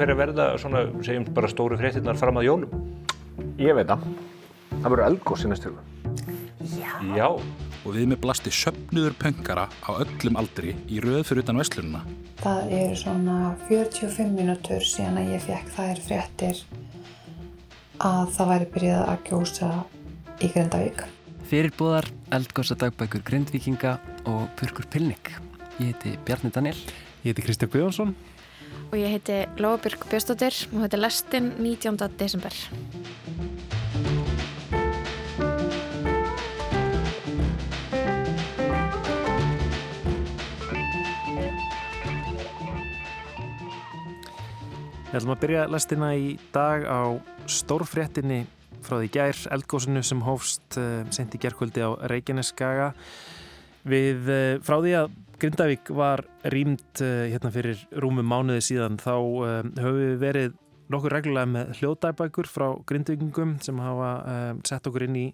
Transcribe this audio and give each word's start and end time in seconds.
hver 0.00 0.14
er 0.14 0.16
verða 0.16 0.44
svona, 0.56 0.86
segjum 1.04 1.26
bara 1.36 1.48
stóru 1.52 1.76
fréttinnar 1.76 2.16
fram 2.16 2.38
að 2.40 2.46
jólum? 2.46 2.84
Ég 3.60 3.74
veit 3.76 3.90
það. 3.90 4.06
Það 4.70 4.86
verður 4.86 5.02
eldgóðs 5.10 5.42
í 5.44 5.50
næstu 5.50 5.72
Já. 6.70 6.92
Já. 7.16 7.26
Og 7.84 7.96
við 7.96 8.06
með 8.08 8.20
blasti 8.22 8.52
söpnuður 8.52 9.16
pöngara 9.20 9.66
á 9.68 9.90
öllum 9.92 10.38
aldri 10.40 10.72
í 10.88 11.02
röð 11.04 11.26
fyrir 11.28 11.42
utan 11.44 11.60
vestlununa. 11.60 12.00
Það 12.40 12.72
eru 12.78 12.96
svona 12.96 13.36
45 13.68 14.32
mínútur 14.36 14.84
síðan 14.88 15.20
að 15.20 15.34
ég 15.34 15.44
fekk 15.44 15.70
þær 15.76 16.02
fréttir 16.06 16.64
að 18.00 18.34
það 18.38 18.50
væri 18.54 18.70
byrjað 18.74 19.04
að 19.04 19.22
gjósa 19.28 19.70
í 20.40 20.52
Grindavík. 20.54 21.06
Fyrirbúðar, 21.50 22.08
eldgósa 22.32 22.78
dagbækur 22.80 23.24
Grindvíkinga 23.28 23.98
og 24.24 24.48
Purkur 24.56 24.88
Pilnik. 24.88 25.34
Ég 25.76 25.92
heiti 25.92 26.16
Bjarni 26.24 26.52
Daniel. 26.56 26.76
Ég 27.20 27.32
heiti 27.32 27.48
Kristján 27.48 27.72
Guðjónsson. 27.72 28.14
Og 28.90 28.96
ég 28.98 29.12
heiti 29.14 29.36
Lóabjörg 29.62 30.02
Björnstóttir 30.10 30.56
og 30.72 30.80
þetta 30.82 30.96
er 30.96 31.02
lestinn 31.04 31.52
19. 31.62 31.98
desember. 32.18 32.56
Við 45.10 45.18
ætlum 45.20 45.34
að 45.36 45.42
byrja 45.44 45.68
lestina 45.70 46.10
í 46.18 46.34
dag 46.50 46.82
á 46.90 47.14
stórfréttinni 47.46 48.42
frá 48.82 48.98
því 48.98 49.14
gær 49.14 49.46
eldgósinu 49.54 50.02
sem 50.02 50.26
hófst 50.26 50.82
sent 51.14 51.38
í 51.38 51.42
gerkvöldi 51.42 51.86
á 51.86 51.94
Reykjaneskaga 52.10 52.92
við 53.86 54.30
uh, 54.30 54.54
frá 54.66 54.80
því 54.82 54.94
að 54.98 55.18
Grindavík 55.40 55.92
var 55.96 56.24
rýmt 56.52 57.00
uh, 57.04 57.26
hérna 57.30 57.52
fyrir 57.54 57.86
rúmum 58.02 58.26
mánuði 58.28 58.66
síðan 58.66 58.98
þá 59.00 59.14
höfum 59.14 60.02
við 60.02 60.18
verið 60.20 60.58
nokkur 60.90 61.14
reglulega 61.14 61.48
með 61.48 61.70
hljóðdærbækur 61.78 62.48
frá 62.50 62.66
grindvíkingum 62.88 63.54
sem 63.62 63.78
hafa 63.82 64.10
um, 64.32 64.62
sett 64.66 64.88
okkur 64.90 65.06
inn 65.06 65.18
í 65.18 65.26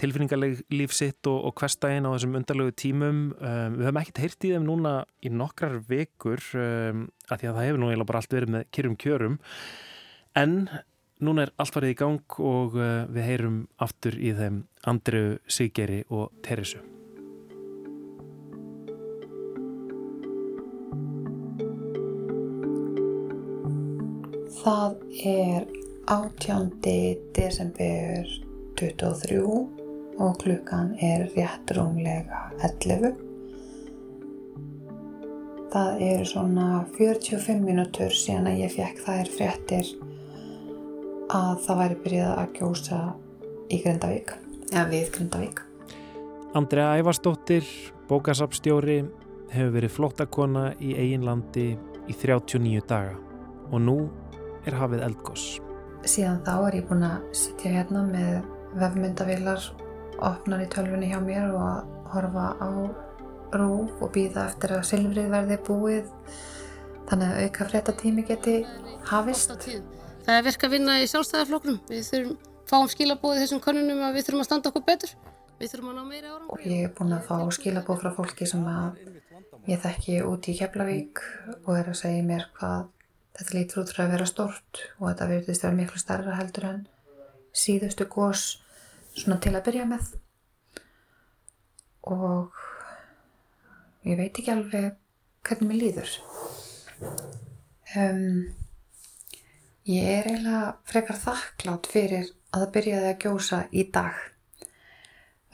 tilfinningarleg 0.00 0.60
lífsitt 0.74 1.28
og, 1.30 1.38
og 1.48 1.56
hverstægin 1.60 2.08
á 2.08 2.12
þessum 2.12 2.36
undarlegu 2.40 2.74
tímum. 2.76 3.22
Um, 3.38 3.78
við 3.78 3.88
höfum 3.88 4.02
ekkert 4.02 4.22
heyrt 4.24 4.48
í 4.48 4.52
þeim 4.54 4.68
núna 4.68 4.94
í 5.24 5.32
nokkrar 5.32 5.80
vekur 5.88 6.44
um, 6.60 7.08
að 7.28 7.42
því 7.42 7.50
að 7.50 7.58
það 7.58 7.68
hefur 7.68 7.82
nú 7.82 7.90
eiginlega 7.90 8.12
bara 8.12 8.22
allt 8.22 8.38
verið 8.38 8.54
með 8.56 8.70
kyrrum 8.76 9.00
kjörum 9.00 9.40
en 10.40 10.56
núna 11.20 11.46
er 11.46 11.56
allt 11.60 11.76
farið 11.76 11.96
í 11.96 12.00
gang 12.04 12.40
og 12.52 12.80
uh, 12.80 12.94
við 13.12 13.28
heyrum 13.32 13.60
aftur 13.80 14.16
í 14.20 14.32
þeim 14.36 14.64
Andreu, 14.90 15.26
Sigeri 15.48 16.02
og 16.08 16.32
Teresu. 16.44 16.99
Það 24.60 24.96
er 25.24 25.62
18. 26.12 26.66
desember 27.32 28.26
23 28.76 29.38
og 30.20 30.34
klukkan 30.42 30.90
er 31.00 31.30
rétt 31.32 31.72
rúmlega 31.72 32.42
11. 32.60 33.14
Það 35.72 36.04
eru 36.10 36.28
svona 36.28 36.68
45 36.98 37.64
mínútur 37.64 38.12
síðan 38.12 38.50
að 38.52 38.60
ég 38.66 38.76
fekk 38.76 39.02
þær 39.06 39.32
fréttir 39.38 39.94
að 41.32 41.64
það 41.64 41.82
væri 41.82 41.98
byrjað 42.04 42.36
að 42.44 42.54
gjósa 42.60 43.02
í 43.70 43.80
Grindavík, 43.80 44.36
eða 44.74 44.86
við 44.92 45.10
Grindavík. 45.16 45.66
Andrea 46.52 47.00
Ævarsdóttir, 47.00 47.64
bókasapstjóri, 48.12 49.00
hefur 49.56 49.76
verið 49.80 49.96
flottakona 49.96 50.72
í 50.76 50.92
eiginlandi 51.00 51.70
í 52.10 52.22
39 52.26 52.88
daga 52.90 53.16
og 53.70 53.80
nú 53.86 54.00
er 54.68 54.76
hafið 54.80 55.04
eldgós. 55.06 55.46
Síðan 56.08 56.42
þá 56.46 56.54
er 56.68 56.76
ég 56.80 56.88
búin 56.88 57.06
að 57.06 57.24
sitja 57.36 57.72
hérna 57.74 58.02
með 58.08 58.40
vefmyndavillar 58.80 59.70
opnar 60.20 60.64
í 60.64 60.68
tölfunni 60.72 61.10
hjá 61.10 61.20
mér 61.24 61.48
og 61.52 61.62
að 61.64 61.96
horfa 62.14 62.46
á 62.60 62.68
rúf 63.56 64.02
og 64.02 64.12
býða 64.14 64.46
eftir 64.50 64.76
að 64.76 64.86
silfrið 64.90 65.32
verði 65.32 65.58
búið 65.66 66.12
þannig 67.10 67.32
að 67.32 67.42
auka 67.46 67.66
fréttatími 67.70 68.26
geti 68.28 68.60
hafist. 69.10 69.56
Það 70.26 70.36
er 70.36 70.46
verk 70.46 70.66
að 70.66 70.74
vinna 70.76 71.00
í 71.00 71.08
sjálfstæðarfloknum. 71.10 71.80
Við 71.90 72.06
þurfum 72.06 72.38
fáum 72.70 72.90
skilabóði 72.92 73.42
þessum 73.42 73.62
konunum 73.64 74.04
að 74.06 74.18
við 74.18 74.28
þurfum 74.28 74.44
að 74.44 74.48
standa 74.50 74.70
okkur 74.70 74.86
betur. 74.86 75.14
Við 75.60 75.72
þurfum 75.72 75.90
að 75.90 75.98
ná 75.98 76.04
meira 76.12 76.34
ára. 76.34 76.44
Og 76.54 76.62
ég 76.68 76.86
er 76.86 76.94
búin 76.96 77.16
að 77.16 77.26
fá 77.26 77.36
skilabóð 77.56 78.04
frá 78.04 78.12
fólki 78.20 78.46
sem 78.48 78.62
að 78.70 79.00
ég 79.68 79.82
þekki 79.82 80.20
út 80.28 80.48
í 80.48 80.56
Keflavík 80.60 81.22
og 81.64 81.74
er 81.74 81.90
að 81.90 81.98
segja 82.04 82.22
mér 82.26 82.46
hvað 82.56 82.86
Þetta 83.36 83.56
lítur 83.56 83.82
út 83.82 83.92
frá 83.94 84.04
að 84.04 84.14
vera 84.16 84.28
stort 84.28 84.80
og 84.98 85.04
þetta 85.08 85.28
verðist 85.30 85.64
vera 85.64 85.76
miklu 85.76 86.00
starra 86.02 86.38
heldur 86.38 86.66
en 86.70 86.80
síðustu 87.56 88.06
gós 88.10 88.44
svona 89.14 89.38
til 89.42 89.54
að 89.54 89.64
byrja 89.68 89.86
með 89.90 90.10
og 92.10 92.56
ég 94.08 94.18
veit 94.18 94.32
ekki 94.32 94.52
alveg 94.54 94.96
hvernig 95.46 95.68
mér 95.70 95.80
líður. 95.80 96.16
Um, 97.96 98.50
ég 99.88 100.10
er 100.18 100.28
eiginlega 100.30 100.74
frekar 100.88 101.18
þakklátt 101.20 101.88
fyrir 101.90 102.28
að 102.50 102.64
það 102.64 102.74
byrjaði 102.76 103.10
að 103.10 103.22
gjósa 103.24 103.62
í 103.70 103.86
dag 103.94 104.18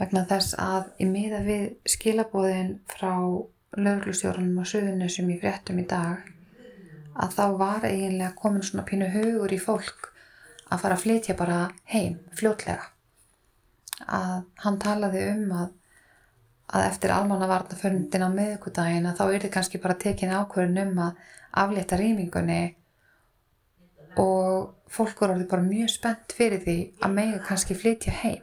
vegna 0.00 0.26
þess 0.28 0.56
að 0.60 0.88
í 1.00 1.08
miða 1.08 1.43
við 1.47 1.69
skilabóðin 1.88 2.75
frá 2.91 3.12
löglusjórnum 3.76 4.60
og 4.60 4.69
suðunessum 4.69 5.31
í 5.32 5.38
fréttum 5.41 5.81
í 5.81 5.87
dag 5.88 6.25
að 7.22 7.38
þá 7.38 7.44
var 7.60 7.87
eiginlega 7.88 8.34
komin 8.37 8.65
svona 8.66 8.84
pínu 8.88 9.09
hugur 9.15 9.53
í 9.53 9.59
fólk 9.62 10.10
að 10.66 10.82
fara 10.82 10.99
að 10.99 11.03
flytja 11.04 11.37
bara 11.38 11.59
heim 11.93 12.21
fljótlega. 12.37 12.91
Að 14.06 14.44
hann 14.65 14.78
talaði 14.82 15.26
um 15.32 15.53
að 15.56 15.75
að 16.75 16.88
eftir 16.88 17.12
almannavarnaförndin 17.15 18.26
á 18.26 18.31
meðugudagin 18.32 19.06
að 19.06 19.21
þá 19.21 19.25
er 19.26 19.44
þið 19.44 19.53
kannski 19.55 19.81
bara 19.82 19.99
tekin 20.03 20.34
ákverðin 20.34 20.82
um 20.82 21.03
að 21.05 21.21
aflétta 21.62 21.99
rýmingunni 22.00 22.62
og 24.19 24.72
fólk 24.91 25.21
voru 25.21 25.37
orðið 25.37 25.50
bara 25.53 25.66
mjög 25.66 25.93
spennt 25.93 26.34
fyrir 26.34 26.65
því 26.65 26.76
að 27.05 27.15
mega 27.21 27.43
kannski 27.47 27.76
flytja 27.78 28.15
heim. 28.22 28.43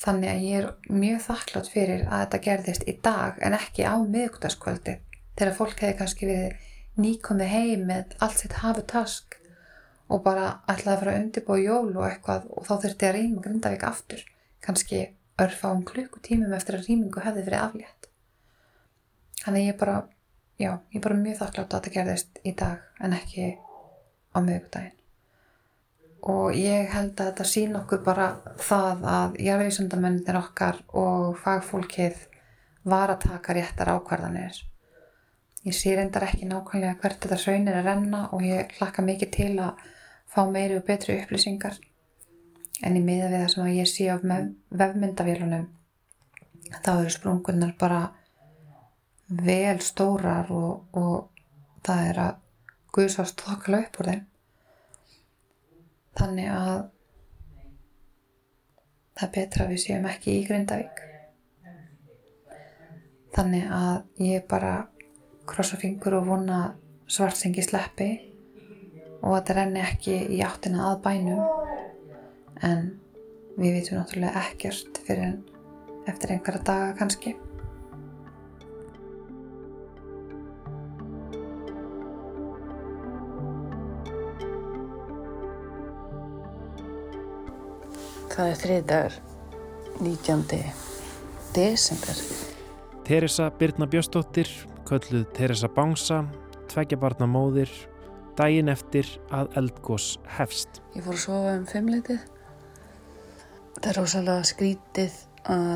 Þannig 0.00 0.30
að 0.32 0.44
ég 0.48 0.58
er 0.64 0.96
mjög 0.96 1.22
þakklátt 1.26 1.70
fyrir 1.70 2.02
að 2.08 2.24
þetta 2.24 2.42
gerðist 2.48 2.86
í 2.88 2.96
dag 3.04 3.38
en 3.44 3.56
ekki 3.58 3.84
á 3.84 3.94
meðugudagskvöldi 4.00 4.96
þegar 5.36 5.56
fólk 5.58 5.82
hefði 5.84 5.98
kannski 5.98 6.28
verið 6.30 6.69
nýkomið 7.00 7.52
heim 7.54 7.86
með 7.88 8.14
allt 8.24 8.42
sitt 8.42 8.58
hafu 8.60 8.84
task 8.92 9.38
og 10.10 10.22
bara 10.26 10.46
ætlaði 10.66 10.92
að 10.94 11.02
fara 11.02 11.14
að 11.14 11.24
undirbúa 11.24 11.58
jól 11.62 11.90
og 11.94 12.06
eitthvað 12.08 12.46
og 12.50 12.68
þá 12.68 12.72
þurfti 12.84 13.08
að 13.08 13.16
rýma 13.16 13.44
Grindavík 13.46 13.84
aftur. 13.86 14.22
Kannski 14.60 15.02
örfa 15.40 15.72
um 15.74 15.84
klukkutímum 15.86 16.54
eftir 16.56 16.78
að 16.78 16.88
rýmingu 16.88 17.24
hefði 17.24 17.44
verið 17.46 17.64
aflétt. 17.64 18.08
Þannig 19.40 19.68
ég 19.70 19.78
bara 19.80 19.98
já, 20.60 20.72
ég 20.92 21.02
bara 21.02 21.20
mjög 21.20 21.38
þakklátt 21.40 21.74
að 21.74 21.76
þetta 21.78 21.94
gerðist 21.96 22.40
í 22.44 22.54
dag 22.58 23.04
en 23.04 23.14
ekki 23.16 23.52
á 24.30 24.38
mögudaginn 24.44 24.96
og 26.30 26.52
ég 26.52 26.90
held 26.92 27.14
að 27.16 27.30
þetta 27.30 27.46
sín 27.48 27.76
okkur 27.78 28.02
bara 28.04 28.26
það 28.60 29.04
að 29.08 29.38
jarðvísundamennir 29.40 30.38
okkar 30.40 30.82
og 30.92 31.38
fagfólkið 31.40 32.26
var 32.90 33.14
að 33.14 33.24
taka 33.24 33.56
réttar 33.56 33.92
ákvarðanir 33.94 34.60
Ég 35.68 35.76
sé 35.76 35.92
reyndar 35.92 36.24
ekki 36.24 36.46
nákvæmlega 36.48 36.96
hvert 37.02 37.20
þetta 37.20 37.36
hraun 37.42 37.68
er 37.68 37.78
að 37.80 37.88
renna 37.90 38.20
og 38.32 38.44
ég 38.46 38.70
hlakka 38.78 39.02
mikið 39.04 39.32
til 39.34 39.50
að 39.60 39.82
fá 40.30 40.40
meiri 40.48 40.78
og 40.78 40.86
betri 40.86 41.18
upplýsingar. 41.20 41.76
En 42.80 42.96
í 42.96 43.02
miða 43.04 43.28
við 43.28 43.42
það 43.42 43.52
sem 43.52 43.68
ég 43.76 43.90
sé 43.90 44.06
af 44.08 44.24
vefmyndavélunum 44.24 45.66
þá 46.78 46.90
eru 46.94 47.12
sprungunar 47.12 47.74
bara 47.78 48.00
vel 49.30 49.80
stórar 49.84 50.48
og, 50.54 50.86
og 50.96 51.28
það 51.86 52.06
er 52.06 52.20
að 52.24 52.38
guðsast 52.94 53.44
þokkala 53.44 53.82
upp 53.84 54.00
úr 54.00 54.10
þeim. 54.10 54.24
Þannig 56.20 56.48
að 56.54 56.78
það 59.18 59.26
er 59.28 59.34
betra 59.36 59.66
að 59.66 59.74
við 59.74 59.82
séum 59.84 60.08
ekki 60.10 60.38
í 60.38 60.46
Grindavík. 60.48 61.04
Þannig 63.36 63.68
að 63.76 64.24
ég 64.24 64.48
bara 64.50 64.72
krossa 65.50 65.78
fingur 65.80 66.16
og 66.20 66.28
vona 66.30 66.60
svartsengi 67.10 67.64
sleppi 67.66 68.10
og 69.20 69.34
að 69.34 69.44
það 69.50 69.56
renni 69.58 69.82
ekki 69.84 70.16
í 70.36 70.40
áttina 70.46 70.90
að 70.90 71.00
bænum 71.04 71.42
en 72.66 72.90
við 73.58 73.80
vitum 73.80 73.98
náttúrulega 73.98 74.44
ekkert 74.46 75.00
fyrir 75.06 75.26
en 75.26 75.38
eftir 76.08 76.34
einhverja 76.34 76.62
daga 76.64 76.92
kannski. 76.98 77.36
Það 88.30 88.48
er 88.48 88.60
þriðdagur 88.62 89.16
19. 90.00 90.60
desember. 91.52 92.20
Teresa 93.04 93.50
Birna 93.58 93.84
Bjöstóttir 93.90 94.48
kölluð 94.90 95.28
Teresa 95.36 95.68
Bangsa, 95.70 96.24
tveggjabarna 96.72 97.28
móðir, 97.30 97.70
daginn 98.38 98.70
eftir 98.72 99.06
að 99.30 99.52
eldgós 99.60 100.16
hefst. 100.34 100.80
Ég 100.96 101.04
fór 101.04 101.14
að 101.14 101.20
sofa 101.22 101.52
um 101.54 101.66
fimmleitið. 101.70 102.24
Það 103.76 103.88
er 103.92 103.98
rosalega 104.00 104.48
skrítið 104.48 105.18
að 105.54 105.74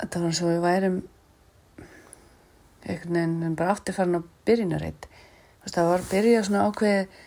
þetta 0.00 0.22
var 0.22 0.30
eins 0.30 0.40
og 0.40 0.48
við 0.48 0.62
værum 0.64 0.96
einhvern 2.88 3.18
veginn 3.18 3.56
bara 3.58 3.74
aftur 3.74 3.96
farin 3.98 4.20
að 4.20 4.30
byrjunarreitt. 4.48 5.08
Það 5.68 5.90
var 5.90 6.04
að 6.04 6.12
byrja 6.14 6.44
svona 6.46 6.62
ákveð 6.70 7.18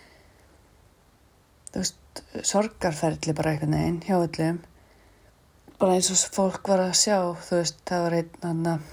veist, 1.76 2.24
sorgarferðli 2.54 3.36
bara 3.38 3.54
einhvern 3.54 3.78
veginn 3.78 4.02
hjá 4.08 4.16
öllum. 4.18 4.58
Bara 5.78 6.00
eins 6.00 6.10
og 6.16 6.34
fólk 6.34 6.74
var 6.74 6.82
að 6.88 6.98
sjá, 6.98 7.20
þú 7.46 7.62
veist, 7.62 7.86
það 7.86 8.08
var 8.08 8.18
einn 8.18 8.50
annan 8.50 8.90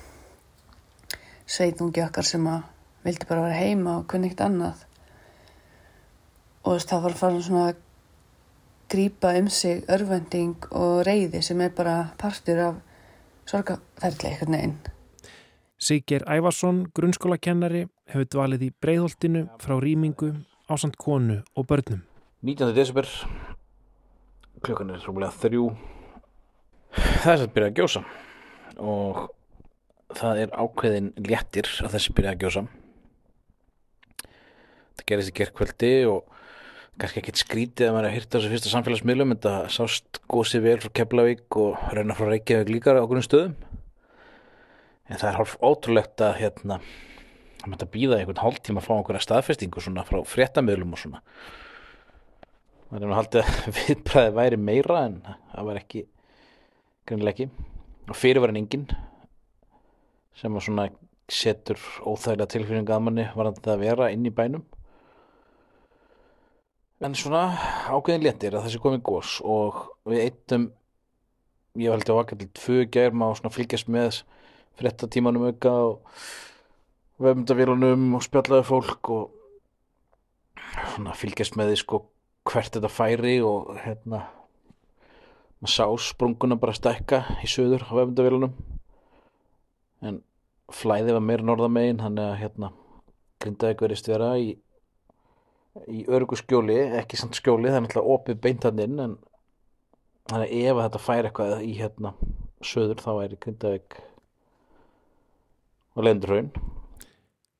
sveitungi 1.48 2.04
okkar 2.04 2.26
sem 2.28 2.44
að 2.48 2.66
vildi 3.06 3.28
bara 3.28 3.46
vera 3.46 3.60
heima 3.62 3.98
og 4.00 4.08
kunni 4.10 4.30
eitt 4.30 4.42
annað 4.44 4.84
og 6.64 6.74
þess, 6.74 6.88
það 6.90 7.04
var 7.06 7.16
farin 7.16 7.44
svona 7.44 7.64
að 7.70 7.78
grýpa 8.92 9.32
um 9.38 9.48
sig 9.52 9.82
örvending 9.92 10.68
og 10.76 11.02
reyði 11.08 11.42
sem 11.44 11.60
er 11.64 11.72
bara 11.76 11.96
partur 12.20 12.60
af 12.66 12.78
sorgaferðli 13.48 14.30
eitthvað 14.30 14.52
neginn. 14.52 14.78
Sigur 15.78 16.24
Ævarsson, 16.26 16.82
grunnskólakennari, 16.96 17.84
hefur 18.10 18.28
dvalið 18.34 18.64
í 18.66 18.70
breyðholtinu 18.82 19.44
frá 19.62 19.76
rýmingu, 19.78 20.32
ásand 20.68 20.98
konu 20.98 21.38
og 21.54 21.68
börnum. 21.70 22.02
19. 22.42 22.74
desember, 22.74 23.06
klukkan 24.64 24.90
er 24.90 25.04
rúmlega 25.06 25.32
þrjú, 25.38 25.70
það 27.22 27.32
er 27.34 27.44
að 27.46 27.54
byrja 27.54 27.70
að 27.70 27.78
gjósa 27.78 28.04
og 28.78 29.22
það 30.16 30.42
er 30.42 30.54
ákveðin 30.56 31.12
léttir 31.26 31.68
að 31.84 31.94
þessi 31.96 32.14
byrja 32.16 32.34
að 32.34 32.44
gjósa. 32.44 32.64
Það 34.98 35.06
gerist 35.10 35.32
í 35.32 35.36
gerðkvöldi 35.38 35.92
og 36.10 36.36
kannski 36.98 37.20
ekkert 37.20 37.42
skrítið 37.42 37.88
að 37.88 37.94
maður 37.94 38.08
er 38.08 38.10
að 38.10 38.16
hýrta 38.16 38.38
þessu 38.38 38.52
fyrsta 38.54 38.72
samfélagsmiðlum 38.72 39.34
en 39.34 39.42
það 39.44 39.68
sást 39.74 40.20
gósið 40.30 40.64
vel 40.64 40.78
frá 40.82 40.94
Keflavík 40.98 41.58
og 41.60 41.84
reyna 41.94 42.16
frá 42.18 42.26
Reykjavík 42.32 42.72
líka 42.72 42.96
á 42.96 43.04
okkurum 43.04 43.26
stöðum. 43.26 43.54
En 45.08 45.20
það 45.20 45.28
er 45.30 45.38
hálf 45.38 45.54
ótrúlegt 45.64 46.24
að 46.24 46.40
hérna 46.40 46.80
að 47.62 47.70
maður 47.70 47.92
býða 47.94 48.18
einhvern 48.18 48.42
hálf 48.42 48.58
tíma 48.64 48.82
að 48.82 48.88
fá 48.88 48.92
einhverja 48.96 49.24
staðfestingu 49.24 49.82
svona 49.82 50.04
frá 50.08 50.18
fréttamiðlum 50.26 50.96
og 50.96 51.02
svona. 51.02 51.22
Það 52.88 53.04
er 53.04 53.12
að 53.12 53.38
viðbræði 53.78 54.34
væri 54.38 54.60
meira 54.60 55.04
en 55.06 55.20
það 55.52 55.68
var 55.68 55.82
ekki 55.82 56.06
og 58.08 58.16
fyrir 58.16 58.40
var 58.40 58.52
en 58.52 58.60
engin 58.60 58.88
sem 60.38 60.54
var 60.54 60.64
svona 60.64 60.88
setur 61.28 61.78
óþægilega 62.06 62.48
tilfýringa 62.54 62.96
að 62.96 63.04
manni 63.04 63.28
var 63.36 63.50
að 63.50 63.80
vera 63.82 64.10
inn 64.14 64.26
í 64.26 64.32
bænum. 64.34 64.64
En 67.04 67.14
svona 67.14 67.52
ákveðin 67.90 68.24
léttir 68.24 68.56
að 68.56 68.66
þessi 68.66 68.82
komið 68.82 69.04
gós 69.06 69.38
og 69.46 69.84
við 70.08 70.24
eittum 70.24 70.70
ég 71.78 71.94
held 71.94 72.08
að 72.10 72.18
vaka 72.18 72.38
til 72.38 72.48
tvö 72.58 72.84
germ 72.90 73.22
á 73.22 73.28
svona 73.38 73.54
fylgjast 73.54 73.90
með 73.92 74.22
frettatímanum 74.78 75.48
auka 75.50 75.74
og 75.90 76.22
vefndavélunum 77.22 78.14
og 78.18 78.24
spjallaði 78.26 78.66
fólk 78.66 79.12
og 79.14 79.34
svona 80.94 81.14
fylgjast 81.18 81.58
með 81.58 81.72
því 81.72 81.78
sko 81.82 82.02
hvert 82.48 82.74
þetta 82.74 82.90
færi 82.90 83.36
og 83.44 83.74
hérna 83.84 84.24
maður 85.58 85.74
sá 85.74 85.86
sprunguna 86.08 86.58
bara 86.58 86.76
stekka 86.76 87.24
í 87.42 87.50
söður 87.50 87.86
á 87.90 87.92
vefndavélunum 87.98 88.54
en 90.06 90.22
flæði 90.74 91.14
var 91.16 91.24
meira 91.24 91.46
norðamegin 91.46 92.02
hann 92.04 92.18
er 92.18 92.32
að 92.34 92.40
hérna 92.42 92.72
grindaði 93.42 93.78
hverjast 93.80 94.10
vera 94.10 94.32
í 94.38 94.50
í 95.86 96.04
örgu 96.10 96.36
skjóli, 96.38 96.76
ekki 96.98 97.18
samt 97.18 97.38
skjóli 97.38 97.70
það 97.70 97.76
er 97.78 97.84
náttúrulega 97.84 98.14
opið 98.16 98.40
beintanninn 98.42 99.02
en 99.04 99.16
þannig 100.28 100.48
að 100.48 100.54
ef 100.58 100.80
þetta 100.82 101.02
fær 101.04 101.28
eitthvað 101.28 101.54
í 101.64 101.74
hérna 101.78 102.12
söður 102.64 103.02
þá 103.02 103.10
er 103.22 103.34
í 103.34 103.40
Grindavík 103.44 103.98
og 105.94 106.06
Lendurhaun 106.06 106.50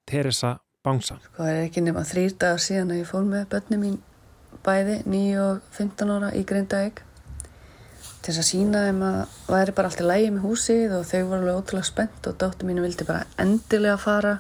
Teresa 0.09 0.57
Bangsa. 0.85 1.19
Sko 1.23 1.43
það 1.43 1.53
er 1.53 1.65
ekki 1.67 1.85
nema 1.85 2.05
þrýr 2.09 2.35
dagar 2.41 2.63
síðan 2.65 2.95
að 2.95 3.03
ég 3.03 3.11
fór 3.11 3.27
með 3.29 3.47
börnum 3.53 3.85
mín 3.85 3.99
bæði 4.67 4.99
9 5.07 5.43
og 5.45 5.71
15 5.77 6.15
ára 6.17 6.33
í 6.35 6.45
Grindavík 6.49 7.03
til 8.29 8.35
þess 8.37 8.43
að 8.43 8.49
sína 8.51 8.81
þeim 8.85 8.99
að 9.07 9.37
væri 9.49 9.73
bara 9.73 9.89
allt 9.89 10.01
í 10.03 10.05
lægi 10.05 10.33
með 10.35 10.43
húsið 10.45 10.91
og 10.99 11.05
þau 11.09 11.21
voru 11.31 11.37
alveg 11.39 11.61
ótrúlega 11.63 11.89
spennt 11.89 12.27
og 12.29 12.35
dóttur 12.37 12.69
mínu 12.69 12.83
vildi 12.85 13.07
bara 13.09 13.23
endilega 13.41 13.95
fara. 14.03 14.33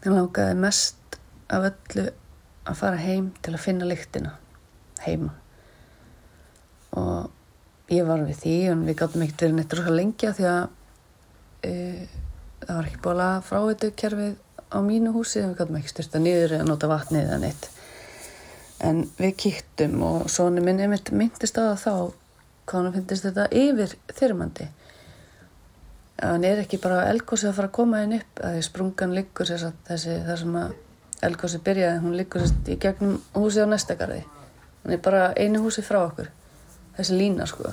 Þannig 0.00 0.16
langaði 0.18 0.56
mest 0.58 1.18
af 1.54 1.68
öllu 1.68 2.06
að 2.66 2.80
fara 2.80 2.98
heim 2.98 3.28
til 3.38 3.52
að 3.54 3.62
finna 3.62 3.86
lyktina 3.86 4.32
heima. 5.04 5.30
Og 6.98 7.92
ég 7.94 8.08
var 8.10 8.24
við 8.26 8.40
því 8.40 8.56
og 8.72 8.82
við 8.88 8.98
gáttum 9.04 9.24
ekkert 9.28 9.46
verið 9.46 9.54
neitt 9.60 9.78
rosa 9.78 9.94
lengja 9.94 10.34
því 10.34 10.48
að 10.50 10.66
e, 11.70 11.72
það 12.64 12.74
var 12.80 12.90
ekki 12.90 13.00
búin 13.06 13.24
að 13.28 13.38
fráveitu 13.52 13.92
kerfið 14.02 14.34
á 14.74 14.78
mínu 14.82 15.14
húsi 15.14 15.44
og 15.44 15.52
við 15.52 15.62
gáttum 15.62 15.78
ekki 15.78 15.94
styrta 15.94 16.24
niður 16.26 16.58
eða 16.58 16.68
nota 16.72 16.90
vatnið 16.90 17.28
eða 17.28 17.40
neitt. 17.46 17.70
En 18.82 19.06
við 19.22 19.38
kýttum 19.46 19.96
og 20.02 20.28
svona 20.34 20.66
minn 20.66 20.82
myndist 21.14 21.62
á 21.62 21.70
það 21.70 21.82
þá 21.86 21.96
hann 22.72 22.92
finnist 22.94 23.26
þetta 23.28 23.48
yfir 23.60 23.96
þyrmandi. 24.14 24.68
Hann 26.22 26.46
er 26.46 26.62
ekki 26.62 26.78
bara 26.80 27.08
elgósið 27.10 27.50
að 27.50 27.56
fara 27.58 27.68
að 27.70 27.76
koma 27.80 28.04
inn 28.04 28.16
upp? 28.20 28.40
Að 28.40 28.56
því 28.56 28.62
sprungan 28.68 29.16
liggur 29.16 29.50
þessi 29.50 30.20
þar 30.28 30.40
sem 30.40 30.56
að 30.60 30.78
eldgósi 31.24 31.60
byrjaði, 31.64 32.00
hún 32.04 32.16
liggur 32.18 32.44
í 32.44 32.78
gegnum 32.80 33.18
húsið 33.34 33.66
á 33.66 33.72
næstakarði 33.72 34.22
hún 34.84 34.92
er 34.92 35.00
bara 35.00 35.32
einu 35.36 35.62
húsi 35.64 35.82
frá 35.82 36.02
okkur. 36.04 36.28
Þessi 36.96 37.18
lína 37.18 37.46
sko. 37.48 37.72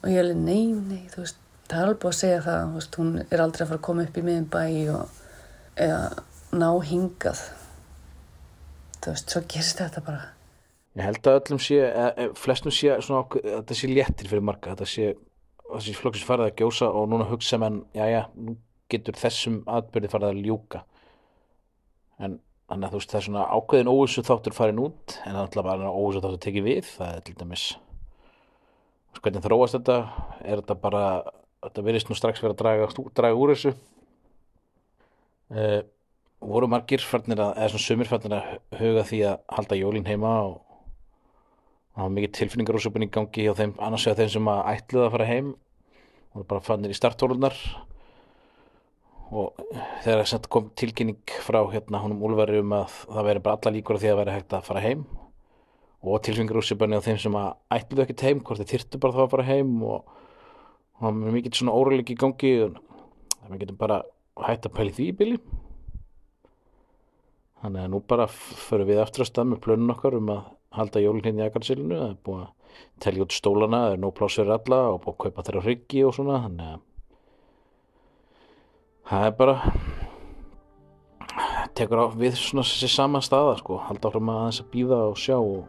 Og 0.00 0.08
ég 0.08 0.16
hefði, 0.16 0.36
nei, 0.40 0.72
nei, 0.72 1.04
þú 1.12 1.24
veist 1.24 1.40
það 1.68 1.76
er 1.76 1.84
alveg 1.84 2.00
búin 2.02 2.14
að 2.14 2.18
segja 2.18 2.42
það, 2.46 2.74
veist, 2.74 2.98
hún 2.98 3.10
er 3.20 3.42
aldrei 3.44 3.64
að 3.64 3.70
fara 3.70 3.78
að 3.78 3.86
koma 3.86 4.04
upp 4.06 4.16
í 4.16 4.24
miðin 4.26 4.48
bæ 4.50 4.62
og 4.94 5.18
eða 5.76 6.00
ná 6.56 6.70
hingað. 6.88 7.42
Þú 9.00 9.12
veist, 9.12 9.34
svo 9.34 9.44
gerist 9.44 9.82
þetta 9.82 10.04
bara 10.06 10.24
Ég 10.98 11.06
held 11.06 11.26
að 11.30 11.38
öllum 11.38 11.60
sé, 11.62 11.78
eða, 11.86 12.28
flestum 12.38 12.74
sé 12.74 12.96
svona 13.04 13.22
þetta 13.30 13.76
sé 13.78 13.90
léttir 13.90 14.30
fyrir 14.30 14.42
marga 14.42 14.74
þetta 14.74 14.88
sé, 14.90 15.12
þessi 15.68 15.94
flokksins 15.94 16.26
farið 16.26 16.48
að 16.48 16.56
gjósa 16.62 16.88
og 16.90 17.10
núna 17.12 17.28
hugsa 17.30 17.60
menn, 17.62 17.84
já 17.94 18.08
já, 18.10 18.22
nú 18.34 18.56
getur 18.90 19.18
þessum 19.18 19.60
atbyrði 19.70 20.10
farið 20.10 20.32
að 20.32 20.40
ljúka. 20.48 20.80
En 22.18 22.40
þannig 22.70 22.88
að 22.88 22.90
þú 22.90 23.00
veist 23.00 23.12
það 23.12 23.20
er 23.20 23.26
svona 23.26 23.44
ákveðin 23.50 23.90
óvissu 23.90 24.24
þáttur 24.26 24.54
farin 24.54 24.82
út 24.82 25.14
en 25.20 25.30
það 25.30 25.38
er 25.38 25.44
alltaf 25.44 25.66
bara 25.66 25.94
óvissu 25.94 26.24
þáttur 26.24 26.42
tekið 26.44 26.66
við 26.66 26.90
það 26.90 27.14
er 27.14 27.24
til 27.26 27.36
dæmis 27.38 27.64
hvernig 29.18 29.44
þróast 29.44 29.76
þetta? 29.76 29.96
Er 30.44 30.60
þetta 30.62 30.76
bara 30.80 31.04
þetta 31.64 31.84
verðist 31.84 32.10
nú 32.10 32.16
strax 32.16 32.42
verið 32.42 32.54
að 32.54 32.60
draga, 32.62 33.08
draga 33.18 33.40
úr 33.40 33.54
þessu? 33.54 33.74
Uh, 35.50 35.80
voru 36.40 36.68
margir 36.70 37.02
farnir 37.02 37.42
að 37.42 37.56
eða 37.58 37.72
svona 37.72 37.86
sumir 37.88 38.10
farnir 38.10 38.36
að 38.38 38.52
huga 38.80 39.06
því 39.08 39.22
að 39.32 39.40
halda 39.56 39.80
jólín 39.80 40.06
heima 40.06 40.34
og 40.46 40.60
það 41.94 42.02
var 42.04 42.12
mikið 42.16 42.32
tilfinningarúsöpun 42.38 43.06
í 43.06 43.10
gangi 43.12 43.44
hjá 43.46 43.54
þeim 43.58 43.76
annars 43.82 44.06
vegar 44.06 44.20
þeim 44.20 44.32
sem 44.34 44.50
að 44.52 44.60
ætluða 44.72 45.06
að 45.06 45.14
fara 45.14 45.28
heim. 45.30 45.54
Og 46.30 46.46
bara 46.50 46.62
farnir 46.62 46.92
í 46.92 46.98
starthólunar 46.98 47.56
og 49.30 49.58
þegar 50.04 50.26
það 50.26 50.46
kom 50.50 50.68
tilkynning 50.78 51.34
frá 51.46 51.60
hérna 51.70 52.02
húnum 52.02 52.22
Úlfari 52.26 52.60
um 52.62 52.74
að 52.74 52.94
það 53.04 53.26
veri 53.28 53.42
bara 53.46 53.58
alla 53.58 53.74
líkur 53.76 53.98
því 54.02 54.12
að 54.12 54.20
veri 54.20 54.36
hægt 54.36 54.54
að 54.56 54.68
fara 54.68 54.84
heim. 54.84 55.04
Og 56.00 56.30
úrsipöni 56.56 56.98
á 56.98 57.04
þeim 57.04 57.18
sem 57.20 57.36
að 57.36 57.50
ætluðu 57.76 58.06
ekkert 58.06 58.24
heim, 58.26 58.40
hvort 58.40 58.62
þeir 58.62 58.70
þyrtu 58.72 59.02
bara 59.02 59.16
þá 59.18 59.22
að 59.24 59.32
fara 59.34 59.48
heim. 59.50 59.74
Og 59.82 60.14
það 61.00 61.18
var 61.20 61.34
mikið 61.36 61.58
svona 61.58 61.76
óruleik 61.76 62.14
í 62.14 62.18
gangi. 62.18 62.54
Það 63.34 63.50
við 63.50 63.64
getum 63.64 63.80
bara 63.82 64.02
hægt 64.40 64.66
að 64.66 64.76
pæli 64.78 64.94
því 64.96 65.10
í 65.10 65.16
bíli 65.18 65.40
þannig 67.60 67.84
að 67.84 67.92
nú 67.92 68.00
bara 68.08 68.26
förum 68.30 68.88
við 68.88 69.02
aftur 69.02 69.24
að 69.24 69.30
stað 69.30 69.50
með 69.50 69.62
plönun 69.66 69.94
okkar 69.94 70.16
um 70.16 70.32
að 70.32 70.48
halda 70.76 71.02
hérna 71.02 71.46
í 71.46 71.48
Akarsilinu 71.48 71.96
það 71.96 72.10
er 72.10 72.20
búið 72.26 72.42
að 72.44 72.50
telja 73.02 73.24
út 73.24 73.34
stólana 73.34 73.82
það 73.84 73.94
er 73.94 74.04
nóg 74.04 74.14
pláss 74.18 74.38
fyrir 74.38 74.54
alla 74.54 74.80
og 74.92 75.00
búið 75.02 75.14
að 75.14 75.20
kaupa 75.24 75.44
þeirra 75.46 75.64
hryggi 75.64 76.04
og 76.06 76.14
svona 76.16 76.42
þannig 76.44 76.68
að 76.70 76.80
það 79.10 79.26
er 79.26 79.34
bara 79.40 79.56
tekur 81.78 82.02
á 82.02 82.06
við 82.20 82.38
svona 82.38 82.66
þessi 82.66 82.90
sama 82.92 83.22
staða 83.24 83.58
sko, 83.58 83.80
halda 83.88 84.10
áfram 84.10 84.32
að 84.34 84.42
þess 84.46 84.64
að 84.64 84.72
býða 84.74 84.98
og 85.10 85.18
sjá 85.18 85.36
og 85.38 85.62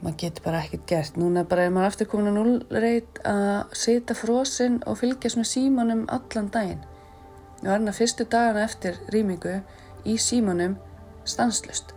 maður 0.00 0.16
getur 0.22 0.44
bara 0.46 0.62
ekkert 0.64 0.86
gert. 0.88 1.16
Núna 1.20 1.44
bara 1.44 1.66
er 1.66 1.74
maður 1.74 1.90
aftur 1.90 2.08
komin 2.08 2.30
að 2.30 2.38
núlreit 2.38 3.20
að 3.28 3.74
setja 3.76 4.16
frosinn 4.16 4.80
og 4.88 4.96
fylgjast 5.00 5.36
með 5.36 5.50
símanum 5.50 6.06
allan 6.08 6.48
daginn. 6.54 6.82
Og 7.60 7.68
verna 7.68 7.92
fyrstu 7.92 8.24
dagana 8.24 8.64
eftir 8.64 8.96
rýmingu 9.12 9.58
í 10.08 10.16
símanum 10.16 10.78
stanslust 11.28 11.92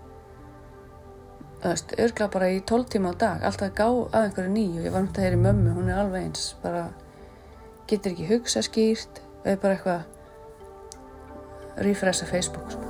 örgla 1.63 2.27
bara 2.33 2.51
í 2.51 2.59
12 2.59 2.89
tíma 2.91 3.13
á 3.15 3.19
dag 3.19 3.43
alltaf 3.47 3.69
að 3.69 3.77
gá 3.77 3.87
að 3.87 4.23
einhverju 4.27 4.51
nýju 4.53 4.83
ég 4.83 4.91
var 4.93 5.01
um 5.03 5.07
þetta 5.11 5.25
hér 5.25 5.37
í 5.37 5.43
mömmu, 5.43 5.69
hún 5.77 5.91
er 5.91 6.01
alveg 6.01 6.21
eins 6.27 6.43
bara 6.63 6.83
getur 7.87 8.11
ekki 8.11 8.29
hugsa 8.31 8.63
skýrt 8.65 9.21
eða 9.43 9.61
bara 9.63 9.73
eitthvað 9.77 10.01
refresha 11.87 12.25
Facebook 12.29 12.71
sko. 12.73 12.89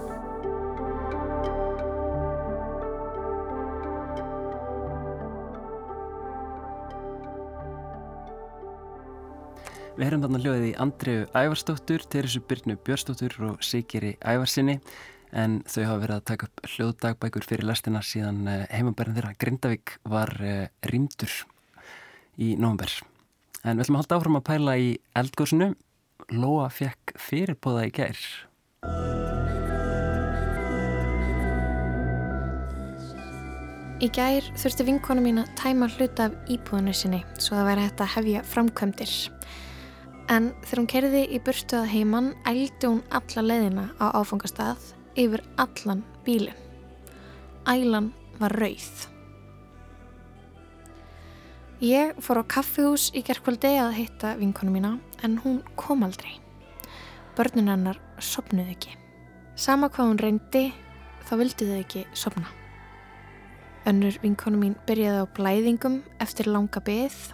Við 9.94 10.08
heyrum 10.08 10.24
þarna 10.24 10.39
hljóðið 10.42 10.63
í 10.72 10.77
Andriðu 10.82 11.25
Ævarstóttur, 11.38 12.01
Teresu 12.10 12.39
Byrnu 12.50 12.80
Björnstóttur 12.82 13.36
og 13.46 13.60
Sigeri 13.62 14.15
Ævarsinni 14.25 14.80
en 15.33 15.61
þau 15.65 15.81
hafa 15.87 16.01
verið 16.03 16.15
að 16.15 16.27
taka 16.29 16.47
upp 16.49 16.67
hljóðdagbækur 16.75 17.47
fyrir 17.47 17.67
lastina 17.67 18.03
síðan 18.05 18.45
eh, 18.49 18.65
heimabærin 18.69 19.17
þeirra 19.17 19.33
Grindavík 19.41 19.97
var 20.09 20.31
uh, 20.39 20.67
rýmdur 20.85 21.33
í 22.37 22.53
nógumber. 22.59 22.93
En 23.63 23.77
við 23.77 23.85
ætlum 23.85 23.97
að 23.97 24.03
halda 24.03 24.19
áfram 24.19 24.39
að 24.39 24.47
pæla 24.49 24.77
í 24.77 24.89
eldgóðsunu. 25.17 25.69
Lóa 26.37 26.69
fekk 26.71 27.15
fyrirbóða 27.19 27.87
í 27.89 27.93
gær. 27.95 28.23
Í 34.03 34.09
gær 34.11 34.49
þurfti 34.59 34.85
vinkona 34.87 35.23
mín 35.23 35.39
að 35.39 35.53
tæma 35.59 35.87
hluta 35.95 36.27
af 36.27 36.33
íbúðinu 36.51 36.93
sinni 36.97 37.21
svo 37.37 37.55
það 37.55 37.69
væri 37.69 37.85
hægt 37.85 38.03
að 38.03 38.11
hefja 38.17 38.41
framkvæmdir. 38.51 39.13
En 40.31 40.51
þegar 40.63 40.81
hún 40.81 40.89
kerði 40.91 41.23
í 41.35 41.39
burtu 41.43 41.79
að 41.79 41.89
heimann 41.93 42.33
ældi 42.47 42.89
hún 42.89 42.99
alla 43.15 43.45
leiðina 43.47 43.87
á 44.03 44.11
áfangastað 44.19 44.91
yfir 45.15 45.43
allan 45.58 46.03
bílinn. 46.25 46.58
Ælan 47.67 48.12
var 48.39 48.55
rauð. 48.60 49.08
Ég 51.84 52.15
fór 52.24 52.39
á 52.39 52.43
kaffihús 52.48 53.10
í 53.12 53.22
gerðkvöldi 53.27 53.74
að 53.82 53.98
hitta 53.98 54.34
vinkonu 54.39 54.72
mína 54.72 54.93
en 55.24 55.38
hún 55.43 55.62
kom 55.75 56.03
aldrei. 56.05 56.38
Börnun 57.36 57.67
hennar 57.67 58.00
sopnuði 58.24 58.75
ekki. 58.75 58.93
Sama 59.55 59.89
hvað 59.91 60.12
hún 60.12 60.22
reyndi 60.22 60.63
þá 61.27 61.34
vildi 61.41 61.67
þau 61.67 61.79
ekki 61.82 62.05
sopna. 62.15 62.48
Önnur 63.89 64.15
vinkonu 64.24 64.62
mín 64.62 64.77
byrjaði 64.88 65.25
á 65.27 65.34
blæðingum 65.36 66.00
eftir 66.24 66.48
langa 66.48 66.79
byggð 66.79 67.34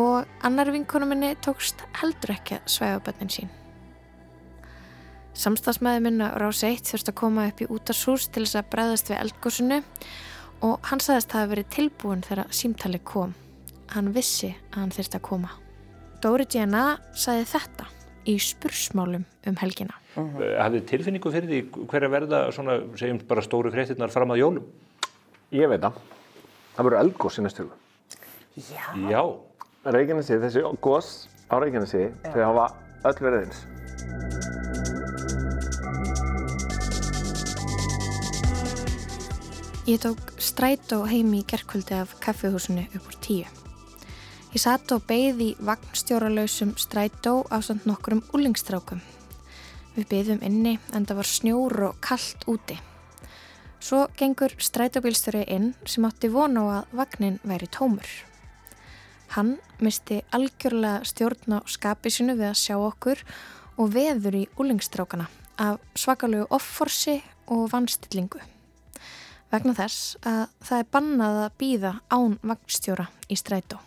og 0.00 0.28
annar 0.46 0.72
vinkonu 0.72 1.08
minni 1.10 1.34
tókst 1.44 1.84
heldur 2.00 2.32
ekki 2.38 2.56
að 2.62 2.70
svæfa 2.72 3.02
bönnin 3.10 3.34
sín. 3.34 3.52
Samstagsmaður 5.38 6.02
minna 6.02 6.32
Rás 6.34 6.64
1 6.66 6.80
þurfti 6.88 7.12
að 7.12 7.18
koma 7.20 7.44
upp 7.46 7.60
í 7.62 7.66
útarsús 7.70 8.24
til 8.34 8.42
þess 8.42 8.58
að 8.58 8.70
bregðast 8.72 9.10
við 9.12 9.20
eldgósunu 9.20 9.76
og 10.66 10.88
hann 10.88 11.02
sagðist 11.04 11.28
að 11.28 11.34
það 11.34 11.44
hefði 11.44 11.52
verið 11.52 11.68
tilbúin 11.76 12.24
þegar 12.26 12.56
símtali 12.58 13.00
kom. 13.06 13.36
Hann 13.92 14.10
vissi 14.16 14.50
að 14.72 14.80
hann 14.80 14.94
þurfti 14.96 15.20
að 15.20 15.24
koma. 15.28 15.52
Dóri 16.18 16.48
Djena 16.50 16.82
sagði 17.14 17.46
þetta 17.52 17.86
í 18.26 18.34
spursmálum 18.42 19.28
um 19.46 19.60
helgina. 19.62 19.94
Hafið 20.18 20.88
tilfinningu 20.90 21.30
fyrir 21.30 21.52
því 21.52 21.86
hverja 21.86 22.10
verða 22.10 22.42
svona, 22.50 22.80
segjum 22.98 23.22
bara 23.30 23.46
stóru 23.46 23.70
fréttinnar 23.70 24.10
fram 24.10 24.34
að 24.34 24.42
jólum? 24.42 24.68
Ég 25.54 25.70
veit 25.70 25.86
það. 25.86 26.02
Það 26.74 26.88
verður 26.88 27.00
eldgós 27.04 27.38
í 27.38 27.46
næstu 27.46 27.68
hugu. 27.68 27.78
Já. 28.58 28.90
Já. 29.06 29.22
Reykjanesi, 29.86 30.42
þessi 30.42 30.66
gós 30.82 31.14
á 31.46 31.62
Reykjanesi, 31.62 32.08
þau 32.26 32.42
hafa 32.42 32.70
öll 33.06 33.20
verið 33.22 33.44
eins. 33.46 34.47
Ég 39.88 39.98
tók 39.98 40.18
strætó 40.36 41.06
heimi 41.08 41.38
í 41.40 41.44
gerkvöldi 41.48 41.94
af 41.96 42.10
kaffihúsinu 42.20 42.82
upp 42.92 43.06
úr 43.08 43.14
tíu. 43.24 43.46
Ég 44.52 44.60
satt 44.60 44.90
og 44.92 45.06
beigði 45.08 45.54
vagnstjóralausum 45.64 46.74
strætó 46.76 47.46
á 47.48 47.56
samt 47.64 47.86
nokkrum 47.88 48.20
úlingstrákum. 48.36 49.00
Við 49.96 50.04
beigðum 50.10 50.42
inni 50.44 50.74
en 50.92 51.06
það 51.08 51.20
var 51.20 51.28
snjór 51.30 51.76
og 51.86 52.02
kallt 52.04 52.44
úti. 52.44 52.76
Svo 53.80 54.02
gengur 54.20 54.52
strætóbílstöri 54.60 55.46
inn 55.48 55.72
sem 55.88 56.04
átti 56.04 56.28
von 56.36 56.60
á 56.60 56.64
að 56.84 56.92
vagnin 57.00 57.40
væri 57.48 57.70
tómur. 57.72 58.12
Hann 59.40 59.56
misti 59.80 60.20
algjörlega 60.36 61.00
stjórn 61.08 61.56
á 61.56 61.58
skapi 61.64 62.12
sinu 62.12 62.36
við 62.36 62.50
að 62.50 62.60
sjá 62.60 62.76
okkur 62.76 63.24
og 63.80 63.96
veður 63.96 64.36
í 64.36 64.46
úlingstrákana 64.60 65.32
af 65.56 65.80
svakalögu 65.96 66.52
offorsi 66.52 67.22
og 67.48 67.70
vannstillingu. 67.72 68.57
Vegna 69.48 69.72
þess 69.72 70.18
að 70.28 70.42
það 70.60 70.78
er 70.82 70.88
bannað 70.92 71.38
að 71.42 71.54
býða 71.60 71.92
án 72.12 72.34
vagnstjóra 72.44 73.06
í 73.32 73.36
strætó. 73.40 73.78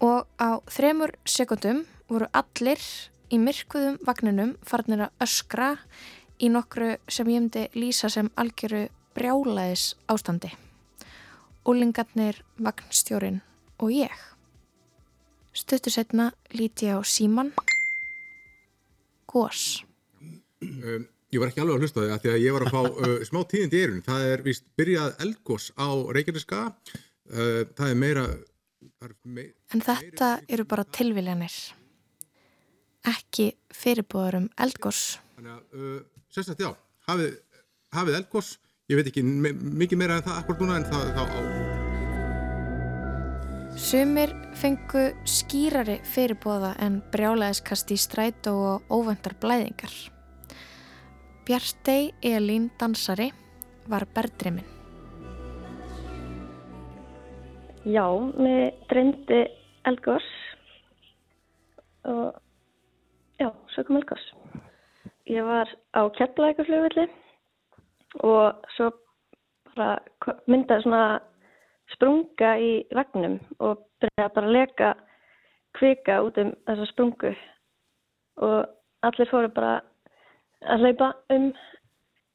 Og 0.00 0.24
á 0.40 0.50
þremur 0.72 1.12
sekundum 1.28 1.84
voru 2.08 2.28
allir 2.32 2.80
í 3.32 3.38
myrkvuðum 3.40 4.00
vagninum 4.06 4.56
farnir 4.64 5.04
að 5.06 5.26
öskra 5.26 5.68
í 6.40 6.48
nokkru 6.52 6.96
sem 7.04 7.28
ég 7.28 7.42
hefndi 7.42 7.68
lýsa 7.76 8.10
sem 8.12 8.32
algjöru 8.40 8.86
brjálaðis 9.16 9.92
ástandi. 10.10 10.50
Úlingarnir, 11.68 12.40
vagnstjórin 12.56 13.42
og 13.78 13.92
ég. 13.92 14.12
Stuttur 15.52 15.92
setna 15.92 16.32
líti 16.56 16.88
ég 16.88 16.96
á 16.96 17.00
síman. 17.04 17.52
Gós. 19.28 19.84
Um, 20.62 21.06
ég 21.32 21.40
var 21.40 21.50
ekki 21.50 21.62
alveg 21.62 21.78
að 21.78 21.84
hlusta 21.86 22.04
það 22.04 22.22
því 22.22 22.32
að 22.32 22.42
ég 22.44 22.56
var 22.56 22.66
að 22.66 22.74
fá 22.74 22.80
uh, 23.06 23.18
smá 23.28 23.40
tíðindi 23.48 23.78
í 23.78 23.84
erun. 23.86 24.04
Það 24.06 24.24
er 24.30 24.44
vist 24.46 24.66
byrjað 24.78 25.14
eldgós 25.26 25.68
á 25.80 25.88
Reykjaneska. 26.16 26.64
Uh, 27.32 27.62
það 27.78 27.86
er 27.88 28.00
meira... 28.04 28.26
Það 29.02 29.08
er 29.08 29.14
meira 29.38 29.54
en 29.72 29.84
þetta 29.86 30.28
eru 30.52 30.66
bara 30.68 30.84
tilviljanir. 30.98 31.56
Ekki 33.12 33.48
fyrirbúður 33.74 34.42
um 34.42 34.48
eldgós. 34.62 35.02
Þannig 35.38 35.56
að, 35.56 35.62
uh, 35.78 36.26
sérstaklega 36.30 36.68
já, 36.68 36.76
hafið, 37.08 37.34
hafið 37.96 38.20
eldgós. 38.20 38.54
Ég 38.90 38.98
veit 38.98 39.08
ekki 39.08 39.24
me 39.24 39.54
mikið 39.56 40.02
meira 40.02 40.20
en 40.20 40.26
það 40.26 40.40
akkur 40.42 40.60
núna 40.60 40.80
en 40.82 40.88
það, 40.90 41.12
það 41.16 41.32
á... 41.32 41.40
Sumir 43.82 44.34
fengu 44.60 45.08
skýrari 45.24 45.96
fyrirbóða 46.04 46.74
en 46.84 47.00
brjálæðiskast 47.14 47.94
í 47.94 47.96
strætó 47.96 48.52
og 48.74 48.92
óvendar 48.92 49.32
blæðingar. 49.40 50.11
Bjartei 51.42 52.12
Elín 52.22 52.68
dansari 52.78 53.32
var 53.90 54.04
berðriminn. 54.14 54.68
Já, 57.82 58.06
mig 58.38 58.78
dreymdi 58.86 59.40
Elgós 59.90 60.28
og 62.06 62.38
já, 63.42 63.50
svo 63.74 63.84
kom 63.88 63.98
Elgós. 63.98 64.22
Ég 65.26 65.42
var 65.42 65.66
á 65.98 66.06
Keflækaflugvilli 66.14 67.08
og 68.22 68.62
svo 68.76 68.92
bara 69.74 69.98
myndaði 70.46 70.86
svona 70.86 71.04
sprunga 71.96 72.54
í 72.62 72.72
vagnum 72.94 73.40
og 73.58 73.82
byrjaði 73.98 74.34
bara 74.36 74.46
að 74.46 74.58
leka 74.60 74.94
kvika 75.74 76.22
út 76.22 76.38
um 76.38 76.54
þessa 76.68 76.92
sprungu 76.92 77.34
og 78.46 78.58
allir 79.02 79.30
fóru 79.32 79.50
bara 79.50 79.80
að 80.66 80.86
hlaupa 80.86 81.12
um 81.34 81.50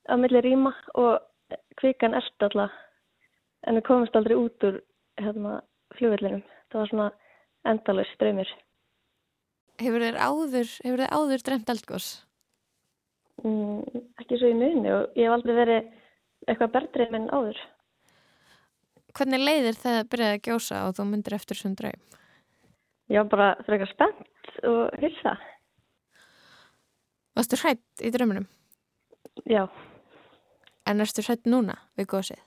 á 0.08 0.14
milli 0.20 0.42
rýma 0.44 0.74
og 0.96 1.58
kvikan 1.80 2.16
eldi 2.18 2.48
alltaf 2.48 2.76
en 3.68 3.78
við 3.78 3.86
komumst 3.88 4.16
aldrei 4.16 4.38
út 4.38 4.64
úr 4.68 4.80
hérna, 5.20 5.62
fljóðvillinum. 5.98 6.44
Það 6.72 6.82
var 6.82 6.92
svona 6.92 7.08
endalus 7.68 8.14
streymir. 8.16 8.50
Hefur 9.82 10.04
þér 10.04 10.18
áður, 10.18 10.70
hefur 10.84 11.04
þér 11.04 11.14
áður 11.14 11.46
dreymt 11.48 11.72
eldgós? 11.74 12.08
Mm, 13.46 14.06
ekki 14.18 14.40
svo 14.40 14.50
í 14.50 14.58
muni 14.58 14.94
og 14.94 15.18
ég 15.18 15.28
hef 15.28 15.36
aldrei 15.36 15.58
verið 15.58 15.90
eitthvað 16.48 16.74
berðdreym 16.76 17.18
en 17.20 17.28
áður. 17.34 17.60
Hvernig 19.18 19.44
leiðir 19.44 19.78
það 19.78 20.00
að 20.00 20.10
byrjaði 20.14 20.38
að 20.38 20.48
gjósa 20.48 20.80
og 20.88 20.96
þú 20.98 21.06
myndir 21.12 21.36
eftir 21.38 21.60
svon 21.60 21.78
draum? 21.78 22.02
Var 23.08 23.30
bara 23.32 23.52
frekar 23.68 23.90
spennt 23.92 24.58
og 24.68 24.98
hilsa. 25.02 25.38
Varstu 27.38 27.58
hrætt 27.62 28.02
í 28.02 28.10
draumunum? 28.10 28.48
Já. 29.46 29.68
En 30.90 31.04
erstu 31.04 31.22
hrætt 31.22 31.46
núna 31.46 31.76
við 32.00 32.08
gósið? 32.16 32.40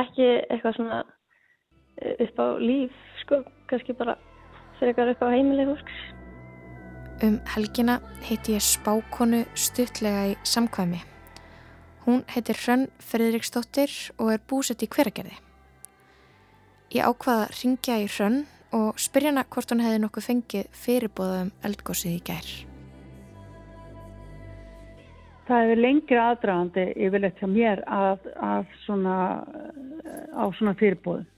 Ekki 0.00 0.28
eitthvað 0.48 0.78
svona 0.78 1.00
upp 2.24 2.40
á 2.40 2.46
líf, 2.60 2.94
sko, 3.20 3.42
kannski 3.68 3.96
bara 3.96 4.16
frekar 4.80 5.10
upp 5.12 5.20
á 5.20 5.28
heimileg 5.28 5.68
fólks. 5.68 5.98
Um 7.24 7.36
helgina 7.52 7.98
heiti 8.24 8.56
ég 8.56 8.64
spákonu 8.64 9.42
stuttlega 9.56 10.26
í 10.32 10.36
samkvæmi. 10.44 11.00
Hún 12.06 12.22
heitir 12.32 12.56
Hrönn 12.56 12.86
Fredriksdóttir 13.02 13.92
og 14.16 14.32
er 14.32 14.40
búsett 14.48 14.84
í 14.84 14.88
hveragerði. 14.88 15.36
Ég 16.96 17.04
ákvaða 17.04 17.48
að 17.48 17.58
ringja 17.60 17.98
í 18.00 18.08
Hrönn 18.08 18.46
og 18.76 19.00
spyrja 19.00 19.34
hana 19.34 19.44
hvort 19.48 19.72
hún 19.72 19.84
hefði 19.84 20.00
nokkuð 20.04 20.28
fengið 20.30 20.72
fyrirbóðum 20.84 21.52
eldgósið 21.66 22.16
í 22.16 22.24
gær. 22.30 22.50
Það 25.46 25.62
hefur 25.62 25.80
lengri 25.82 26.18
aðdragandi 26.18 26.84
yfirleitt 27.06 27.38
hjá 27.38 27.46
mér 27.50 27.82
að, 27.86 28.24
að 28.42 28.72
svona, 28.82 29.16
á 30.34 30.44
svona 30.58 30.74
fyrirbóðum. 30.80 31.28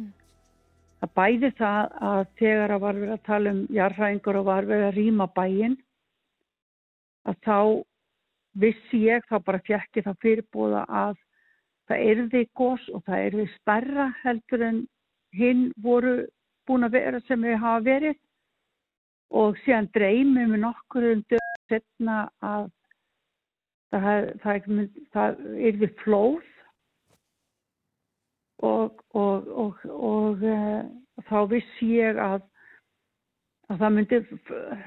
Mm. 0.00 0.10
Það 1.02 1.12
bæði 1.20 1.50
það 1.58 1.94
að 2.10 2.22
þegar 2.40 2.74
að 2.76 2.82
var 2.86 3.00
verið 3.02 3.14
að 3.16 3.26
tala 3.28 3.54
um 3.54 3.60
jarðræðingur 3.76 4.40
og 4.40 4.48
var 4.48 4.68
verið 4.70 4.86
að 4.88 4.96
rýma 4.96 5.28
bæinn 5.36 5.76
að 7.28 7.40
þá 7.44 7.58
vissi 8.64 9.04
ég 9.04 9.28
þá 9.28 9.36
bara 9.44 9.62
fjekki 9.66 10.06
það 10.06 10.18
fyrirbóða 10.24 10.86
að 10.88 11.14
það 11.90 12.08
erði 12.14 12.42
gós 12.56 12.88
og 12.94 13.04
það 13.06 13.24
erði 13.28 13.46
starra 13.58 14.08
heldur 14.22 14.66
en 14.66 14.82
hinn 15.36 15.68
voru 15.82 16.16
búin 16.66 16.86
að 16.86 16.96
vera 16.96 17.20
sem 17.26 17.42
við 17.44 17.60
hafa 17.62 17.84
verið 17.86 18.18
og 19.40 19.58
síðan 19.64 19.88
dreymið 19.94 20.52
mér 20.52 20.62
nokkur 20.64 21.08
um 21.12 21.24
dögum 21.30 21.58
setna 21.70 22.20
að 22.42 22.70
það, 23.94 24.30
það, 24.42 24.62
það, 24.66 24.86
það 25.14 25.42
yrði 25.70 25.88
flóð 26.02 26.46
og, 28.62 29.02
og, 29.16 29.50
og, 29.64 29.84
og 29.96 30.44
e, 30.44 30.56
þá 31.28 31.38
vissi 31.50 31.90
ég 31.96 32.20
að, 32.20 32.42
að 33.70 33.82
það 33.82 33.94
myndi 33.96 34.20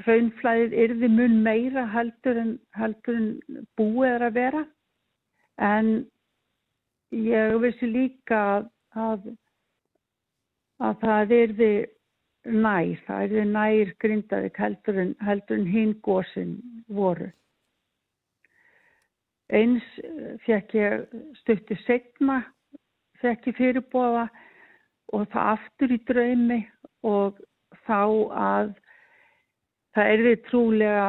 raunflæðið 0.08 0.78
yrði 0.86 1.12
mun 1.18 1.38
meira 1.46 1.86
heldur 1.94 2.42
en, 2.44 2.56
heldur 2.78 3.20
en 3.20 3.30
búið 3.80 4.10
er 4.12 4.28
að 4.30 4.38
vera 4.40 4.66
en 5.64 5.94
ég 7.14 7.58
vissi 7.62 7.90
líka 7.90 8.42
að, 8.58 8.70
að, 8.98 9.28
að 10.82 11.00
það 11.04 11.36
yrði 11.42 11.74
nær, 12.44 12.98
það 13.08 13.26
yrði 13.28 13.46
nær 13.52 13.94
grindaðik 14.04 14.60
heldur 14.60 15.00
en, 15.06 15.16
en 15.24 15.66
hinn 15.70 15.96
gósin 16.04 16.58
voru. 16.88 17.30
Eins 19.52 19.84
fekk 20.46 20.76
ég 20.80 21.18
stutti 21.42 21.76
segna, 21.84 22.40
fekk 23.22 23.52
ég 23.52 23.58
fyrirbóða 23.58 24.30
og 25.14 25.28
það 25.34 25.52
aftur 25.58 25.94
í 25.94 26.00
draumi 26.08 26.62
og 27.04 27.42
þá 27.84 28.00
að 28.40 28.74
það 29.94 30.12
erði 30.16 30.34
trúlega 30.48 31.08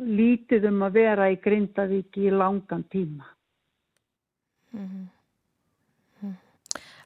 lítið 0.00 0.66
um 0.70 0.82
að 0.86 0.96
vera 0.96 1.28
í 1.30 1.38
Grindavík 1.44 2.16
í 2.18 2.30
langan 2.32 2.84
tíma. 2.90 3.26
Mm 4.72 4.86
-hmm. 4.88 5.08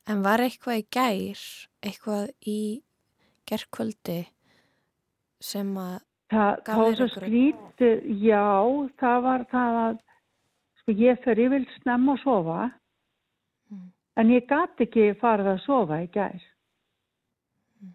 En 0.07 0.23
var 0.23 0.41
eitthvað 0.41 0.79
í 0.79 0.87
gær, 0.93 1.43
eitthvað 1.81 2.25
í 2.45 2.83
gerðkvöldi 3.49 4.19
sem 5.41 5.71
að 5.81 6.01
Þa, 6.35 6.47
það 6.67 6.81
var 6.81 6.97
svo 6.99 7.07
skrítið, 7.13 8.07
já, 8.25 8.47
það 8.99 9.21
var 9.27 9.45
það 9.53 9.77
að, 9.83 10.01
sko 10.81 10.95
ég 10.99 11.21
fer 11.23 11.43
yfir 11.45 11.67
snemma 11.79 12.17
að 12.17 12.25
sofa, 12.25 12.57
mm. 13.71 13.85
en 14.23 14.33
ég 14.35 14.49
gæti 14.51 14.89
ekki 14.89 15.05
farið 15.21 15.51
að 15.53 15.61
sofa 15.63 16.01
í 16.03 16.09
gær. 16.17 16.49
Mm. 17.83 17.93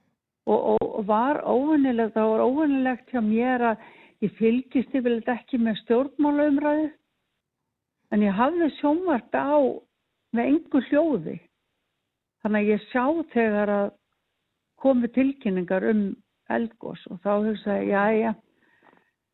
Og, 0.47 0.69
og, 0.75 0.85
og 1.01 1.09
var 1.09 1.41
óvinnilegt, 1.43 2.15
það 2.15 2.31
var 2.31 2.45
óvinnilegt 2.45 3.11
hjá 3.11 3.21
mér 3.25 3.65
að 3.73 3.83
ég 4.23 4.39
fylgist 4.39 4.95
yfirlega 4.95 5.35
ekki 5.35 5.59
með 5.65 5.81
stjórnmálaumræðu, 5.83 6.87
en 8.15 8.25
ég 8.25 8.39
hafði 8.39 8.71
sjónvart 8.79 9.35
á 9.35 9.59
með 10.35 10.53
engu 10.53 10.85
hljóði. 10.87 11.37
Þannig 12.39 12.63
að 12.63 12.71
ég 12.71 12.89
sjá 12.93 13.05
þegar 13.35 13.75
að 13.75 13.87
komi 14.79 15.11
tilkynningar 15.11 15.89
um 15.91 16.03
eldgós 16.55 17.01
og 17.09 17.19
þá 17.23 17.31
hugsaði 17.45 17.87
ég, 17.87 17.91
já, 17.93 18.03
já, 18.19 18.31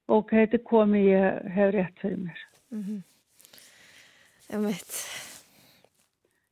ok, 0.08 0.34
þetta 0.36 0.62
komi, 0.70 1.04
ég 1.10 1.52
hef 1.56 1.74
rétt 1.76 2.02
fyrir 2.02 2.20
mér. 2.24 2.42
Mm 2.72 2.84
-hmm. 2.84 3.02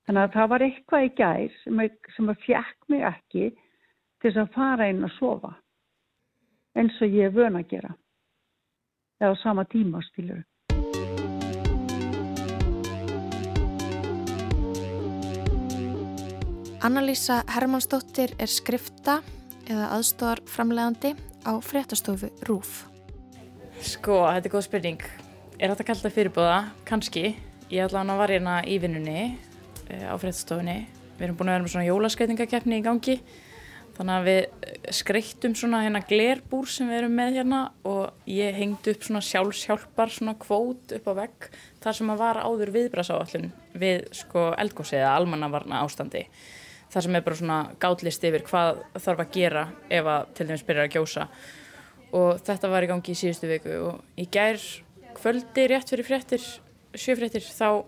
Þannig 0.04 0.24
að 0.24 0.34
það 0.34 0.48
var 0.50 0.62
eitthvað 0.66 1.06
í 1.06 1.12
gær 1.18 1.52
sem 1.64 1.80
að, 1.80 2.00
sem 2.16 2.30
að 2.30 2.42
fjekk 2.46 2.80
mig 2.88 3.02
ekki 3.08 3.46
til 3.54 4.32
þess 4.32 4.42
að 4.42 4.54
fara 4.56 4.90
inn 4.90 5.04
að 5.04 5.18
sofa 5.20 5.54
eins 6.76 7.02
og 7.02 7.14
ég 7.14 7.30
er 7.30 7.36
vön 7.36 7.56
að 7.60 7.70
gera. 7.70 7.94
Eða 9.22 9.38
á 9.38 9.44
sama 9.44 9.64
tíma, 9.66 10.02
skilur. 10.10 10.44
Annalísa 16.84 17.44
Hermannsdóttir 17.48 18.34
er 18.44 18.50
skrifta 18.52 19.22
eða 19.70 19.92
aðstóðar 19.98 20.42
framlegandi 20.50 21.14
á 21.48 21.54
fréttastofu 21.64 22.30
RÚF. 22.48 22.84
Sko, 23.84 24.24
þetta 24.30 24.50
er 24.50 24.54
góð 24.54 24.66
spurning. 24.68 25.06
Er 25.60 25.74
þetta 25.74 25.88
kallt 25.88 26.08
að 26.08 26.16
fyrirbúða? 26.18 26.60
Kanski. 26.88 27.34
Ég 27.72 27.86
ætla 27.86 28.04
hann 28.04 28.14
að 28.14 28.22
var 28.22 28.34
hérna 28.34 28.58
í 28.68 28.78
vinnunni 28.84 29.24
uh, 29.34 30.12
á 30.12 30.16
fréttastofunni. 30.20 30.78
Við 31.18 31.28
erum 31.28 31.40
búin 31.40 31.52
að 31.52 31.58
vera 31.58 31.66
með 31.66 31.74
svona 31.76 31.90
jólaskreitingakeppni 31.90 32.80
í 32.80 32.86
gangi. 32.86 33.18
Þannig 33.94 34.16
að 34.16 34.28
við 34.28 34.94
skreittum 34.98 35.54
svona 35.58 35.84
hérna 35.84 36.02
glerbúr 36.10 36.70
sem 36.72 36.90
við 36.90 37.04
erum 37.04 37.14
með 37.20 37.36
hérna 37.38 37.60
og 37.86 38.30
ég 38.30 38.56
hengdi 38.58 38.96
upp 38.96 39.06
svona 39.06 39.22
sjálfsjálpar 39.22 40.14
svona 40.14 40.34
kvót 40.42 40.96
upp 40.98 41.10
á 41.10 41.14
vegg 41.20 41.48
þar 41.84 41.98
sem 42.00 42.10
að 42.10 42.24
var 42.24 42.40
áður 42.42 42.72
viðbrasáallun 42.74 43.52
við 43.78 44.08
sko 44.18 44.48
eldgósið 44.58 45.04
eða 45.04 45.14
almannavarna 45.20 45.84
ástandi 45.86 46.24
þar 46.94 47.06
sem 47.08 47.18
er 47.18 47.26
bara 47.26 47.40
svona 47.40 47.60
gátlist 47.82 48.28
yfir 48.30 48.46
hvað 48.48 48.84
þarf 49.02 49.24
að 49.24 49.34
gera 49.34 49.66
ef 49.90 50.10
að 50.14 50.32
til 50.38 50.48
dæmis 50.50 50.66
byrjar 50.68 50.90
að 50.90 50.98
gjósa. 50.98 51.28
Og 52.14 52.44
þetta 52.46 52.70
var 52.70 52.86
í 52.86 52.92
gangi 52.92 53.16
í 53.16 53.18
síðustu 53.18 53.50
viku 53.50 53.80
og 53.88 54.22
í 54.22 54.28
gær 54.30 54.62
kvöldi 55.18 55.68
rétt 55.72 55.90
fyrir 55.90 56.08
fréttir, 56.08 56.46
sjöfréttir 56.94 57.46
þá 57.50 57.84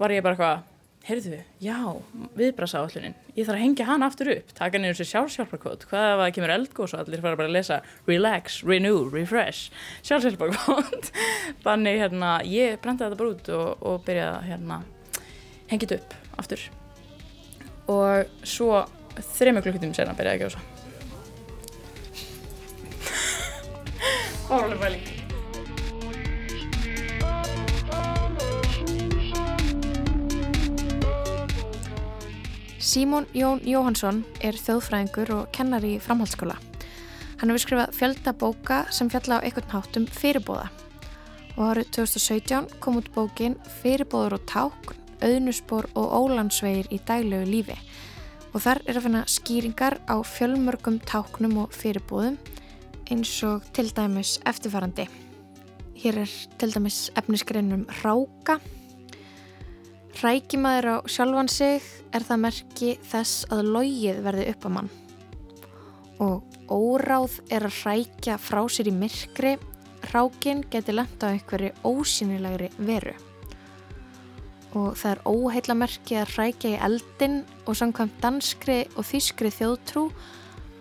var 0.00 0.12
ég 0.12 0.24
bara 0.24 0.38
hvað 0.38 0.62
heyrðu, 1.04 1.38
já, 1.60 1.76
viðbrasáallunin 2.38 3.16
ég 3.36 3.44
þarf 3.44 3.58
að 3.58 3.62
hengja 3.62 3.88
hann 3.88 4.04
aftur 4.06 4.30
upp, 4.32 4.52
taka 4.56 4.80
niður 4.80 5.00
sér 5.00 5.10
sjálfsjálfarkvot, 5.10 5.84
hvað 5.90 6.06
ef 6.08 6.20
það 6.22 6.30
kemur 6.36 6.52
eldgós 6.54 6.94
og 6.96 7.02
allir 7.02 7.24
fara 7.24 7.40
bara 7.40 7.50
að 7.50 7.58
lesa 7.58 7.80
relax, 8.08 8.62
renew, 8.64 9.02
refresh. 9.12 9.74
Sjálfsjálfarkvot 10.06 11.10
þannig 11.66 12.00
hérna, 12.00 12.38
ég 12.48 12.80
brenda 12.84 13.10
þetta 13.10 13.20
bara 13.20 13.34
út 13.34 13.52
og, 13.58 13.84
og 13.84 14.00
byrjaði 14.08 14.48
hérna 14.48 14.80
hengið 15.72 15.98
upp 15.98 16.16
aftur 16.40 16.64
og 17.90 18.24
svo 18.46 18.84
þrejum 19.34 19.62
klukkutum 19.64 19.94
sena 19.96 20.14
byrjaði 20.16 20.36
að 20.36 20.42
gjósa. 20.44 20.60
Óralega 24.54 24.80
fæling 24.84 25.04
Símón 32.84 33.24
Jón 33.34 33.58
Jóhansson 33.66 34.20
er 34.44 34.54
þjóðfræðingur 34.60 35.30
og 35.34 35.46
kennar 35.56 35.82
í 35.82 35.96
framhaldsskóla. 36.04 36.54
Hann 37.40 37.50
hefur 37.50 37.62
skrifað 37.64 37.94
fjölda 37.96 38.32
bóka 38.38 38.76
sem 38.94 39.08
fjalla 39.10 39.40
á 39.40 39.44
einhvern 39.44 39.72
hátum 39.72 40.04
fyrirbóða 40.06 40.68
og 41.54 41.70
árið 41.70 41.90
2017 41.96 42.68
kom 42.82 42.98
út 42.98 43.08
bókin 43.14 43.56
Fyrirbóður 43.80 44.38
og 44.38 44.46
tákn 44.50 45.03
auðnuspor 45.22 45.90
og 45.94 46.16
ólandsvegir 46.18 46.90
í 46.94 47.00
daglegu 47.06 47.46
lífi 47.50 47.78
og 48.54 48.62
þar 48.62 48.80
er 48.86 48.98
að 48.98 49.06
finna 49.08 49.22
skýringar 49.30 49.98
á 50.06 50.16
fjölmörgum 50.22 51.00
táknum 51.02 51.58
og 51.64 51.74
fyrirbúðum 51.74 52.38
eins 53.10 53.34
og 53.44 53.66
til 53.74 53.90
dæmis 53.92 54.38
eftirfarandi. 54.46 55.08
Hér 55.98 56.22
er 56.22 56.32
til 56.58 56.72
dæmis 56.72 57.10
efnisgreinum 57.18 57.84
ráka. 58.02 58.60
Rækimaður 60.22 60.88
á 60.88 60.96
sjálfan 61.10 61.50
sig 61.50 61.82
er 62.14 62.22
það 62.22 62.42
merki 62.46 62.94
þess 63.02 63.44
að 63.50 63.70
logið 63.74 64.22
verði 64.24 64.48
upp 64.54 64.64
að 64.68 64.74
mann. 64.78 64.90
Og 66.22 66.42
óráð 66.70 67.40
er 67.50 67.66
að 67.66 67.82
rækja 67.82 68.38
frá 68.38 68.62
sér 68.70 68.88
í 68.88 68.94
myrkri, 68.94 69.56
rákin 70.14 70.62
geti 70.70 70.94
lenda 70.94 71.28
á 71.28 71.34
einhverju 71.34 71.74
ósynilegri 71.82 72.70
veru 72.78 73.18
og 74.74 74.96
það 74.98 75.10
er 75.12 75.20
óheitlamerki 75.30 76.16
að 76.18 76.32
hrækja 76.34 76.72
í 76.74 76.80
eldin 76.88 77.36
og 77.64 77.78
samkvæmt 77.78 78.16
danskri 78.22 78.80
og 78.94 79.06
þýskri 79.08 79.52
þjóðtrú 79.54 80.08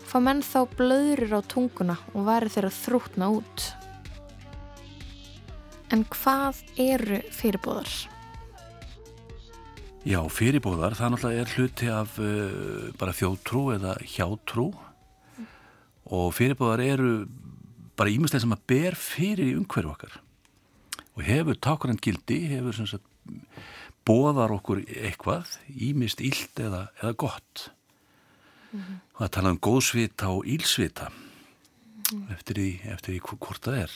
fá 0.10 0.18
menn 0.22 0.42
þá 0.46 0.60
blöðurir 0.78 1.36
á 1.38 1.42
tunguna 1.46 1.98
og 2.14 2.28
varir 2.28 2.52
þeirra 2.54 2.74
þrútna 2.74 3.30
út. 3.38 3.68
En 5.94 6.04
hvað 6.10 6.64
eru 6.82 7.22
fyrirbóðar? 7.34 7.92
Já, 10.04 10.20
fyrirbóðar, 10.28 10.98
það 11.00 11.14
náttúrulega 11.14 11.44
er 11.46 11.54
hluti 11.56 11.90
af 11.94 12.18
uh, 12.20 12.90
bara 13.00 13.16
þjóðtrú 13.16 13.62
eða 13.78 13.94
hjátrú 14.04 14.68
mm. 14.74 15.48
og 16.18 16.34
fyrirbóðar 16.36 16.84
eru 16.84 17.14
bara 17.96 18.12
ímestlega 18.12 18.44
sem 18.44 18.56
að 18.56 18.66
ber 18.68 18.98
fyrir 19.00 19.54
í 19.54 19.56
umhverju 19.56 19.94
okkar 19.94 20.20
og 21.14 21.24
hefur 21.28 21.58
takurinn 21.62 22.02
gildi, 22.02 22.40
hefur 22.52 22.76
sem 22.76 22.90
sagt 22.90 23.06
bóðar 24.08 24.54
okkur 24.58 24.84
eitthvað, 24.88 25.58
ímist 25.70 26.22
íld 26.22 26.60
eða, 26.60 26.88
eða 27.02 27.14
gott. 27.26 27.70
Mm 28.72 28.80
-hmm. 28.80 28.98
Það 29.18 29.30
tala 29.32 29.52
um 29.52 29.60
góðsvita 29.60 30.28
og 30.30 30.46
ílsvita 30.46 31.10
mm 31.10 31.16
-hmm. 32.10 32.32
eftir 32.34 32.56
því, 32.56 32.72
eftir 32.92 33.14
því 33.14 33.20
hvort 33.38 33.64
það 33.64 33.78
er. 33.84 33.92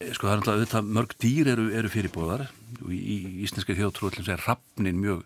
Eh, 0.00 0.14
sko 0.14 0.26
það 0.26 0.32
er 0.32 0.38
alltaf 0.38 0.54
auðvitað 0.54 0.86
mörg 0.96 1.10
dýr 1.20 1.48
eru, 1.52 1.66
eru 1.76 1.88
fyrirbóðar 1.88 2.46
í, 2.88 2.96
í 2.96 3.16
íslenska 3.44 3.74
þjóðtrúðlum 3.76 4.30
er 4.32 4.44
rafnin 4.46 5.00
mjög 5.00 5.24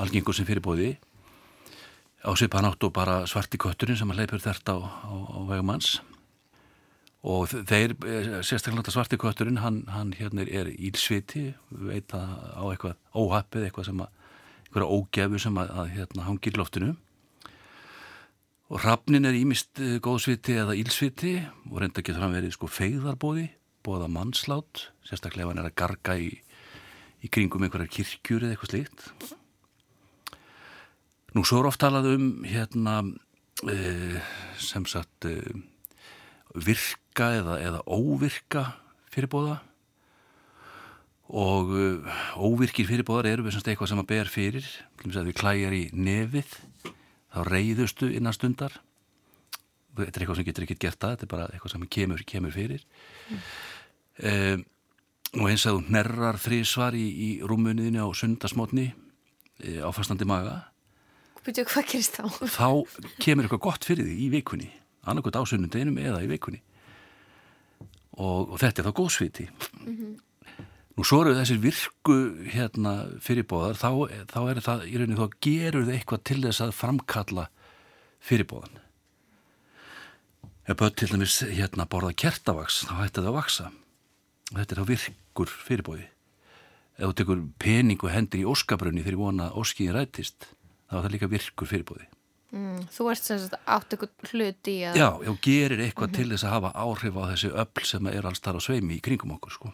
algengur 0.00 0.34
sem 0.34 0.46
fyrirbóði 0.48 0.96
á 2.24 2.30
svipa 2.32 2.62
nátt 2.64 2.82
og 2.82 2.94
bara 2.96 3.26
svarti 3.26 3.60
kötturinn 3.60 3.98
sem 4.00 4.10
að 4.10 4.22
leipur 4.22 4.40
þert 4.40 4.72
á, 4.72 4.76
á, 4.80 5.12
á 5.12 5.38
vegumanns 5.50 6.00
og 7.26 7.48
þeir, 7.50 7.96
eh, 8.06 8.30
sérstaklega 8.46 8.94
svarti 8.94 9.18
kvöturinn, 9.18 9.58
hann, 9.58 9.82
hann 9.90 10.12
hérna 10.12 10.46
er 10.46 10.70
ílsviti, 10.70 11.54
veit 11.70 12.14
að 12.14 12.30
á 12.54 12.62
eitthvað 12.70 12.96
óhappið, 13.14 13.66
eitthvað 13.66 13.90
sem 13.90 14.00
að 14.04 14.14
eitthvað 14.68 14.92
ógefu 14.92 15.38
sem 15.40 15.58
að, 15.58 15.70
að 15.80 15.92
hérna 15.96 16.26
hangir 16.26 16.58
loftinu. 16.60 16.96
Og 18.68 18.82
hrafnin 18.84 19.24
er 19.24 19.36
ímist 19.36 19.80
eh, 19.80 19.96
góðsviti 20.04 20.58
eða 20.60 20.76
ílsviti 20.76 21.38
og 21.70 21.80
reynda 21.80 22.04
getur 22.04 22.20
hann 22.20 22.36
verið 22.36 22.52
sko 22.52 22.68
feigðarbóði 22.68 23.48
bóða 23.86 24.10
mannslát 24.12 24.88
sérstaklega 25.06 25.46
ef 25.46 25.52
hann 25.52 25.62
er 25.62 25.70
að 25.70 25.78
garga 25.80 26.16
í, 26.20 26.30
í 27.24 27.30
kringum 27.32 27.64
einhverjar 27.64 27.92
kirkjur 27.94 28.44
eða 28.44 28.56
eitthvað 28.56 28.74
slíkt. 28.74 29.06
Nú 31.36 31.44
svo 31.46 31.62
er 31.62 31.70
oft 31.70 31.80
talað 31.80 32.10
um 32.14 32.28
hérna 32.48 33.00
e, 33.68 34.20
sem 34.60 34.84
sagt 34.88 35.28
virka 36.54 37.32
eða, 37.38 37.58
eða 37.60 37.80
óvirka 37.86 38.64
fyrirbóða 39.12 39.58
og 41.28 41.72
uh, 41.76 42.20
óvirkir 42.40 42.88
fyrirbóðar 42.88 43.34
eru 43.34 43.50
semst 43.52 43.68
eitthvað 43.68 43.90
sem 43.92 44.00
að 44.00 44.08
ber 44.08 44.30
fyrir. 44.32 44.68
Við 45.04 45.34
klæjar 45.36 45.74
í 45.76 45.82
nefið 45.92 46.54
þá 47.28 47.42
reyðustu 47.50 48.08
innan 48.16 48.36
stundar. 48.36 48.78
Þetta 49.98 50.08
er 50.08 50.24
eitthvað 50.24 50.40
sem 50.40 50.48
getur 50.48 50.64
ekkert 50.64 50.84
gert 50.86 51.04
að 51.04 51.14
þetta 51.14 51.26
er 51.26 51.32
bara 51.34 51.50
eitthvað 51.52 51.74
sem 51.74 51.86
kemur, 51.98 52.24
kemur 52.24 52.54
fyrir. 52.54 52.84
Mm. 53.28 53.46
um, 54.30 54.66
og 55.36 55.50
eins 55.50 55.66
að 55.68 55.76
þú 55.76 55.92
nerrar 55.92 56.38
þrísvar 56.40 56.96
í, 56.96 57.04
í 57.04 57.28
rúmuniðinu 57.44 58.00
á 58.00 58.08
sundasmotni 58.16 58.86
e, 59.60 59.74
á 59.84 59.92
fastandi 59.92 60.24
maga. 60.24 60.62
Býtu, 61.44 61.66
hvað 61.68 61.90
gerist 61.90 62.16
þá? 62.16 62.24
þá 62.48 62.68
kemur 63.20 63.44
eitthvað 63.44 63.64
gott 63.66 63.84
fyrir 63.84 64.08
því 64.08 64.14
í 64.24 64.30
vikunni 64.32 64.70
annarkot 65.10 65.38
á 65.38 65.42
sunnundeginum 65.48 65.98
eða 66.02 66.22
í 66.24 66.30
vikunni 66.30 66.62
og, 68.18 68.54
og 68.54 68.56
þetta 68.60 68.82
er 68.82 68.88
þá 68.88 68.98
góðsviti 69.00 69.48
mm 69.48 69.92
-hmm. 69.92 70.16
Nú 70.98 71.04
svo 71.06 71.20
eru 71.22 71.36
þessir 71.36 71.60
virku 71.62 72.14
hérna, 72.50 72.92
fyrirbóðar, 73.22 73.76
þá, 73.78 73.90
þá 74.26 74.38
er 74.50 74.58
það 74.66 74.80
í 74.90 74.96
rauninni 74.98 75.18
þá 75.20 75.36
gerur 75.46 75.84
þau 75.86 75.92
eitthvað 75.94 76.24
til 76.26 76.38
þess 76.42 76.62
að 76.64 76.72
framkalla 76.74 77.44
fyrirbóðan. 78.18 78.80
Ef 80.66 80.80
börn 80.80 80.96
til 80.98 81.08
dæmis 81.12 81.36
hérna 81.46 81.86
borða 81.86 82.10
kertavaks, 82.18 82.80
þá 82.88 82.94
hætti 82.98 83.20
það 83.20 83.30
að 83.30 83.36
vaksa. 83.38 83.68
Þetta 84.50 84.74
er 84.74 84.80
þá 84.80 84.90
virkur 84.90 85.54
fyrirbóði. 85.68 86.08
Ef 86.98 87.04
þú 87.04 87.14
tekur 87.20 87.46
pening 87.62 88.02
og 88.02 88.14
hendur 88.16 88.42
í 88.42 88.50
óskabrunni 88.50 89.06
þegar 89.06 89.22
vona 89.22 89.50
óskiðin 89.54 89.94
rætist, 90.00 90.50
þá 90.90 90.98
er 90.98 91.04
það 91.06 91.14
líka 91.14 91.32
virkur 91.36 91.70
fyrirbóði. 91.70 92.10
Mm, 92.48 92.86
þú 92.88 93.10
ert 93.12 93.26
sem 93.26 93.40
sagt 93.42 93.58
átt 93.68 93.92
eitthvað 93.92 94.30
hlut 94.32 94.70
í 94.72 94.76
að... 94.88 94.96
Já, 94.96 95.08
já, 95.20 95.32
gerir 95.44 95.82
eitthvað 95.84 96.08
mm 96.08 96.14
-hmm. 96.14 96.16
til 96.16 96.30
þess 96.32 96.46
að 96.48 96.54
hafa 96.56 96.70
áhrif 96.72 97.18
á 97.20 97.22
þessi 97.28 97.50
öll 97.52 97.84
sem 97.84 98.06
er 98.06 98.26
alls 98.26 98.40
þar 98.40 98.56
á 98.56 98.60
sveimi 98.64 98.96
í 98.96 99.04
kringum 99.04 99.34
okkur, 99.36 99.52
sko. 99.52 99.72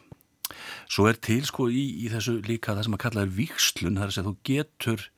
Svo 0.90 1.06
er 1.06 1.14
til 1.14 1.44
sko 1.46 1.68
í, 1.70 1.84
í 2.02 2.10
þessu 2.10 2.42
líka 2.42 2.74
það 2.74 2.84
sem 2.84 2.96
að 2.96 3.04
kalla 3.04 3.22
er 3.22 3.36
vikslun, 3.38 3.96
það 3.96 4.04
er 4.04 4.18
að 4.18 4.28
þú 4.28 4.34
getur 4.50 5.10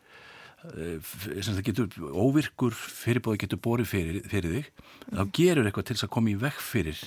eh, 0.76 0.98
það 1.40 1.62
getur 1.64 1.88
óvirkur 2.12 2.74
fyrirbóði 2.76 3.42
getur 3.46 3.62
borið 3.64 3.88
fyrir, 3.88 4.20
fyrir 4.28 4.52
þig 4.52 4.66
mm. 4.68 5.16
þá 5.16 5.22
gerur 5.32 5.66
eitthvað 5.66 5.86
til 5.88 5.96
þess 5.96 6.08
að 6.08 6.14
koma 6.16 6.30
í 6.30 6.36
vekk 6.44 6.60
fyrir 6.60 7.00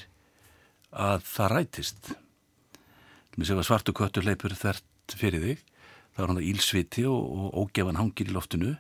að 0.90 1.24
það 1.30 1.52
rætist 1.54 2.14
svartu 3.38 3.94
köttur 3.94 4.26
leipur 4.26 4.54
þert 4.58 5.16
fyrir 5.16 5.46
þig 5.46 5.66
þá 6.16 6.24
er 6.24 6.28
hann 6.28 6.42
að 6.42 6.50
ílsviti 6.50 7.06
og, 7.06 7.22
og 7.22 7.68
ógefan 7.70 8.00
hangir 8.02 8.28
í 8.28 8.34
loftinu 8.34 8.76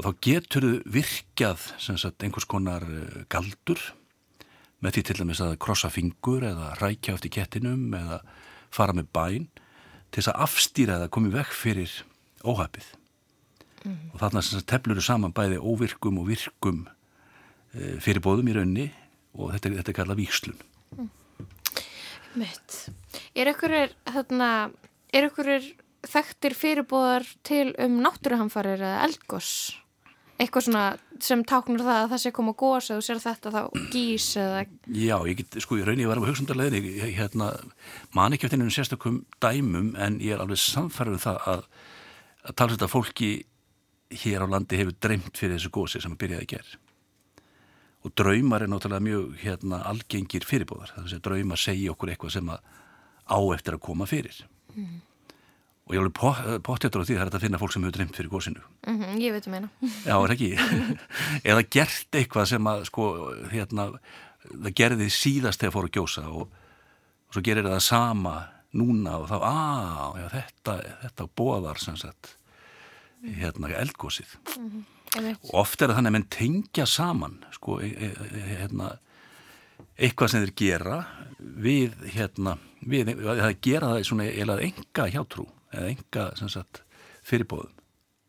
og 0.00 0.06
þá 0.06 0.20
getur 0.24 0.64
þau 0.64 0.92
virkjað 0.96 1.64
sagt, 1.76 2.22
einhvers 2.24 2.48
konar 2.48 2.86
eh, 2.88 3.24
galdur 3.28 3.80
með 4.80 4.96
því 4.96 5.02
til 5.04 5.16
dæmis 5.18 5.42
að 5.44 5.58
krossa 5.60 5.90
fingur 5.92 6.46
eða 6.48 6.72
rækja 6.80 7.18
eftir 7.18 7.34
kettinum 7.34 7.92
eða 7.98 8.22
fara 8.72 8.94
með 8.96 9.10
bæn 9.12 9.50
til 10.08 10.22
þess 10.22 10.30
að 10.32 10.46
afstýra 10.46 10.96
eða 10.96 11.10
komið 11.12 11.36
vekk 11.36 11.52
fyrir 11.52 11.92
óhafið 12.40 12.86
mm. 13.84 13.98
og 14.14 14.16
þarna 14.22 14.44
sem 14.46 14.64
teflur 14.72 15.02
saman 15.04 15.36
bæði 15.36 15.60
óvirkum 15.60 16.22
og 16.22 16.30
virkum 16.30 16.86
e, 17.74 18.00
fyrir 18.00 18.24
bóðum 18.24 18.48
í 18.48 18.56
raunni 18.56 18.88
og 19.36 19.52
þetta, 19.52 19.74
þetta 19.82 19.92
er 19.92 19.98
kallað 20.00 20.22
vikslun 20.22 20.64
mm. 20.96 21.12
Mitt 22.40 22.80
Er 23.36 23.50
ykkur 23.52 23.74
þarna 24.08 24.48
er 25.12 25.28
ykkur 25.28 25.52
er 25.58 25.68
þekktir 26.08 26.56
fyrirbóðar 26.56 27.26
til 27.44 27.74
um 27.82 28.00
náttúruhamfarir 28.00 28.80
eða 28.80 29.04
eldgoss 29.04 29.52
eitthvað 30.40 30.66
svona 30.66 30.84
sem 31.20 31.42
táknur 31.44 31.84
það 31.84 31.98
að 32.00 32.10
það 32.12 32.22
sé 32.22 32.32
koma 32.32 32.54
gós 32.56 32.88
eða 32.88 33.00
þú 33.00 33.06
sér 33.06 33.22
þetta 33.24 33.52
þá 33.54 33.60
gís 33.92 34.28
eða... 34.40 34.62
Já, 34.96 35.16
ég 35.28 35.40
get, 35.42 35.58
sko, 35.64 35.76
ég 35.76 35.88
raunir 35.88 36.08
að 36.08 36.14
vera 36.14 36.24
á 36.24 36.28
hugsundarleginni, 36.30 36.92
ég 36.96 37.16
hérna 37.18 37.50
man 38.16 38.36
ekki 38.36 38.48
eftir 38.48 38.56
einhvern 38.56 38.76
sérstökum 38.76 39.18
dæmum 39.44 39.90
en 40.00 40.16
ég 40.24 40.36
er 40.36 40.44
alveg 40.44 40.62
samfærið 40.62 41.18
um 41.18 41.24
það 41.26 41.42
að 41.54 41.66
að 42.40 42.56
tala 42.56 42.72
þetta 42.72 42.88
fólki 42.88 43.30
hér 44.22 44.46
á 44.48 44.52
landi 44.52 44.78
hefur 44.80 44.96
dreymt 44.96 45.36
fyrir 45.36 45.58
þessu 45.58 45.72
gósi 45.74 46.00
sem 46.00 46.14
að 46.14 46.22
byrjaði 46.22 46.46
að 46.46 46.52
gera 46.54 46.80
og 48.00 48.14
draumar 48.16 48.64
er 48.64 48.70
náttúrulega 48.72 49.04
mjög 49.04 49.34
hérna 49.42 49.82
algengir 49.90 50.46
fyrirbóðar, 50.48 50.94
það 50.94 51.04
er 51.04 51.18
að 51.18 51.24
draumar 51.26 51.60
segja 51.60 51.92
okkur 51.92 52.14
eitthvað 52.14 52.32
sem 52.38 52.48
að 52.48 52.62
á 53.28 53.38
eftir 53.52 53.76
að 53.76 53.82
koma 53.84 54.06
fyrir. 54.08 54.38
Mm 54.72 55.09
og 55.90 55.96
ég 55.96 56.04
alveg 56.04 56.62
pottetur 56.62 57.02
á 57.02 57.06
því 57.08 57.16
það 57.18 57.26
er 57.26 57.36
að 57.36 57.44
finna 57.44 57.58
fólk 57.58 57.72
sem 57.74 57.82
hefur 57.82 57.96
dreymt 57.96 58.14
fyrir 58.14 58.30
góðsynu 58.30 58.60
mm 58.62 58.98
-hmm, 59.00 59.18
ég 59.18 59.32
veit 59.34 59.46
um 59.46 59.54
eina. 59.54 59.68
Já, 60.06 60.14
er 60.22 60.34
ekki? 60.36 60.50
Eða 61.50 61.62
gert 61.66 62.14
eitthvað 62.14 62.46
sem 62.46 62.66
að 62.66 62.84
sko, 62.86 63.34
hérna, 63.50 63.90
það 64.46 64.74
gerði 64.74 65.10
síðast 65.10 65.60
þegar 65.60 65.74
fór 65.74 65.88
að 65.88 65.96
gjósa 65.98 66.22
og, 66.30 66.46
og 67.26 67.34
svo 67.34 67.42
gerir 67.42 67.66
það 67.66 67.82
sama 67.82 68.36
núna 68.70 69.18
og 69.18 69.26
þá, 69.26 69.36
já, 70.20 70.26
þetta 70.30 70.78
þetta 71.02 71.28
bóðar 71.34 71.78
sem 71.82 71.96
sagt 71.96 72.36
hérna, 73.22 73.68
eldgósið 73.68 74.38
mm 74.56 74.70
-hmm, 74.70 75.36
og 75.42 75.54
oft 75.54 75.82
er 75.82 75.88
það 75.88 75.96
þannig 75.96 76.08
að 76.08 76.12
menn 76.12 76.30
tengja 76.30 76.86
saman 76.86 77.44
sko, 77.50 77.80
e, 77.80 77.88
e, 77.90 78.10
e, 78.30 78.42
hérna 78.62 78.98
eitthvað 79.98 80.30
sem 80.30 80.44
þeir 80.44 80.54
gera 80.56 81.04
við, 81.38 81.96
hérna 82.14 82.58
við, 82.80 83.16
það 83.26 83.56
gera 83.60 83.88
það 83.88 84.00
í 84.00 84.04
svona 84.04 84.24
eilað 84.30 84.62
enga 84.70 85.08
hjátrú 85.10 85.48
eða 85.74 85.92
enga 85.92 86.24
sagt, 86.40 86.82
fyrirbóðum. 87.26 87.76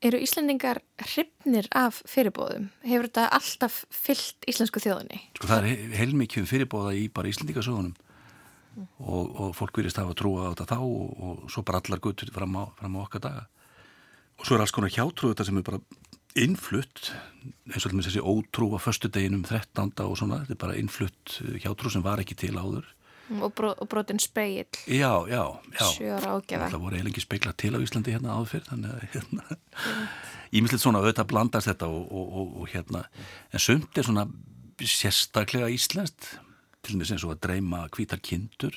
Eru 0.01 0.17
Íslandingar 0.17 0.79
hrifnir 0.97 1.67
af 1.77 1.99
fyrirbóðum? 2.09 2.71
Hefur 2.81 3.05
þetta 3.05 3.27
alltaf 3.37 3.83
fyllt 3.93 4.47
íslensku 4.49 4.81
þjóðinni? 4.81 5.19
Sko 5.37 5.49
það 5.51 5.67
er 5.69 5.97
heilmikið 5.99 6.47
fyrirbóða 6.49 6.95
í 6.97 7.03
bara 7.13 7.29
Íslandingasögunum 7.29 7.93
mm. 7.93 8.87
og, 8.97 9.27
og 9.29 9.51
fólk 9.57 9.77
virðist 9.77 10.01
hafa 10.01 10.17
trúa 10.17 10.49
á 10.49 10.51
þetta 10.55 10.71
þá 10.73 10.79
og, 10.79 11.11
og 11.21 11.43
svo 11.53 11.61
bara 11.67 11.83
allar 11.83 12.01
guttur 12.01 12.33
fram 12.33 12.57
fram 12.79 12.97
á 12.97 13.03
okkar 13.03 13.25
daga. 13.27 13.43
Og 14.41 14.47
svo 14.47 14.57
er 14.57 14.65
alls 14.65 14.73
konar 14.73 14.93
hjátrú 14.93 15.29
þetta 15.29 15.45
sem 15.45 15.61
er 15.61 15.67
bara 15.69 15.83
innflutt 16.41 17.11
eins 17.69 17.85
og 17.85 17.93
þessi 17.93 18.23
ótrú 18.25 18.71
á 18.73 18.79
förstu 18.81 19.11
deginum 19.11 19.43
13. 19.45 19.93
og 20.01 20.17
svona, 20.17 20.41
þetta 20.47 20.57
er 20.57 20.63
bara 20.65 20.79
innflutt 20.79 21.37
hjátrú 21.61 21.91
sem 21.93 22.01
var 22.01 22.23
ekki 22.23 22.39
til 22.39 22.55
áður 22.57 22.89
og, 23.39 23.53
brot, 23.55 23.79
og 23.79 23.89
brotin 23.91 24.19
speill 24.19 24.67
já, 24.87 25.11
já, 25.31 25.43
já. 25.79 25.87
Það 26.27 26.77
voru 26.81 26.97
eiginlega 26.99 27.23
speikla 27.23 27.53
til 27.57 27.73
á 27.75 27.79
Íslandi 27.79 28.15
hérna 28.15 28.35
áður 28.35 28.51
fyrr 28.55 28.69
þannig 28.69 28.93
að 28.93 29.07
hérna 29.15 29.59
ímyndilegt 30.51 30.83
svona 30.83 31.01
auðvitað 31.01 31.29
blandast 31.31 31.69
þetta 31.71 31.87
og, 31.87 32.11
og, 32.11 32.55
og 32.61 32.71
hérna. 32.73 33.05
En 33.53 33.63
sumt 33.63 33.97
er 33.97 34.07
svona 34.07 34.27
sérstaklega 34.81 35.69
íslenskt 35.71 36.33
til 36.81 36.95
og 36.95 37.01
með 37.01 37.11
sem 37.11 37.21
svo 37.21 37.33
að 37.35 37.43
dreyma 37.45 37.85
hvítar 37.93 38.21
kindur 38.23 38.75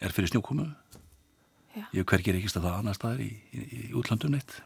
er 0.00 0.14
fyrir 0.16 0.32
snjókumu 0.32 0.66
já. 1.76 1.84
ég 1.92 2.06
hvergir 2.08 2.38
ekki 2.38 2.50
stað 2.50 2.70
það 2.70 2.78
annar 2.80 2.96
staðar 2.96 3.22
í, 3.22 3.30
í, 3.52 3.60
í 3.60 3.82
útlandun 4.00 4.38
eitt 4.38 4.56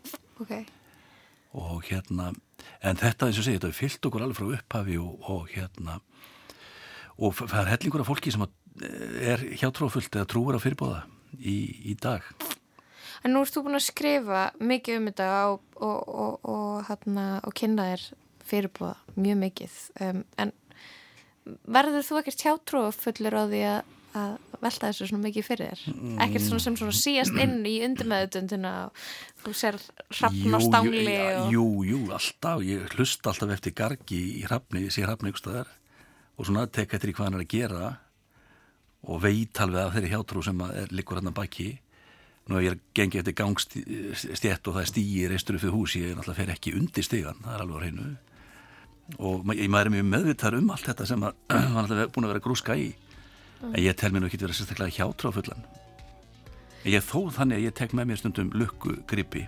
ok. 0.40 0.54
Og 1.54 1.84
hérna 1.90 2.32
en 2.82 2.98
þetta 2.98 3.28
eins 3.28 3.38
og 3.38 3.46
segja, 3.46 3.60
þetta 3.62 3.76
fyllt 3.76 4.08
okkur 4.08 4.24
alveg 4.24 4.38
frá 4.38 4.48
upphafi 4.56 4.96
og 4.98 5.50
hérna. 5.52 6.00
Og 7.22 7.36
það 7.36 7.60
er 7.60 7.70
hellingur 7.70 8.02
af 8.02 8.10
fólki 8.10 8.32
sem 8.34 8.42
að 8.42 8.54
er 8.82 9.42
hjátrófullt 9.60 10.16
eða 10.16 10.28
trúur 10.30 10.58
á 10.58 10.60
fyrirbóða 10.62 11.04
í, 11.38 11.56
í 11.92 11.94
dag. 12.00 12.26
En 13.24 13.32
nú 13.32 13.44
erst 13.44 13.56
þú 13.56 13.64
búin 13.68 13.78
að 13.78 13.86
skrifa 13.86 14.42
mikið 14.60 15.00
um 15.00 15.08
þetta 15.08 15.28
og, 15.48 15.62
og, 15.78 16.00
og, 16.24 16.50
og 16.50 16.88
hérna, 16.90 17.26
kynna 17.56 17.88
þér 17.92 18.06
fyrirbóða 18.44 18.96
mjög 19.16 19.40
mikið 19.40 19.76
um, 20.04 20.22
en 20.42 20.52
verður 21.44 22.04
þú 22.04 22.20
ekkert 22.20 22.44
hjátrófullur 22.44 23.36
á 23.36 23.44
því 23.48 23.62
að, 23.68 23.94
að 24.20 24.34
velta 24.64 24.90
þessu 24.90 25.08
svona 25.08 25.26
mikið 25.26 25.46
fyrir 25.46 25.72
þér? 25.72 25.94
Mm. 25.94 26.18
Ekkert 26.26 26.46
svona 26.48 26.64
sem 26.66 26.78
svona 26.80 26.98
síast 26.98 27.40
inn 27.44 27.56
í 27.68 27.74
undirmeðutundina 27.86 28.74
og 28.88 29.02
þú 29.44 29.56
ser 29.60 29.80
hrappn 30.18 30.56
á 30.56 30.60
stangli 30.64 31.04
jú, 31.06 31.24
og... 31.38 31.50
Jú, 31.54 31.66
jú, 31.88 32.02
alltaf, 32.18 32.64
ég 32.66 32.96
hlust 32.96 33.28
alltaf 33.30 33.56
eftir 33.56 33.76
gargi 33.76 34.22
í 34.40 34.44
hrappni, 34.48 34.86
ég 34.88 34.94
sé 34.94 35.04
hrappni 35.06 35.32
ykkur 35.32 35.46
staðar 35.46 35.74
og 36.34 36.48
svona 36.48 36.66
tekka 36.68 36.98
eftir 36.98 37.14
hvað 37.14 37.30
hann 37.30 37.38
er 37.38 37.44
að 37.44 37.52
gera 37.54 37.84
og 39.04 39.22
veit 39.24 39.60
alveg 39.60 39.82
að 39.82 39.96
þeirri 39.96 40.12
hjátrú 40.12 40.42
sem 40.44 40.60
er 40.66 40.92
líkur 40.94 41.20
hann 41.20 41.30
að 41.30 41.38
baki. 41.38 41.70
Nú 42.48 42.58
ef 42.58 42.64
ég 42.66 42.74
er 42.74 42.80
gengið 42.96 43.22
eftir 43.22 43.36
gangstjett 43.40 44.68
og 44.68 44.76
það 44.76 44.82
er 44.82 44.90
stýgir 44.90 45.32
reistur 45.32 45.56
upp 45.56 45.64
fyrir 45.64 45.74
hús 45.76 45.96
ég 45.96 46.10
er 46.10 46.18
náttúrulega 46.18 46.40
fer 46.40 46.52
ekki 46.52 46.74
undir 46.76 47.06
stígan, 47.06 47.40
það 47.44 47.54
er 47.54 47.64
alveg 47.64 47.76
á 47.76 47.82
hreinu. 47.84 48.10
Og 49.20 49.54
ég 49.56 49.70
maður 49.72 49.90
er 49.90 49.94
mjög 49.96 50.06
meðvitað 50.10 50.58
um 50.60 50.70
allt 50.74 50.88
þetta 50.90 51.08
sem 51.08 51.24
hann 51.24 51.80
alltaf 51.80 52.12
búin 52.12 52.28
að 52.28 52.34
vera 52.34 52.44
grúska 52.44 52.76
í. 52.76 52.90
En 53.64 53.80
ég 53.80 53.96
tel 53.96 54.12
mér 54.12 54.24
nú 54.24 54.28
ekki 54.28 54.40
að 54.40 54.48
vera 54.48 54.58
sérstaklega 54.58 54.96
hjátrú 54.98 55.32
á 55.32 55.36
fullan. 55.36 55.66
En 56.84 56.92
ég 56.92 57.04
þó 57.04 57.30
þannig 57.32 57.60
að 57.60 57.68
ég 57.68 57.76
tek 57.80 57.96
með 57.96 58.10
mér 58.10 58.20
stundum 58.20 58.52
lukku 58.56 58.98
gripi. 59.08 59.46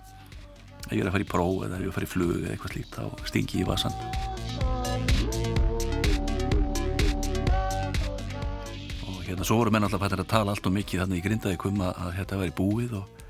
Ef 0.86 0.94
ég 0.94 1.02
er 1.02 1.10
að 1.10 1.18
fara 1.18 1.26
í 1.26 1.32
próf 1.32 1.66
eða 1.66 1.76
ef 1.76 1.84
ég 1.84 1.88
er 1.88 1.92
að 1.92 1.98
fara 1.98 2.08
í 2.08 2.14
flug 2.14 2.38
eða 2.38 2.54
eitthvað 2.54 2.76
slíkt 2.76 2.96
þá 2.96 3.28
stingi 3.28 3.60
í 3.60 3.68
vasan 3.68 4.55
hérna 9.26 9.46
svo 9.46 9.58
voru 9.60 9.72
menn 9.74 9.86
alltaf 9.86 10.04
hættir 10.04 10.22
að 10.22 10.30
tala 10.30 10.54
allt 10.54 10.66
og 10.68 10.74
mikið 10.76 11.02
þannig 11.02 11.20
í 11.20 11.24
grindaði 11.26 11.58
kum 11.60 11.82
að, 11.82 11.92
að 12.04 12.14
þetta 12.20 12.38
væri 12.40 12.54
búið 12.60 12.96
og, 13.00 13.22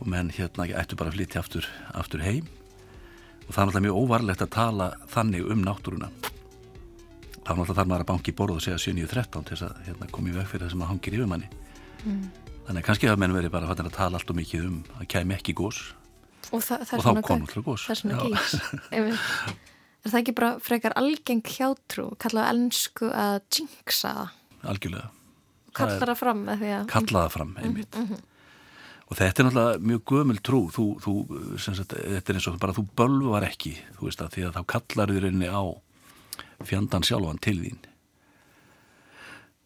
og 0.00 0.10
menn 0.10 0.32
hérna 0.34 0.66
ættu 0.80 0.98
bara 0.98 1.12
að 1.12 1.18
flytja 1.18 1.42
aftur, 1.42 1.68
aftur 1.94 2.24
heim. 2.24 2.48
Og 3.46 3.54
það 3.54 3.62
er 3.62 3.66
alltaf 3.66 3.84
mjög 3.86 4.00
óvarlegt 4.00 4.44
að 4.46 4.52
tala 4.56 4.90
þannig 5.12 5.48
um 5.52 5.64
náttúruna. 5.66 6.10
Þá 7.40 7.50
er 7.52 7.62
alltaf 7.62 7.76
þar 7.76 7.90
maður 7.92 8.04
að 8.06 8.10
banki 8.12 8.36
borð 8.36 8.58
og 8.58 8.64
segja 8.64 8.80
7.13 8.80 9.48
til 9.48 9.56
þess 9.56 9.66
að 9.68 9.80
hérna, 9.88 10.10
koma 10.14 10.30
í 10.30 10.36
veg 10.36 10.50
fyrir 10.50 10.66
það 10.66 10.74
sem 10.74 10.84
að 10.84 10.92
hangir 10.94 11.18
yfir 11.18 11.30
manni. 11.30 11.50
Mm. 12.00 12.20
þannig 12.64 12.80
að 12.80 12.86
kannski 12.86 13.08
hafa 13.10 13.20
menn 13.20 13.34
verið 13.36 13.50
bara 13.52 13.68
hættir 13.68 13.88
að 13.90 13.96
tala 13.98 14.16
allt 14.16 14.30
og 14.32 14.36
mikið 14.38 14.68
um 14.70 14.76
að 14.96 15.08
kæmi 15.12 15.34
ekki 15.36 15.52
gós 15.58 15.80
Og, 16.50 16.62
þa 16.64 16.78
Og 16.80 17.04
þá 17.04 17.10
náttúrulega 17.18 17.62
gos. 17.66 17.84
Það 17.84 18.14
er 18.96 19.10
er 20.00 20.12
það 20.12 20.20
ekki 20.22 20.34
bara 20.38 20.50
frekar 20.64 20.96
algeng 20.98 21.42
hjátrú, 21.46 22.08
kallað 22.20 22.48
á 22.48 22.50
ennsku 22.54 23.10
að 23.12 23.40
jinxa 23.52 24.14
það? 24.16 24.36
Algjörlega 24.64 25.10
Kallar 25.72 26.02
er- 26.02 26.08
það 26.10 26.18
fram 26.18 26.40
að... 26.48 26.64
kalla 26.90 27.24
það 27.26 27.30
fram, 27.36 27.56
einmitt 27.62 27.94
Mm 27.96 28.06
-hmm. 28.06 28.20
og 29.10 29.16
þetta 29.16 29.42
er 29.42 29.46
náttúrulega 29.46 29.78
mjög 29.90 30.02
gömul 30.04 30.38
trú 30.42 30.60
þú, 30.70 30.84
þú, 31.04 31.12
sagt, 31.58 31.94
þetta 31.94 32.30
er 32.32 32.34
eins 32.38 32.46
og 32.48 32.58
bara 32.58 32.72
þú 32.72 32.86
bölvar 32.96 33.42
ekki, 33.46 33.76
þú 33.98 34.02
veist 34.08 34.20
að 34.22 34.32
því 34.34 34.42
að 34.48 34.54
þá 34.56 34.62
kallar 34.66 35.08
þið 35.08 35.20
rauninni 35.22 35.48
á 35.48 35.62
fjandan 36.64 37.02
sjálfan 37.02 37.38
til 37.40 37.58
þín 37.62 37.78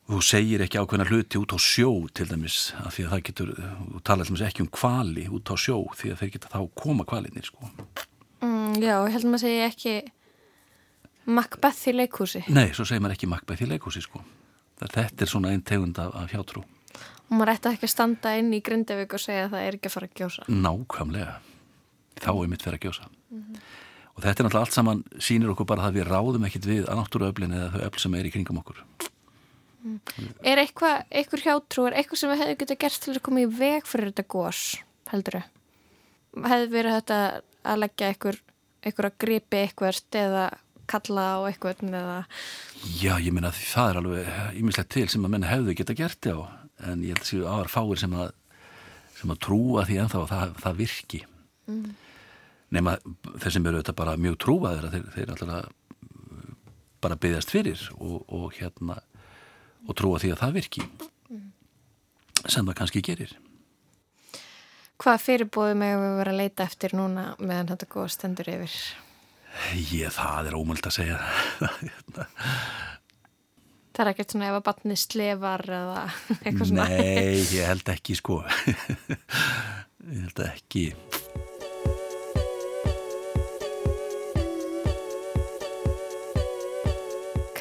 þú 0.09 0.21
segir 0.21 0.61
ekki 0.61 0.79
ákveðna 0.79 1.07
hluti 1.09 1.39
út 1.41 1.53
á 1.57 1.59
sjó 1.59 1.89
til 2.13 2.27
dæmis, 2.29 2.75
af 2.85 2.93
því 2.97 3.05
að 3.07 3.11
það 3.15 3.23
getur 3.29 3.53
þú 3.57 4.01
til 4.05 4.17
dæmis 4.21 4.43
ekki 4.45 4.61
um 4.65 4.69
kvali 4.69 5.25
út 5.33 5.49
á 5.49 5.57
sjó 5.57 5.79
því 5.97 6.11
að 6.13 6.19
þeir 6.21 6.33
geta 6.35 6.49
þá 6.53 6.61
koma 6.77 7.05
kvalinir 7.09 7.45
sko. 7.49 7.71
Mm, 8.45 8.75
já, 8.85 8.97
ég 9.01 9.13
held 9.15 9.25
að 9.25 9.31
maður 9.33 9.45
segja 9.47 9.67
ekki 9.71 9.95
Macbeth 11.27 11.89
í 11.89 11.93
leikhúsi. 11.97 12.43
nei, 12.53 12.69
svo 12.77 12.85
segir 12.85 13.01
maður 13.01 13.17
ekki 13.17 13.27
Macbeth 13.33 13.63
í 13.65 13.67
leikhúsi 13.71 14.03
sko. 14.05 14.21
Þetta 14.83 15.25
er 15.25 15.31
svona 15.31 15.53
einn 15.55 15.65
tegund 15.67 15.99
af, 16.03 16.15
af 16.19 16.35
hjátrú. 16.35 16.65
Og 17.25 17.39
maður 17.39 17.55
ætti 17.55 17.71
ekki 17.73 17.89
að 17.89 17.95
standa 17.95 18.35
inn 18.39 18.53
í 18.55 18.61
Grindavík 18.65 19.17
og 19.17 19.23
segja 19.23 19.47
að 19.47 19.55
það 19.55 19.67
er 19.67 19.79
ekki 19.79 19.91
að 19.91 19.95
fara 19.97 20.09
að 20.11 20.21
gjósa. 20.21 20.45
nákvæmlega. 20.51 21.35
Þá 22.21 22.31
er 22.35 22.51
mitt 22.53 22.65
fyrir 22.65 22.79
að 22.79 22.85
gjósa. 22.87 23.09
Og 24.15 24.23
þetta 24.23 24.31
er 24.31 24.47
náttúrulega 24.47 24.67
allt 24.67 24.77
saman 24.77 25.03
sýnir 25.19 25.51
okkur 25.51 25.67
bara 25.67 25.89
að 25.89 25.99
við 25.99 26.07
ráðum 26.11 26.47
ekkit 26.47 26.69
við 26.69 26.85
að 26.87 27.01
náttúruöflin 27.01 27.57
eða 27.57 27.73
þau 27.73 27.81
öfl 27.89 28.03
sem 28.05 28.15
er 28.15 28.29
í 28.29 28.33
kringum 28.35 28.61
okkur. 28.61 28.85
Er 30.47 30.61
eitthvað, 30.63 31.03
eitthvað 31.11 31.43
hjátrú, 31.45 31.87
er 31.89 31.97
eitthvað 31.99 32.21
sem 32.21 32.31
við 32.31 32.41
hefðum 32.41 32.61
getað 32.63 32.81
gert 32.85 33.01
til 33.05 33.15
að 33.15 33.25
koma 33.27 33.43
í 33.43 33.49
veg 33.59 33.89
fyrir 33.89 34.13
þetta 34.13 34.27
gós, 34.33 34.61
heldur 35.11 35.41
þau? 35.41 35.49
Hefði 36.45 36.71
verið 36.73 36.97
þetta 36.99 37.19
að 37.65 37.83
leggja 37.83 38.13
eitthvað, 38.13 38.39
að 38.95 39.19
gripi 39.25 39.61
eitthvað 39.61 40.01
eða 40.23 40.47
kalla 40.91 41.25
á 41.25 41.39
eitthvað 41.49 41.85
eða... 41.89 42.17
Já, 43.01 43.15
ég 43.19 43.33
meina 43.35 43.53
því 43.55 43.69
það 43.71 43.91
er 43.91 44.01
alveg 44.01 44.59
ímislegt 44.61 44.93
til 44.95 45.07
sem 45.13 45.27
að 45.27 45.35
menn 45.35 45.49
hefðu 45.49 45.77
geta 45.79 45.97
gert 45.99 46.21
það 46.25 46.41
á 46.41 46.47
en 46.91 47.05
ég 47.05 47.15
held 47.15 47.23
að 47.23 47.31
séu 47.31 47.47
áhar 47.49 47.71
fáir 47.73 48.01
sem 48.03 48.17
að 48.19 48.33
sem 49.15 49.33
að 49.33 49.41
trúa 49.47 49.85
því 49.89 50.01
ennþá 50.03 50.21
að 50.21 50.33
það, 50.33 50.59
það 50.65 50.81
virki. 50.83 51.21
Mm. 51.65 51.95
nema 52.75 52.93
þeir 53.41 53.55
sem 53.55 53.67
eru 53.71 53.79
þetta 53.81 53.95
bara 53.97 54.19
mjög 54.21 54.35
trúaðir 54.43 54.87
að 54.89 54.97
þeir, 54.97 55.05
þeir 55.15 55.31
alltaf 55.33 55.71
bara 57.05 57.17
byggðast 57.21 57.53
fyrir 57.53 57.81
og, 57.97 58.19
og 58.29 58.57
hérna 58.59 58.99
og 59.85 59.97
trúa 59.97 60.21
því 60.21 60.33
að 60.35 60.43
það 60.43 60.55
virki. 60.59 60.85
Sem 62.45 62.67
það 62.67 62.77
kannski 62.81 63.03
gerir. 63.05 63.33
Hvað 65.01 65.23
fyrirbóðum 65.25 65.85
hefur 65.85 66.05
við 66.05 66.19
verið 66.21 66.35
að 66.35 66.41
leita 66.41 66.67
eftir 66.69 66.95
núna 66.97 67.25
meðan 67.41 67.71
þetta 67.73 67.89
gós 67.93 68.17
stendur 68.17 68.51
yfir? 68.53 68.77
Ég, 69.93 70.11
það 70.15 70.51
er 70.51 70.57
ómöld 70.59 70.87
að 70.89 70.97
segja. 70.99 71.19
Það 73.95 74.03
er 74.03 74.11
ekkert 74.11 74.33
svona 74.35 74.49
ef 74.51 74.57
að 74.59 74.65
batni 74.67 74.97
slefar 74.99 75.63
eða 75.71 76.01
eitthvað 76.41 76.71
svona. 76.73 76.87
Nei, 76.91 77.43
ég 77.59 77.69
held 77.71 77.93
ekki 77.95 78.17
sko. 78.19 78.41
Ég 80.11 80.25
held 80.27 80.41
ekki. 80.49 80.89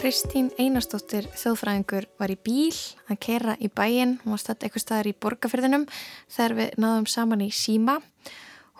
Kristín 0.03 0.49
Einarstóttir 0.59 1.29
þjóðfræðingur 1.31 2.09
var 2.19 2.33
í 2.33 2.35
bíl. 2.35 2.75
Að 3.07 3.21
kera 3.23 3.53
í 3.61 3.69
bæinn, 3.71 4.17
hún 4.25 4.33
var 4.33 4.41
stætt 4.41 4.65
eitthvað 4.65 4.83
staðar 4.83 5.07
í 5.07 5.13
borgarfyrðinum 5.15 5.85
þegar 6.27 6.57
við 6.57 6.73
náðum 6.83 7.07
saman 7.13 7.45
í 7.45 7.47
síma. 7.55 8.01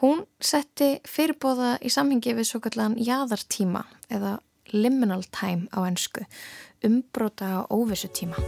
Hún 0.01 0.23
setti 0.41 0.95
fyrirbóða 1.05 1.75
í 1.85 1.89
samhengi 1.93 2.33
við 2.33 2.47
svo 2.49 2.59
kallan 2.63 2.95
jaðartíma 2.97 3.83
eða 4.09 4.39
liminal 4.73 5.21
time 5.29 5.69
á 5.69 5.85
ennsku, 5.85 6.23
umbróta 6.81 7.61
á 7.61 7.69
óvissu 7.69 8.09
tíma. 8.09 8.39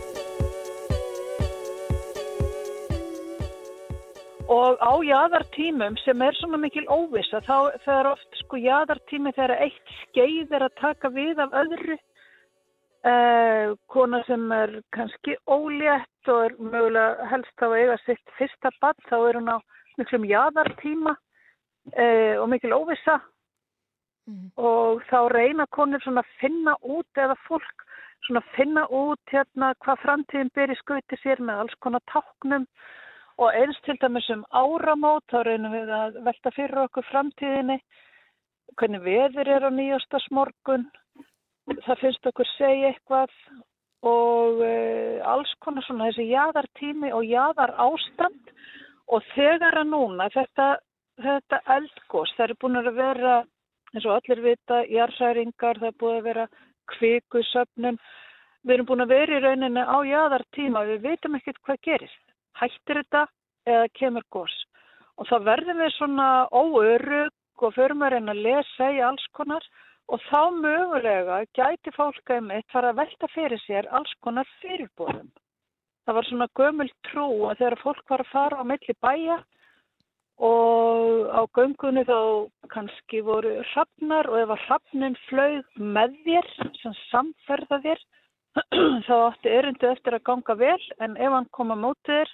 Og 4.49 4.81
á 4.81 4.93
jaðartímum 5.05 5.97
sem 6.01 6.21
er 6.21 6.37
svona 6.37 6.57
mikil 6.61 6.85
óvissa, 6.89 7.41
þá 7.45 7.77
er 7.93 8.09
oft 8.09 8.41
sko 8.41 8.57
jaðartími 8.61 9.33
þegar 9.37 9.55
eitt 9.67 9.93
skeið 10.01 10.53
er 10.53 10.65
að 10.65 10.77
taka 10.81 11.09
við 11.13 11.41
af 11.45 11.53
öðru. 11.61 11.97
Eh, 13.05 13.73
kona 13.93 14.23
sem 14.25 14.49
er 14.51 14.79
kannski 14.97 15.37
ólétt 15.45 16.29
og 16.33 16.39
er 16.47 16.55
mögulega 16.57 17.29
helst 17.29 17.53
þá 17.61 17.67
að 17.67 17.77
eiga 17.77 17.97
sitt 18.01 18.33
fyrsta 18.37 18.71
bann, 18.81 18.97
þá 19.09 19.17
er 19.19 19.37
hún 19.37 19.53
á 19.53 19.57
miklum 20.01 20.25
jaðartíma 20.25 21.13
eh, 21.93 22.35
og 22.39 22.49
mikil 22.49 22.73
óvissa. 22.75 23.19
Og 24.57 25.03
þá 25.05 25.19
reyna 25.29 25.67
konur 25.69 26.01
svona 26.01 26.23
að 26.25 26.31
finna 26.39 26.73
út 26.81 27.19
eða 27.21 27.35
fólk 27.45 27.83
svona 28.25 28.41
að 28.41 28.53
finna 28.55 28.85
út 28.89 29.21
hérna 29.29 29.73
hvað 29.85 30.01
framtíðin 30.01 30.71
í 30.73 30.77
skauti 30.79 31.19
sér 31.21 31.41
með 31.45 31.61
alls 31.61 31.75
konar 31.79 32.01
táknum. 32.09 32.65
Og 33.37 33.51
eins 33.51 33.77
til 33.85 33.97
dæmis 34.01 34.29
um 34.33 34.45
áramót 34.49 35.25
þá 35.29 35.43
reynum 35.43 35.73
við 35.75 35.91
að 35.91 36.21
velta 36.25 36.51
fyrir 36.55 36.85
okkur 36.87 37.05
framtíðinni. 37.11 37.79
Hvernig 38.79 39.03
veður 39.03 39.47
er 39.47 39.67
á 39.67 39.69
nýjastas 39.69 40.25
morgun 40.31 40.87
það 41.65 42.01
finnst 42.01 42.27
okkur 42.29 42.49
segja 42.55 42.91
eitthvað. 42.91 43.31
Og 44.05 44.59
uh, 44.61 45.21
alls 45.25 45.51
konar 45.65 45.85
svona 45.85 46.11
þessi 46.11 46.27
jaðartími 46.29 47.09
og 47.15 47.25
jaðar 47.25 47.73
ástand 47.81 48.51
og 49.09 49.23
þegar 49.33 49.79
að 49.81 49.89
núna 49.89 50.27
þetta, 50.33 50.67
þetta 51.21 51.61
eldgós 51.77 52.33
það 52.35 52.45
eru 52.47 52.57
búin 52.61 52.79
að 52.81 52.91
vera 52.97 53.35
eins 53.93 54.05
og 54.05 54.17
allir 54.17 54.41
vita 54.43 54.81
jarðsæringar, 54.91 55.79
það 55.79 55.89
er 55.91 55.99
búin 56.01 56.17
að 56.19 56.27
vera 56.29 56.45
kvikusöfnun. 56.95 57.99
Við 58.65 58.73
erum 58.75 58.89
búin 58.89 59.05
að 59.05 59.13
vera 59.13 59.37
í 59.37 59.43
rauninni 59.43 59.83
á 59.85 59.97
jaðartíma 60.09 60.83
við 60.89 61.03
veitum 61.05 61.37
ekkert 61.37 61.61
hvað 61.63 61.81
gerist 61.85 62.21
hættir 62.59 63.01
þetta 63.01 63.25
eða 63.67 63.87
kemur 63.99 64.25
gós 64.31 64.53
og 65.19 65.27
þá 65.29 65.35
verðum 65.47 65.81
við 65.83 65.91
svona 65.95 66.27
óörug 66.51 67.63
og 67.63 67.75
förum 67.75 68.03
að 68.03 68.15
reyna 68.15 68.33
að 68.35 68.43
lesa 68.45 68.91
í 68.91 69.01
alls 69.05 69.25
konar 69.37 69.63
og 70.11 70.21
þá 70.27 70.41
mögulega 70.59 71.39
gæti 71.57 71.93
fólk 71.95 72.31
einmitt 72.35 72.67
fara 72.73 72.91
að 72.91 72.99
velta 73.01 73.29
fyrir 73.33 73.61
sér 73.63 73.87
alls 73.95 74.11
konar 74.21 74.49
fyrirbúðum. 74.61 75.31
Það 76.05 76.17
var 76.17 76.27
svona 76.29 76.49
gömul 76.59 76.89
trú 77.07 77.27
að 77.49 77.61
þegar 77.61 77.77
fólk 77.81 78.11
var 78.11 78.23
að 78.25 78.33
fara 78.33 78.59
á 78.61 78.63
milli 78.67 78.97
bæja 79.01 79.39
og 80.43 81.31
á 81.31 81.41
göngunni 81.55 82.03
þá 82.03 82.49
kannski 82.73 83.21
voru 83.23 83.53
hrafnar 83.71 84.27
og 84.27 84.39
ef 84.41 84.53
að 84.55 84.63
hrafnin 84.67 85.17
flög 85.29 85.67
með 85.79 86.15
þér, 86.25 86.49
sem 86.81 86.95
samferða 87.09 87.79
þér, 87.85 88.01
þá 89.07 89.15
átti 89.15 89.51
erindu 89.51 89.91
eftir 89.91 90.17
að 90.17 90.25
ganga 90.27 90.55
vel 90.59 90.81
en 90.99 91.15
ef 91.17 91.37
hann 91.37 91.47
kom 91.55 91.71
að 91.71 91.83
móti 91.85 92.11
þér, 92.11 92.33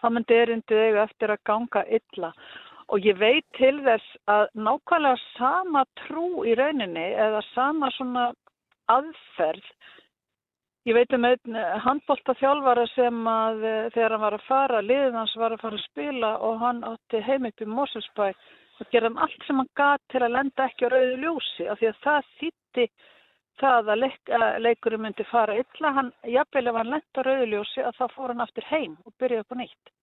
þá 0.00 0.08
myndi 0.10 0.40
erindu 0.40 0.80
eftir 1.02 1.34
að 1.34 1.44
ganga 1.46 1.84
illa. 1.86 2.32
Og 2.94 3.02
ég 3.02 3.18
veit 3.18 3.46
til 3.58 3.80
þess 3.82 4.18
að 4.30 4.44
nákvæmlega 4.54 5.18
sama 5.34 5.82
trú 6.02 6.44
í 6.46 6.54
rauninni 6.54 7.06
eða 7.18 7.40
sama 7.52 7.90
svona 7.96 8.28
aðferð. 8.90 9.64
Ég 10.86 10.94
veit 10.94 11.14
um 11.16 11.24
einn 11.26 11.56
handbólta 11.82 12.36
þjálfara 12.38 12.84
sem 12.92 13.24
að 13.26 13.64
eh, 13.66 13.86
þegar 13.94 14.12
hann 14.14 14.22
var 14.22 14.34
að 14.36 14.44
fara, 14.46 14.82
liðið 14.86 15.16
hans 15.18 15.32
var 15.40 15.54
að 15.56 15.64
fara 15.64 15.80
að 15.80 15.86
spila 15.88 16.28
og 16.46 16.60
hann 16.60 16.84
átti 16.86 17.22
heim 17.26 17.48
upp 17.48 17.64
í 17.64 17.66
Moselsbæ 17.66 18.26
og 18.28 18.92
gerðum 18.92 19.18
allt 19.24 19.48
sem 19.48 19.58
hann 19.58 19.72
gat 19.80 20.04
til 20.14 20.22
að 20.22 20.36
lenda 20.36 20.68
ekki 20.68 20.86
á 20.86 20.94
rauðu 20.94 21.16
ljósi 21.24 21.66
af 21.66 21.80
því 21.80 21.90
að 21.90 21.98
það 22.06 22.30
þýtti 22.36 22.86
það 23.64 23.90
að, 23.90 24.00
leik, 24.04 24.32
að 24.38 24.46
leikurinn 24.62 25.04
myndi 25.08 25.26
fara 25.32 25.58
illa. 25.58 25.92
Hann, 25.98 26.12
jafnvel 26.36 26.66
ef 26.70 26.78
hann 26.78 26.94
lenda 26.94 27.18
á 27.18 27.26
rauðu 27.26 27.50
ljósi 27.56 27.86
að 27.88 27.98
þá 27.98 28.06
fór 28.14 28.34
hann 28.36 28.46
aftur 28.46 28.70
heim 28.70 28.96
og 29.02 29.18
byrjaði 29.18 29.42
upp 29.42 29.58
á 29.58 29.60
nýtt 29.64 29.94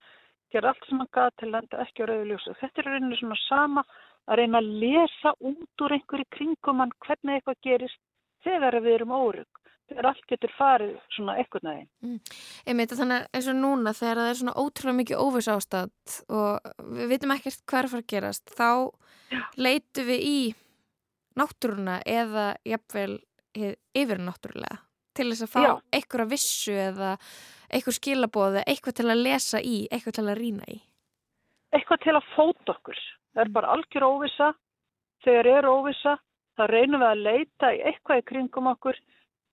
gera 0.53 0.69
allt 0.73 0.85
sem 0.89 0.99
hann 0.99 1.13
gaf 1.15 1.33
til 1.39 1.47
að 1.47 1.55
lenda 1.55 1.83
ekki 1.87 2.03
á 2.03 2.09
rauðu 2.11 2.29
ljósi. 2.33 2.59
Þetta 2.59 2.83
er 2.83 2.91
rauninni 2.91 3.23
svona 3.23 3.41
sama 3.47 3.87
að 4.27 4.43
reyna 4.43 4.59
að 4.59 4.71
lesa 4.83 5.37
út 5.39 5.87
úr 5.87 5.95
einhverju 5.95 6.31
kringum 6.35 6.83
hann 6.83 6.97
hvernig 7.07 7.39
eitthvað 7.39 7.67
gerist 7.71 8.01
þegar 8.43 8.83
við 8.83 8.99
erum 8.99 9.15
órug. 9.23 9.62
Þegar 9.93 10.09
allt 10.09 10.23
getur 10.31 10.53
farið 10.57 10.93
svona 11.13 11.35
eitthvað 11.37 11.65
næðin. 11.67 11.87
Mm. 12.01 12.37
Einmitt, 12.65 12.95
þannig 12.97 13.27
eins 13.29 13.49
og 13.51 13.57
núna 13.59 13.93
þegar 13.93 14.21
það 14.21 14.29
er 14.31 14.39
svona 14.39 14.55
ótrúlega 14.57 14.99
mikið 14.99 15.21
óviss 15.21 15.49
ástand 15.53 16.15
og 16.33 16.71
við 16.97 17.11
vitum 17.13 17.33
ekkert 17.35 17.75
er 17.77 17.89
að 17.99 18.07
gerast, 18.09 18.55
þá 18.57 18.69
leitum 19.61 20.09
við 20.09 20.25
í 20.25 20.39
náttúruna 21.37 21.99
eða 22.09 22.47
jafnvel 22.65 23.19
yfir 23.53 24.21
náttúrulega. 24.21 24.81
til 25.13 25.29
þess 25.29 25.45
að 25.45 25.51
fá 25.53 25.61
Já. 25.61 25.73
eitthvað 25.93 26.29
vissu 26.31 26.73
eða 26.73 27.09
eitthvað 27.69 27.97
skilabóð 27.99 28.55
eitthvað 28.63 28.95
til 28.97 29.09
að 29.13 29.19
lesa 29.27 29.59
í, 29.61 29.75
eitthvað 29.93 30.15
til 30.17 30.25
að 30.25 30.39
rýna 30.39 30.65
í. 30.65 30.79
eitthvað 31.73 31.99
til 32.01 32.15
að 32.17 32.29
fóta 32.33 32.73
okkur. 32.73 33.01
Það 33.33 33.43
er 33.43 33.51
bara 33.53 33.73
algjör 33.73 34.05
óvissa. 34.09 34.53
Þegar 35.23 35.49
er 35.51 35.67
óvissa, 35.69 36.17
þá 36.57 36.63
reynum 36.69 37.01
við 37.01 37.09
að 37.09 37.23
leita 37.27 37.69
í 37.73 37.81
eitthvað 37.81 38.21
í 38.23 38.25
kringum 38.31 38.67
okkur 38.73 38.97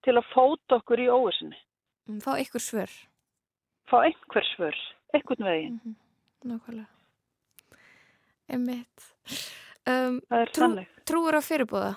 til 0.07 0.17
að 0.19 0.29
fóta 0.35 0.79
okkur 0.81 1.03
í 1.05 1.09
óvissinni. 1.13 1.59
Mm, 2.09 2.21
Fá 2.25 2.33
eitthvað 2.37 2.65
svör. 2.67 2.93
Fá 3.91 3.97
einhver 4.07 4.47
svör, 4.55 4.77
einhvern 5.15 5.45
veginn. 5.49 5.97
Nákvæmlega. 6.45 6.87
Emmitt. 8.51 9.09
Um, 9.87 10.21
Það 10.29 10.41
er 10.45 10.51
trú, 10.55 10.63
þannig. 10.65 10.89
trúur 11.09 11.37
á 11.39 11.43
fyrirbúða? 11.43 11.93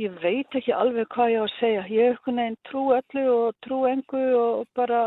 Ég 0.00 0.12
veit 0.20 0.52
ekki 0.58 0.74
alveg 0.76 1.08
hvað 1.14 1.30
ég 1.32 1.40
á 1.40 1.44
að 1.46 1.54
segja. 1.58 1.84
Ég 1.88 2.02
er 2.04 2.14
einhvern 2.14 2.40
veginn 2.42 2.58
trú 2.68 2.82
öllu 2.96 3.24
og 3.32 3.54
trú 3.64 3.78
engu 3.88 4.24
og 4.36 4.66
bara 4.76 5.00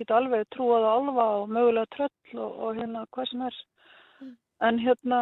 get 0.00 0.12
alveg 0.14 0.46
trúað 0.54 0.86
á 0.88 0.90
alfa 0.96 1.26
og 1.42 1.50
mögulega 1.52 1.90
tröll 1.96 2.38
og, 2.40 2.52
og 2.64 2.78
hérna 2.78 3.04
hvað 3.12 3.28
sem 3.32 3.42
er. 3.48 3.58
En 4.68 4.78
hérna, 4.82 5.20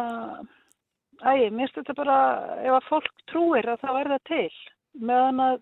æg, 1.25 1.51
mér 1.51 1.67
finnst 1.67 1.79
þetta 1.81 1.97
bara, 1.97 2.17
ef 2.61 2.77
að 2.77 2.87
fólk 2.89 3.25
trúir 3.31 3.69
að 3.71 3.83
það 3.85 4.17
til. 4.29 4.55
Meðan 4.97 5.43
að 5.47 5.59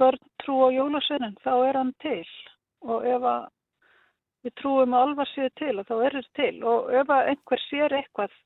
börn 0.00 0.22
trú 0.42 0.56
á 0.66 0.68
jólasveinin, 0.74 1.36
þá 1.44 1.52
er 1.68 1.78
hann 1.80 1.92
til. 2.04 2.24
Og 2.84 3.06
ef 3.08 3.28
að 3.34 3.44
við 4.44 4.56
trúum 4.60 4.96
að 4.96 5.06
alfa 5.08 5.28
séu 5.32 5.52
til, 5.60 5.74
að 5.78 5.88
þá 5.88 5.94
er 5.98 6.18
það 6.18 6.32
til. 6.40 6.54
Og 6.72 6.90
ef 7.00 7.14
að 7.16 7.30
einhver 7.32 7.64
sér 7.68 7.96
eitthvað 8.00 8.40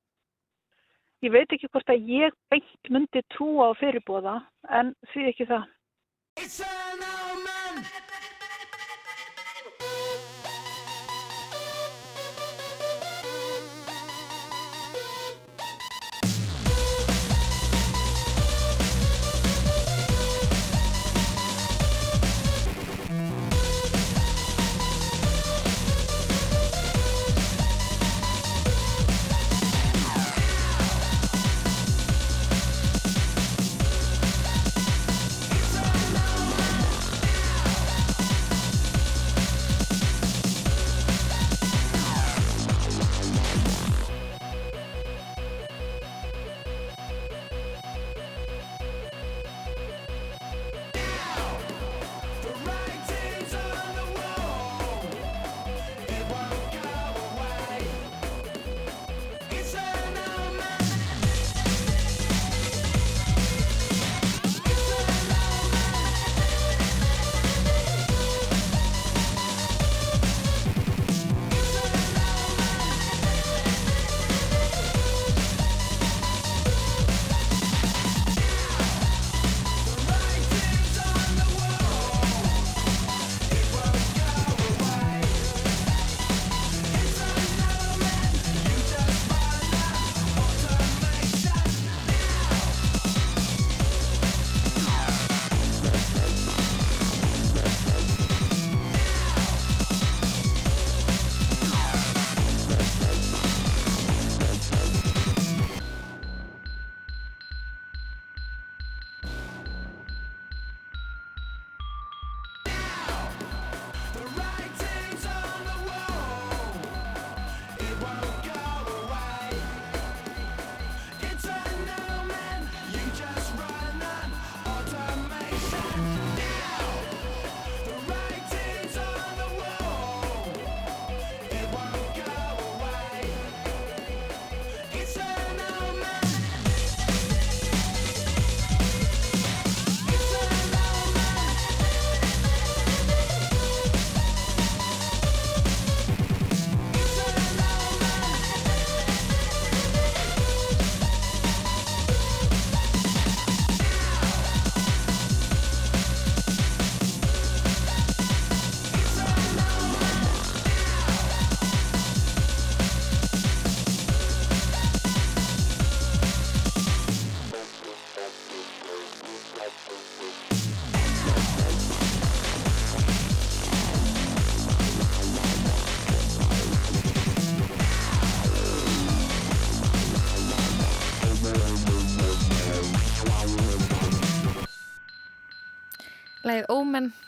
Ég 1.26 1.32
veit 1.34 1.50
ekki 1.50 1.66
hvort 1.72 1.88
að 1.90 2.10
ég 2.14 2.34
beint 2.52 2.90
myndi 2.94 3.24
trúa 3.34 3.72
á 3.74 3.78
fyrirbóða, 3.80 4.36
en 4.70 4.94
því 5.10 5.24
ekki 5.32 5.48
það. 5.50 5.66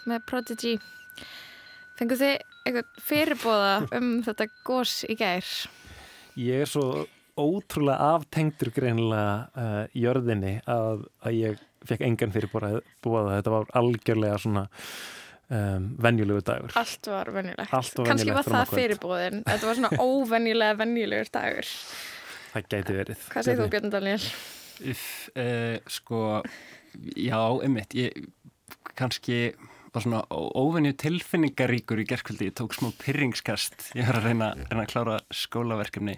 Með 0.09 0.25
Prodigy. 0.29 0.75
Fengu 1.99 2.17
þið 2.21 2.37
eitthvað 2.65 3.01
fyrirbóða 3.05 3.73
um 3.99 4.11
þetta 4.25 4.47
gós 4.67 5.01
í 5.09 5.17
gær? 5.19 5.49
Ég 6.41 6.65
er 6.65 6.71
svo 6.71 7.07
ótrúlega 7.41 8.15
aftengtur 8.17 8.73
greinilega 8.75 9.35
uh, 9.55 9.83
jörðinni 9.97 10.59
að, 10.69 11.07
að 11.25 11.37
ég 11.39 11.65
fekk 11.89 12.05
engan 12.05 12.35
fyrir 12.35 12.51
bóða 12.53 13.39
þetta 13.39 13.55
var 13.55 13.71
algjörlega 13.81 14.41
svona 14.43 14.67
um, 15.49 15.87
venjulegu 16.03 16.45
dagur 16.45 16.77
Allt 16.79 17.11
var 17.11 17.31
venjulegt. 17.35 17.73
Allt 17.77 18.01
var 18.01 18.11
venjulegt 18.13 18.37
var 18.37 18.49
fram 18.49 18.57
á 18.57 18.61
það 18.61 18.75
fyrirbóðin. 18.77 19.43
Þetta 19.49 19.71
var 19.71 19.81
svona 19.81 19.93
óvenjulega 20.09 20.79
venjulegur 20.83 21.33
dagur. 21.37 21.73
það 22.53 22.69
gæti 22.75 22.99
verið 22.99 23.25
Hvað 23.31 23.49
segir 23.49 23.63
þú 23.63 23.71
Björn 23.75 23.95
Daniel? 23.97 24.29
Uff, 24.91 25.09
uh, 25.37 25.77
sko, 25.93 26.21
já, 27.21 27.41
einmitt, 27.65 27.97
ég 27.97 28.31
kannski 28.97 29.43
var 29.95 30.05
svona 30.05 30.21
óvenju 30.31 30.93
tilfinningaríkur 31.01 32.03
í 32.03 32.07
gerkvöldi, 32.11 32.51
ég 32.51 32.57
tók 32.61 32.77
smá 32.77 32.91
pyrringskast, 33.01 33.91
ég 33.99 34.07
var 34.09 34.21
að 34.21 34.31
reyna, 34.31 34.53
reyna 34.71 34.87
að 34.87 34.93
klára 34.95 35.19
skólaverkefni 35.35 36.17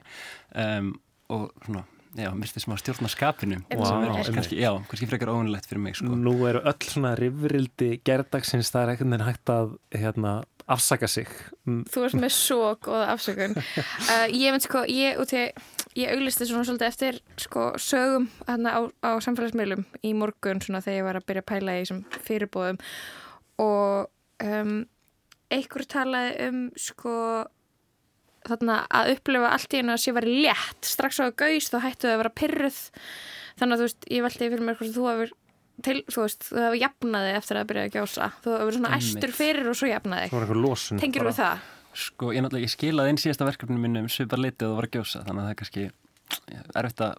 um, 0.61 0.93
og 1.33 1.49
svona, 1.65 1.85
já, 2.19 2.29
misti 2.37 2.61
smá 2.63 2.77
stjórn 2.81 3.09
á 3.09 3.11
skapinu, 3.13 3.61
Vá, 3.73 3.85
sem 3.89 4.05
er 4.05 4.13
einmitt. 4.13 4.33
kannski, 4.37 4.61
já, 4.61 4.71
kannski 4.91 5.09
frekar 5.11 5.33
óvennilegt 5.33 5.69
fyrir 5.71 5.85
mig, 5.87 5.97
sko. 6.01 6.13
Nú 6.13 6.35
eru 6.51 6.61
öll 6.69 6.89
svona 6.89 7.15
rifrildi 7.19 7.95
gerdagsins, 8.05 8.73
það 8.75 8.83
er 8.85 8.95
ekkert 8.97 9.27
hægt 9.31 9.55
að 9.57 9.77
hérna, 9.97 10.41
afsaka 10.71 11.09
sig 11.11 11.29
Mm, 11.63 11.85
Þú 11.87 12.01
ert 12.09 12.15
með 12.19 12.33
svo 12.35 12.73
góða 12.83 13.13
afsökun. 13.13 13.53
Uh, 14.11 14.27
ég 14.35 14.51
veit 14.51 14.65
sko, 14.67 14.81
ég 14.91 15.19
út 15.23 15.31
í, 15.39 15.43
ég 15.95 16.11
auglisti 16.11 16.49
svona 16.49 16.65
svolítið 16.67 16.89
eftir 16.89 17.19
sko 17.39 17.69
sögum 17.79 18.25
hérna 18.49 18.73
á, 18.75 18.81
á 19.07 19.11
samfélagsmiðlum 19.23 19.85
í 20.03 20.11
morgun 20.19 20.59
svona 20.65 20.81
þegar 20.83 20.99
ég 20.99 21.07
var 21.07 21.19
að 21.21 21.27
byrja 21.31 21.45
að 21.45 21.51
pæla 21.53 21.77
í 21.77 21.85
þessum 21.85 22.01
fyrirbóðum 22.27 22.81
og 23.63 24.47
um, 24.47 24.79
einhver 25.53 25.87
talaði 25.89 26.49
um 26.49 26.63
sko 26.81 27.17
þarna 28.49 28.81
að 28.91 29.13
upplifa 29.17 29.53
allt 29.55 29.75
í 29.77 29.81
hennu 29.81 29.95
að 29.95 30.03
sé 30.03 30.15
verið 30.17 30.41
létt. 30.49 30.89
Strax 30.89 31.21
á 31.23 31.25
að 31.29 31.37
gauðs 31.45 31.71
þá 31.71 31.79
hættu 31.85 32.09
þau 32.09 32.15
að 32.15 32.21
vera 32.25 32.35
pyrruð 32.41 32.81
þannig 33.61 33.77
að 33.77 33.83
þú 33.83 33.87
veist, 33.87 34.09
ég 34.11 34.27
veldi 34.27 34.49
fyrir 34.49 34.67
mér 34.67 34.79
hvort 34.81 34.97
þú 34.97 35.07
hefur 35.11 35.35
til, 35.83 35.99
þú 36.09 36.25
veist, 36.25 36.49
þú 36.49 36.63
hefur 36.65 36.81
jafnaði 36.81 37.35
eftir 37.39 37.61
að 37.61 37.69
byrja 37.71 37.85
að 37.87 37.97
gjósa, 37.97 38.29
þú 38.43 38.57
hefur 38.57 38.77
svona 38.79 38.93
Einmitt. 38.97 39.17
æstur 39.17 39.35
fyrir 39.37 39.71
og 39.71 39.79
svo 39.79 39.91
jafnaði. 39.91 40.31
Það 40.33 40.39
Tengir 41.03 41.27
við 41.29 41.39
það? 41.39 41.69
Sko, 42.03 42.31
ég 42.33 42.45
náttúrulega, 42.45 42.65
ég 42.67 42.73
skilaði 42.73 43.13
inn 43.13 43.21
síðasta 43.21 43.49
verkefni 43.49 43.79
mínu 43.81 44.03
um 44.05 44.11
svipar 44.13 44.41
litið 44.41 44.67
og 44.67 44.73
það 44.73 44.79
var 44.79 44.89
að 44.89 44.95
gjósa, 44.97 45.25
þannig 45.27 45.43
að 45.43 45.49
það 45.49 45.53
er 45.53 45.59
kannski 45.61 45.85
erfitt 46.83 47.05
að 47.05 47.19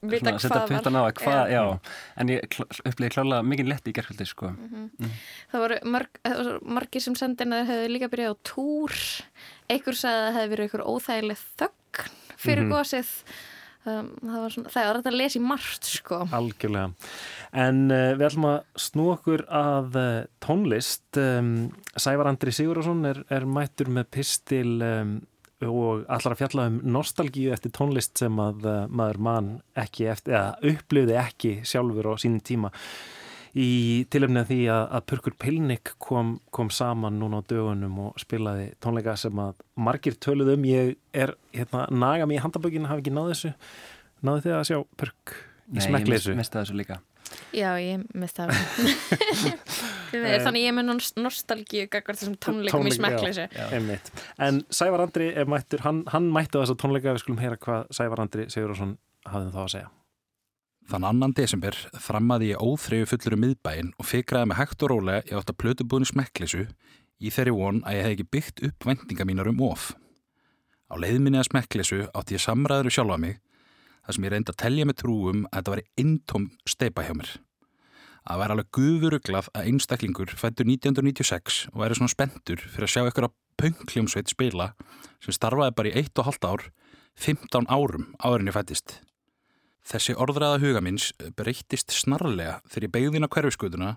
svona 0.00 0.38
setja 0.40 0.62
puttan 0.70 0.96
á 0.96 1.02
að 1.04 1.12
hvað, 1.20 1.40
Já. 1.52 1.60
já, 1.60 1.92
en 2.16 2.32
ég 2.32 2.48
kl 2.54 2.64
upplýði 2.88 3.12
klálega 3.16 3.46
mikið 3.50 3.68
letti 3.68 3.92
í 3.92 3.96
gerðkvöldi, 3.98 4.26
sko. 4.30 4.50
Mm. 4.56 5.12
Það 5.52 5.64
voru 5.66 5.78
marg, 5.96 6.20
það 6.24 6.36
voru 6.40 6.56
margir 6.78 7.04
sem 7.04 7.18
sendin 7.20 7.52
að 7.52 7.62
þeir 7.66 7.70
hefðu 7.74 7.92
líka 7.94 8.10
byrjað 8.14 8.34
á 8.34 8.42
túr 8.54 8.96
einhver 9.70 10.00
sagði 10.00 10.18
að 10.18 10.26
það 10.26 10.36
hefði 10.40 10.52
verið 10.54 10.68
einhver 10.68 10.86
óþægileg 10.94 11.46
þögn 11.60 12.12
fyrir 12.40 12.64
Mhm. 12.64 12.72
gósið 12.72 13.10
um, 13.86 14.08
það 14.24 14.40
var 14.40 14.50
svona, 14.54 14.70
það 14.74 14.86
var 14.88 14.96
þetta 15.00 15.10
að 15.12 15.18
lesa 15.20 15.38
í 15.38 15.42
margt 15.44 15.84
sko. 15.88 16.18
Algjörlega. 16.36 16.90
En 17.52 17.78
uh, 17.90 18.14
við 18.16 18.26
ætlum 18.30 18.48
að 18.50 18.58
snú 18.76 19.06
okkur 19.14 19.44
að 19.48 19.96
uh, 20.00 20.24
tónlist. 20.44 21.04
Um, 21.20 21.52
Sævar 21.96 22.28
Andri 22.30 22.52
Sigurðarsson 22.54 23.04
er, 23.08 23.22
er 23.32 23.44
mættur 23.48 23.88
með 23.92 24.08
pistil 24.16 24.80
um, 24.84 25.14
og 25.66 26.04
allar 26.08 26.32
að 26.34 26.40
fjalla 26.40 26.66
um 26.70 26.76
nostalgíu 26.96 27.50
eftir 27.52 27.72
tónlist 27.76 28.16
sem 28.22 28.38
að 28.40 28.64
uh, 28.64 28.76
maður 28.88 29.18
mann 29.26 29.48
ekki 29.78 30.06
eftir, 30.12 30.36
eða 30.38 30.74
upplöði 30.74 31.16
ekki 31.20 31.50
sjálfur 31.68 32.08
á 32.08 32.14
sínum 32.22 32.40
tíma 32.40 32.70
í 33.50 34.06
tilöfnið 34.14 34.46
því 34.46 34.58
að, 34.70 34.82
að 34.94 35.04
Purkur 35.10 35.34
Pilnik 35.42 35.90
kom, 35.98 36.36
kom 36.54 36.68
saman 36.70 37.16
núna 37.18 37.40
á 37.42 37.48
dögunum 37.50 37.96
og 38.06 38.20
spilaði 38.22 38.68
tónleika 38.78 39.16
sem 39.18 39.40
að 39.42 39.56
margir 39.74 40.14
töluð 40.22 40.52
um. 40.54 40.66
Ég 40.70 40.92
er 41.12 41.32
hérna, 41.56 41.88
naga 41.90 42.28
mig 42.30 42.38
í 42.38 42.42
handabökinu, 42.44 42.86
hafi 42.86 43.02
ekki 43.02 43.14
náð 43.16 43.32
þessu. 43.32 43.50
Náðu 44.22 44.44
þið 44.46 44.54
að 44.60 44.66
sjá 44.70 44.78
Purk 45.02 45.34
í 45.34 45.80
Nei, 45.80 45.82
smekkleysu? 45.88 46.30
ég 46.30 46.38
mis- 46.38 46.44
mistaði 46.46 46.68
þessu 46.68 46.78
líka. 46.78 47.00
Já, 47.54 47.70
ég 47.82 48.06
mista 48.18 48.46
það 50.12 50.44
þannig 50.46 50.64
ég 50.64 50.72
er 50.72 50.76
með 50.78 50.86
nos- 50.90 51.14
nostalgíu 51.16 51.86
gagvar 51.92 52.18
þessum 52.18 52.36
tónleikum 52.42 52.88
í 52.90 52.92
smekkleysu 52.96 53.46
Einmitt. 53.70 54.10
En 54.38 54.60
Sævar 54.70 55.04
Andri 55.06 55.30
er 55.34 55.48
mættur, 55.50 55.80
hann, 55.86 56.02
hann 56.10 56.28
mætti 56.34 56.58
á 56.58 56.62
þess 56.62 56.74
að 56.74 56.80
tónleika, 56.82 57.14
við 57.14 57.24
skulum 57.24 57.40
heyra 57.42 57.56
hvað 57.60 57.90
Sævar 57.96 58.22
Andri 58.24 58.46
Sigurðarsson 58.52 58.96
hafði 59.30 59.52
þá 59.54 59.60
að 59.64 59.72
segja. 59.76 59.90
Þann 60.90 61.04
annan 61.06 61.34
desember 61.36 61.76
þrammaði 62.02 62.48
ég 62.50 62.62
óþreyju 62.66 63.06
fullur 63.06 63.36
um 63.36 63.42
miðbæinn 63.44 63.92
og 64.00 64.06
fikraði 64.10 64.48
með 64.50 64.58
hægt 64.58 64.82
og 64.82 64.90
rólega 64.90 65.22
ég 65.28 65.36
átt 65.38 65.52
að 65.52 65.58
plötubúðinu 65.62 66.08
smekklisu 66.10 66.64
í 67.20 67.30
þeirri 67.30 67.52
von 67.54 67.82
að 67.86 67.98
ég 67.98 68.06
hef 68.08 68.14
ekki 68.16 68.26
byggt 68.34 68.62
upp 68.66 68.86
vendinga 68.88 69.26
mínar 69.28 69.50
um 69.52 69.60
of. 69.68 69.92
Á 70.90 70.94
leiðminni 70.98 71.38
að 71.38 71.46
smekklisu 71.52 72.00
átti 72.10 72.34
ég 72.34 72.42
samræður 72.42 72.90
sjálfa 72.90 73.20
mig 73.22 73.38
þar 74.00 74.16
sem 74.16 74.24
ég 74.26 74.32
reyndi 74.34 74.50
að 74.50 74.60
telja 74.64 74.88
með 74.88 74.98
trúum 75.04 75.44
að 75.52 75.60
þetta 75.60 75.74
var 75.76 75.82
eintóm 76.02 76.48
steipa 76.66 77.04
hjá 77.06 77.14
mér. 77.14 77.30
Að 78.28 78.42
vera 78.42 78.56
alveg 78.56 78.72
gufuruglað 78.76 79.48
að 79.56 79.68
einstaklingur 79.70 80.32
fættur 80.36 80.68
1996 80.68 81.60
og 81.72 81.78
væri 81.80 81.96
svona 81.96 82.12
spenntur 82.12 82.60
fyrir 82.66 82.86
að 82.86 82.92
sjá 82.92 83.04
ykkur 83.08 83.28
að 83.28 83.36
pöngljómsveit 83.60 84.32
spila 84.32 84.72
sem 85.24 85.36
starfaði 85.36 85.76
bara 85.76 85.92
í 85.92 85.94
eitt 86.00 86.20
og 86.20 86.28
halvt 86.28 86.48
ár, 86.48 86.66
15 87.16 87.68
árum 87.72 88.10
áðurinn 88.20 88.52
ég 88.52 88.56
fættist. 88.56 89.00
Þessi 89.80 90.14
orðræða 90.20 90.60
huga 90.62 90.84
minns 90.84 91.10
breyttist 91.36 91.94
snarlega 91.96 92.60
þegar 92.68 92.86
ég 92.86 92.94
beigði 92.94 93.20
inn 93.20 93.26
á 93.26 93.32
hverfiskutuna 93.32 93.90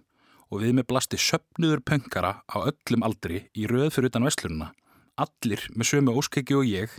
og 0.49 0.61
við 0.63 0.77
með 0.77 0.87
blasti 0.91 1.19
söpnuður 1.19 1.83
pöngara 1.83 2.33
á 2.47 2.57
öllum 2.63 3.03
aldri 3.05 3.47
í 3.57 3.67
röð 3.69 3.91
fyrir 3.95 4.11
utan 4.11 4.27
vestlununa. 4.27 4.71
Allir 5.19 5.67
með 5.75 5.89
sömu 5.91 6.15
óskeki 6.17 6.55
og 6.57 6.69
ég 6.69 6.95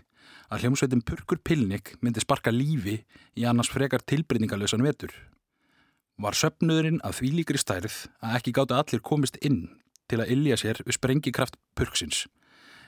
að 0.53 0.65
hljómsveitin 0.65 1.05
Purkur 1.07 1.41
Pilnik 1.41 1.95
myndi 2.05 2.23
sparka 2.23 2.53
lífi 2.53 3.01
í 3.35 3.47
annars 3.49 3.73
frekar 3.73 4.05
tilbreyningalösan 4.05 4.85
vetur. 4.85 5.11
Var 6.15 6.37
söpnuðurinn 6.39 7.01
að 7.03 7.17
því 7.19 7.31
líkri 7.41 7.59
stærð 7.59 7.95
að 8.23 8.37
ekki 8.39 8.55
gáti 8.55 8.77
allir 8.77 9.03
komist 9.03 9.39
inn 9.43 9.65
til 10.11 10.21
að 10.23 10.31
illja 10.37 10.59
sér 10.61 10.79
við 10.87 10.99
sprengikraft 10.99 11.57
Purksins. 11.75 12.27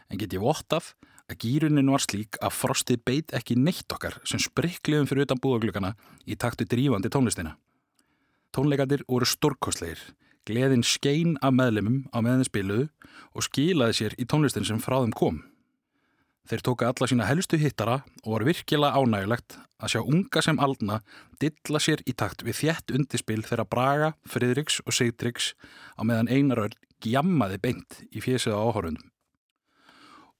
En 0.07 0.21
get 0.21 0.35
ég 0.37 0.43
vott 0.45 0.77
af 0.77 0.93
að 1.27 1.41
gýrunin 1.43 1.91
var 1.91 2.05
slík 2.05 2.39
að 2.39 2.55
frostið 2.55 3.03
beit 3.09 3.35
ekki 3.35 3.57
neitt 3.59 3.91
okkar 3.91 4.21
sem 4.23 4.39
sprikliðum 4.43 5.09
fyrir 5.11 5.27
utan 5.27 5.43
búðaglugana 5.43 5.97
í 6.23 6.39
taktu 6.39 6.69
drífandi 6.71 7.11
tónlistina. 7.11 7.57
Tónleikandir 8.55 9.03
voru 9.11 9.27
stórkostlegir, 9.27 9.99
gleðin 10.47 10.87
skein 10.87 11.35
af 11.43 11.57
meðlemum 11.59 12.05
á 12.15 12.23
meðan 12.23 12.45
þeir 12.45 12.51
spiluðu 12.53 12.87
og 13.35 13.49
skilaði 13.49 13.99
sér 13.99 14.17
í 14.23 14.29
tónlistin 14.31 14.69
sem 14.69 14.79
frá 14.79 15.01
þeim 15.03 15.17
kom. 15.19 15.43
Þeir 16.47 16.63
tóka 16.63 16.89
alla 16.91 17.09
sína 17.11 17.27
helstu 17.27 17.59
hittara 17.59 17.97
og 18.23 18.37
var 18.37 18.45
virkilega 18.47 19.01
ánægulegt 19.01 19.57
að 19.83 19.93
sjá 19.93 20.01
unga 20.05 20.43
sem 20.45 20.61
aldna 20.63 21.01
dilla 21.43 21.81
sér 21.83 22.05
í 22.07 22.15
takt 22.15 22.45
við 22.47 22.61
þjætt 22.61 22.93
undirspil 22.95 23.43
þeirra 23.49 23.67
Braga, 23.67 24.13
Friðriks 24.31 24.79
og 24.87 24.95
Sigtriks 24.95 25.55
á 25.99 26.07
meðan 26.07 26.31
einaröld 26.31 26.79
gjammaði 27.03 27.59
beint 27.65 27.99
í 28.13 28.23
fésið 28.23 28.55
á 28.55 28.63
áhörundum. 28.63 29.11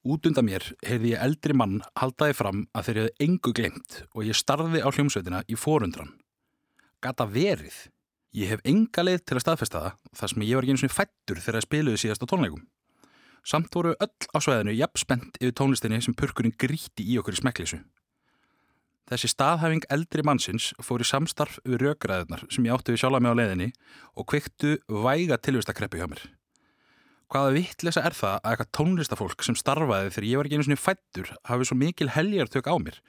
Út 0.07 0.23
undan 0.29 0.47
mér 0.47 0.63
heyrði 0.87 1.11
ég 1.11 1.25
eldri 1.25 1.57
mann 1.57 1.81
haldaði 1.99 2.37
fram 2.39 2.63
að 2.71 2.87
þeir 2.87 2.99
hefði 3.01 3.27
engu 3.27 3.53
glemt 3.59 3.99
og 4.13 4.23
ég 4.23 4.39
starði 4.39 4.79
á 4.79 4.87
hljómsveitina 4.87 5.43
í 5.51 5.59
forundran. 5.59 6.13
Gata 7.03 7.27
verið. 7.27 7.75
Ég 8.37 8.53
hef 8.53 8.63
enga 8.63 9.03
leið 9.03 9.25
til 9.25 9.35
að 9.35 9.43
staðfesta 9.43 9.83
það 9.83 9.99
þar 10.21 10.31
sem 10.31 10.47
ég 10.47 10.55
var 10.55 10.67
ekki 10.67 10.77
eins 10.77 10.87
og 10.87 10.95
fættur 10.95 11.43
þegar 11.43 11.59
ég 11.59 11.67
spiluði 11.67 12.01
síðast 12.05 12.23
á 12.23 12.29
tónleikum. 12.31 12.63
Samt 13.47 13.71
voru 13.71 13.93
öll 13.95 14.27
á 14.35 14.37
sveðinu 14.43 14.73
jafn 14.75 14.99
spennt 14.99 15.37
yfir 15.39 15.53
tónlistinni 15.55 16.01
sem 16.03 16.15
purkurinn 16.17 16.55
gríti 16.59 17.05
í 17.07 17.15
okkur 17.21 17.37
í 17.37 17.39
smekklísu. 17.39 17.79
Þessi 19.07 19.29
staðhæfing 19.31 19.85
eldri 19.93 20.23
mannsins 20.27 20.73
fór 20.83 20.99
í 20.99 21.07
samstarf 21.07 21.61
við 21.63 21.85
rökgræðunar 21.85 22.43
sem 22.51 22.65
ég 22.67 22.75
átti 22.75 22.91
við 22.91 23.05
sjálfa 23.05 23.21
mig 23.23 23.31
á 23.31 23.39
leiðinni 23.39 23.67
og 24.19 24.27
kveiktu 24.27 24.73
væga 25.05 25.37
tilvistakreppi 25.39 26.01
hjá 26.01 26.09
mér. 26.11 26.25
Hvaða 27.31 27.53
vittlesa 27.55 28.03
er 28.07 28.15
það 28.15 28.35
að 28.35 28.51
eitthvað 28.51 28.73
tónlistafólk 28.75 29.47
sem 29.47 29.55
starfaði 29.59 30.11
þegar 30.15 30.27
ég 30.27 30.39
var 30.39 30.49
ekki 30.49 30.59
einu 30.59 30.67
svona 30.67 30.83
fættur 30.83 31.31
hafi 31.47 31.67
svo 31.69 31.79
mikil 31.79 32.09
heljartök 32.17 32.67
á 32.67 32.75
mér 32.83 32.99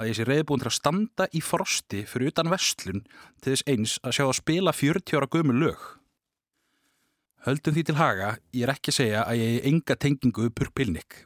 að 0.00 0.10
ég 0.10 0.16
sé 0.18 0.26
reyðbúin 0.28 0.64
til 0.64 0.70
að 0.70 0.76
standa 0.78 1.28
í 1.28 1.44
frosti 1.44 2.02
fyrir 2.08 2.32
utan 2.32 2.50
vestlun 2.52 3.04
til 3.44 3.52
þess 3.52 3.68
eins 3.68 3.98
að 4.00 4.16
sjá 4.16 4.24
að 4.26 4.38
spila 4.40 4.74
40 4.76 5.20
ára 5.20 5.30
gömu 5.36 5.56
lög. 5.60 5.84
Höldum 7.44 7.74
því 7.76 7.82
til 7.84 7.98
haga, 7.98 8.28
ég 8.56 8.64
er 8.64 8.70
ekki 8.72 8.88
að 8.88 8.96
segja 8.96 9.22
að 9.28 9.40
ég 9.42 9.56
er 9.58 9.66
enga 9.68 9.94
tengingu 10.00 10.46
upp 10.48 10.54
purpilnik. 10.56 11.16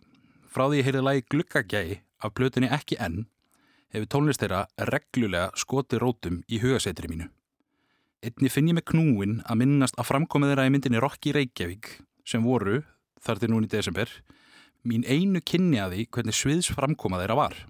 Frá 0.51 0.65
því 0.67 0.81
ég 0.81 0.89
heyrði 0.89 1.03
lagi 1.07 1.23
glukkagæi 1.31 2.01
af 2.27 2.33
blötunni 2.35 2.71
ekki 2.75 2.99
enn 2.99 3.21
hefur 3.95 4.09
tónlist 4.11 4.43
þeirra 4.43 4.65
reglulega 4.91 5.53
skoti 5.55 6.01
rótum 6.03 6.41
í 6.51 6.59
hugasetri 6.59 7.07
mínu. 7.13 7.29
Einni 8.27 8.51
finn 8.51 8.67
ég 8.67 8.75
með 8.81 8.89
knúin 8.91 9.39
að 9.47 9.61
minnast 9.63 9.95
að 9.95 10.11
framkomið 10.11 10.57
þeirra 10.57 10.67
í 10.67 10.75
myndinni 10.75 11.05
Rocky 11.07 11.37
Reykjavík 11.39 11.93
sem 12.27 12.43
voru, 12.43 12.81
þar 13.23 13.39
til 13.39 13.53
núni 13.55 13.71
í 13.71 13.75
desember, 13.77 14.11
mín 14.83 15.07
einu 15.07 15.39
kynni 15.39 15.79
að 15.79 15.95
því 15.95 16.11
hvernig 16.17 16.41
sviðs 16.41 16.75
framkoma 16.75 17.23
þeirra 17.23 17.39
var. 17.45 17.61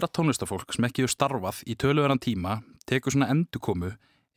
Þegar 0.00 0.08
eldra 0.08 0.16
tónlistafólk 0.16 0.72
sem 0.72 0.84
ekki 0.86 1.02
hefur 1.02 1.12
starfað 1.12 1.58
í 1.68 1.74
töluverðan 1.76 2.20
tíma 2.24 2.62
tekur 2.88 3.12
svona 3.12 3.28
endurkomu 3.28 3.90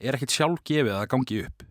er 0.04 0.16
ekkit 0.18 0.34
sjálf 0.36 0.60
gefið 0.68 0.98
að 0.98 1.08
gangi 1.14 1.38
upp. 1.46 1.64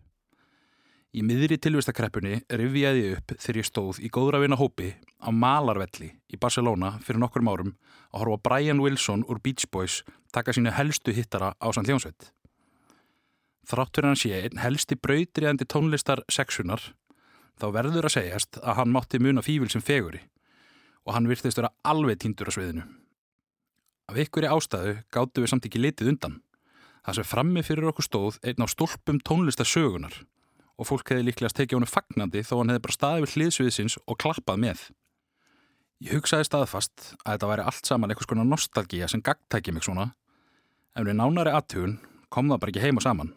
Í 1.13 1.21
miðri 1.21 1.59
tilvistakreppunni 1.61 2.39
rifjaði 2.49 3.03
ég 3.03 3.19
upp 3.19 3.35
þegar 3.37 3.59
ég 3.59 3.67
stóð 3.67 3.99
í 4.01 4.09
góðravina 4.09 4.57
hópi 4.57 4.95
á 5.21 5.29
Malarvelli 5.29 6.09
í 6.25 6.39
Barcelona 6.41 6.95
fyrir 7.05 7.21
nokkur 7.21 7.45
árum 7.45 7.75
að 8.09 8.23
horfa 8.23 8.39
Brian 8.49 8.81
Wilson 8.81 9.27
úr 9.29 9.37
Beach 9.43 9.69
Boys 9.69 10.01
taka 10.33 10.53
sínu 10.53 10.73
helstu 10.73 11.13
hittara 11.13 11.53
á 11.61 11.67
Sann 11.69 11.85
Ljónsveit. 11.85 12.33
Þráttur 13.69 14.09
hann 14.09 14.17
sé 14.17 14.33
einn 14.41 14.57
helsti 14.57 14.97
brautriðandi 14.97 15.69
tónlistar 15.69 16.25
sexunar 16.33 16.81
þá 17.61 17.69
verður 17.69 18.09
að 18.09 18.17
segjast 18.17 18.57
að 18.57 18.81
hann 18.81 18.97
mátti 18.97 19.21
muna 19.21 19.45
fífil 19.45 19.69
sem 19.69 19.85
feguri 19.85 20.25
og 21.05 21.13
hann 21.13 21.29
virtist 21.29 21.61
vera 21.61 21.75
alveg 21.85 22.17
týndur 22.23 22.49
á 22.49 22.57
sviðinu. 22.57 22.89
Af 24.11 24.19
ykkur 24.19 24.43
í 24.43 24.51
ástæðu 24.51 24.95
gáttu 25.15 25.43
við 25.43 25.51
samt 25.53 25.67
ekki 25.69 25.79
litið 25.79 26.09
undan. 26.11 26.39
Það 27.03 27.17
sem 27.19 27.27
frammi 27.27 27.63
fyrir 27.63 27.89
okkur 27.91 28.07
stóð 28.07 28.39
einn 28.43 28.63
á 28.63 28.67
stólpum 28.67 29.19
tónlistarsögunar 29.23 30.17
og 30.79 30.89
fólk 30.89 31.11
hefði 31.11 31.27
líklegast 31.29 31.57
tekið 31.59 31.77
honum 31.77 31.91
fagnandi 31.91 32.43
þó 32.43 32.57
hann 32.59 32.73
hefði 32.73 32.83
bara 32.83 32.97
staðið 32.97 33.25
við 33.25 33.35
hliðsviðsins 33.37 33.97
og 34.03 34.19
klappað 34.19 34.61
með. 34.63 34.83
Ég 36.03 36.17
hugsaði 36.17 36.47
staðfast 36.49 37.13
að 37.23 37.35
þetta 37.35 37.49
væri 37.51 37.67
allt 37.69 37.87
saman 37.87 38.11
eitthvað 38.11 38.29
svona 38.31 38.47
nostalgíja 38.49 39.09
sem 39.11 39.23
gagtækja 39.23 39.75
mig 39.75 39.85
svona 39.85 40.09
en 40.97 41.07
við 41.07 41.17
nánari 41.19 41.53
aðtugun 41.53 41.97
kom 42.33 42.49
það 42.51 42.61
bara 42.63 42.73
ekki 42.73 42.83
heima 42.83 43.03
saman. 43.03 43.31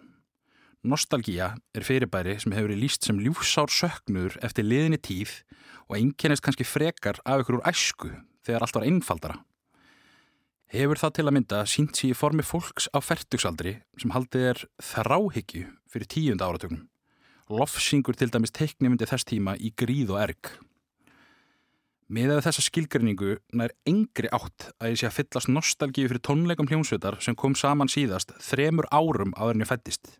Nostalgíja 0.86 1.52
er 1.74 1.86
fyrirbæri 1.86 2.36
sem 2.42 2.54
hefur 2.54 2.70
verið 2.70 2.82
líst 2.82 3.06
sem 3.06 3.18
ljúfsár 3.22 3.70
söknuður 3.72 4.38
eftir 4.46 4.66
liðinni 4.66 4.98
tíð 5.02 5.42
og 5.86 5.98
einkennist 5.98 6.44
kannski 6.46 6.66
frekar 6.66 7.20
af 7.24 7.44
ykkur 7.44 7.60
úr 7.60 7.68
æsku 7.70 8.10
þegar 8.46 8.66
allt 8.66 8.78
var 8.78 8.86
einfaldara. 8.88 9.38
Hefur 10.66 10.98
það 10.98 11.12
til 11.14 11.24
að 11.28 11.34
mynda 11.36 11.58
sínt 11.70 11.94
sér 11.94 12.10
í 12.10 12.18
formi 12.18 12.42
fólks 12.42 12.88
á 12.90 12.98
færtugsaldri 12.98 13.76
sem 14.02 14.10
haldið 14.10 14.46
er 14.48 14.62
þráhyggju 14.82 15.68
fyrir 15.86 16.08
tíunda 16.10 16.48
áratögnum. 16.48 16.88
Lofsingur 17.46 18.16
til 18.18 18.32
dæmis 18.34 18.50
teiknimyndi 18.50 19.06
þess 19.06 19.28
tíma 19.28 19.54
í 19.62 19.70
gríð 19.78 20.10
og 20.16 20.24
erg. 20.24 20.50
Með 22.10 22.40
þessa 22.42 22.64
skilgrinningu 22.66 23.36
nær 23.54 23.74
engri 23.86 24.30
átt 24.34 24.72
að 24.82 24.92
ég 24.92 24.98
sé 24.98 25.06
að 25.06 25.14
fyllast 25.20 25.50
nostalgíu 25.50 26.10
fyrir 26.10 26.22
tónleikum 26.26 26.66
hljómsveitar 26.70 27.20
sem 27.22 27.38
kom 27.38 27.54
saman 27.54 27.90
síðast 27.90 28.34
þremur 28.42 28.90
árum 28.90 29.34
en 29.38 29.62
ég 29.62 29.70
fættist. 29.70 30.16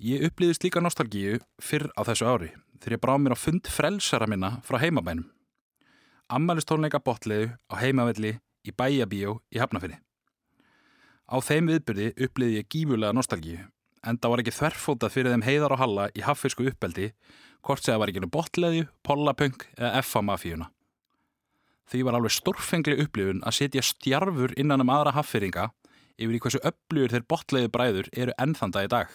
Ég 0.00 0.24
upplýðist 0.30 0.64
líka 0.64 0.80
nostalgíu 0.80 1.42
fyrr 1.60 1.90
á 1.92 2.00
þessu 2.08 2.28
ári 2.28 2.50
þegar 2.80 2.96
ég 2.96 3.04
bráð 3.04 3.20
mér 3.20 3.36
á 3.36 3.38
fund 3.40 3.68
frelsara 3.68 4.28
minna 4.28 4.62
frá 4.64 4.80
heimabænum. 4.80 5.28
Ammælistónleika 6.32 7.04
botliðu 7.04 7.52
á 7.68 7.74
heimavelli 7.84 8.38
í 8.64 8.72
bæjabíjó 8.72 9.38
í 9.54 9.60
Hafnafyrri. 9.62 10.00
Á 11.24 11.36
þeim 11.40 11.70
viðbyrði 11.72 12.10
upplýði 12.26 12.60
ég 12.60 12.68
gífulega 12.72 13.16
nostalgíu 13.16 13.62
en 14.04 14.18
það 14.20 14.32
var 14.32 14.42
ekki 14.42 14.54
þverfótað 14.58 15.14
fyrir 15.14 15.32
þeim 15.32 15.46
heiðar 15.46 15.74
og 15.74 15.80
halla 15.80 16.08
í 16.12 16.24
haffirsku 16.24 16.66
uppeldi 16.68 17.10
hvort 17.64 17.84
segða 17.84 18.02
var 18.02 18.12
ekki 18.12 18.20
nú 18.20 18.28
botleðju, 18.32 18.88
pollapöng 19.06 19.56
eða 19.78 20.02
FA-mafíuna. 20.04 20.68
Því 21.88 22.02
var 22.04 22.18
alveg 22.18 22.32
stórfengli 22.32 22.98
upplifun 23.00 23.40
að 23.44 23.56
setja 23.58 23.84
stjarfur 23.84 24.52
innan 24.60 24.84
um 24.84 24.92
aðra 24.92 25.14
haffyringa 25.16 25.70
yfir 26.20 26.36
í 26.36 26.42
hversu 26.44 26.60
upplifur 26.64 27.14
þeir 27.14 27.28
botleðu 27.32 27.72
bræður 27.72 28.10
eru 28.12 28.36
ennþanda 28.40 28.84
í 28.84 28.90
dag. 28.92 29.08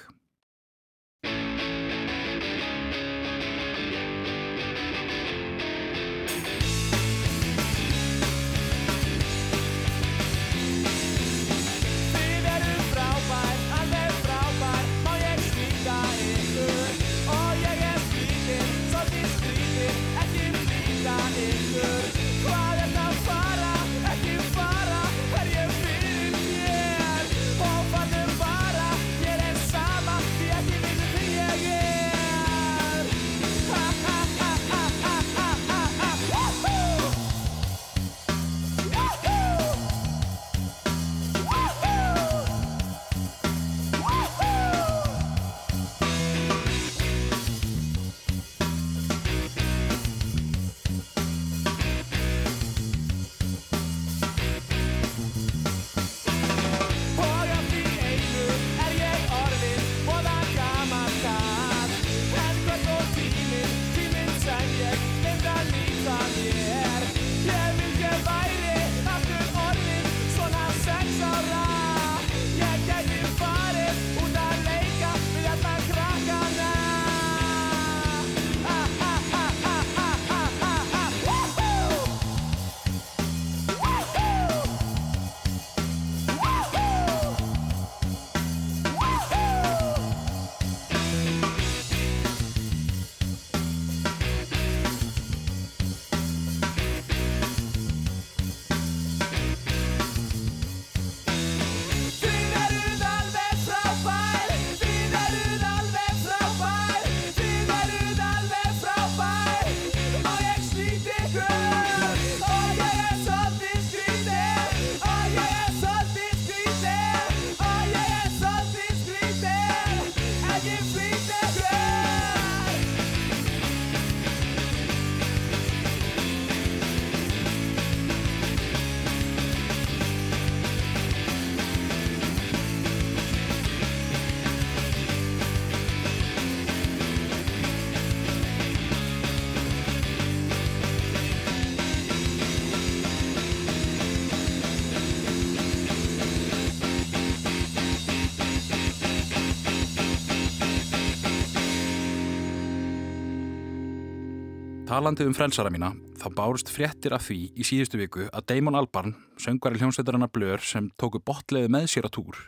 Talandi 154.99 155.23
um 155.23 155.31
frelsara 155.31 155.69
mína, 155.71 155.93
þá 156.19 156.25
bárust 156.35 156.67
fréttir 156.75 157.13
af 157.15 157.21
því 157.23 157.37
í 157.55 157.63
síðustu 157.63 157.95
viku 158.01 158.25
að 158.35 158.49
Damon 158.49 158.75
Albarn, 158.75 159.13
söngvari 159.39 159.79
hljómsveitarana 159.79 160.27
Blur 160.27 160.59
sem 160.59 160.89
tóku 160.99 161.21
botleði 161.23 161.69
með 161.71 161.85
sér 161.93 162.07
að 162.09 162.17
túr, 162.17 162.39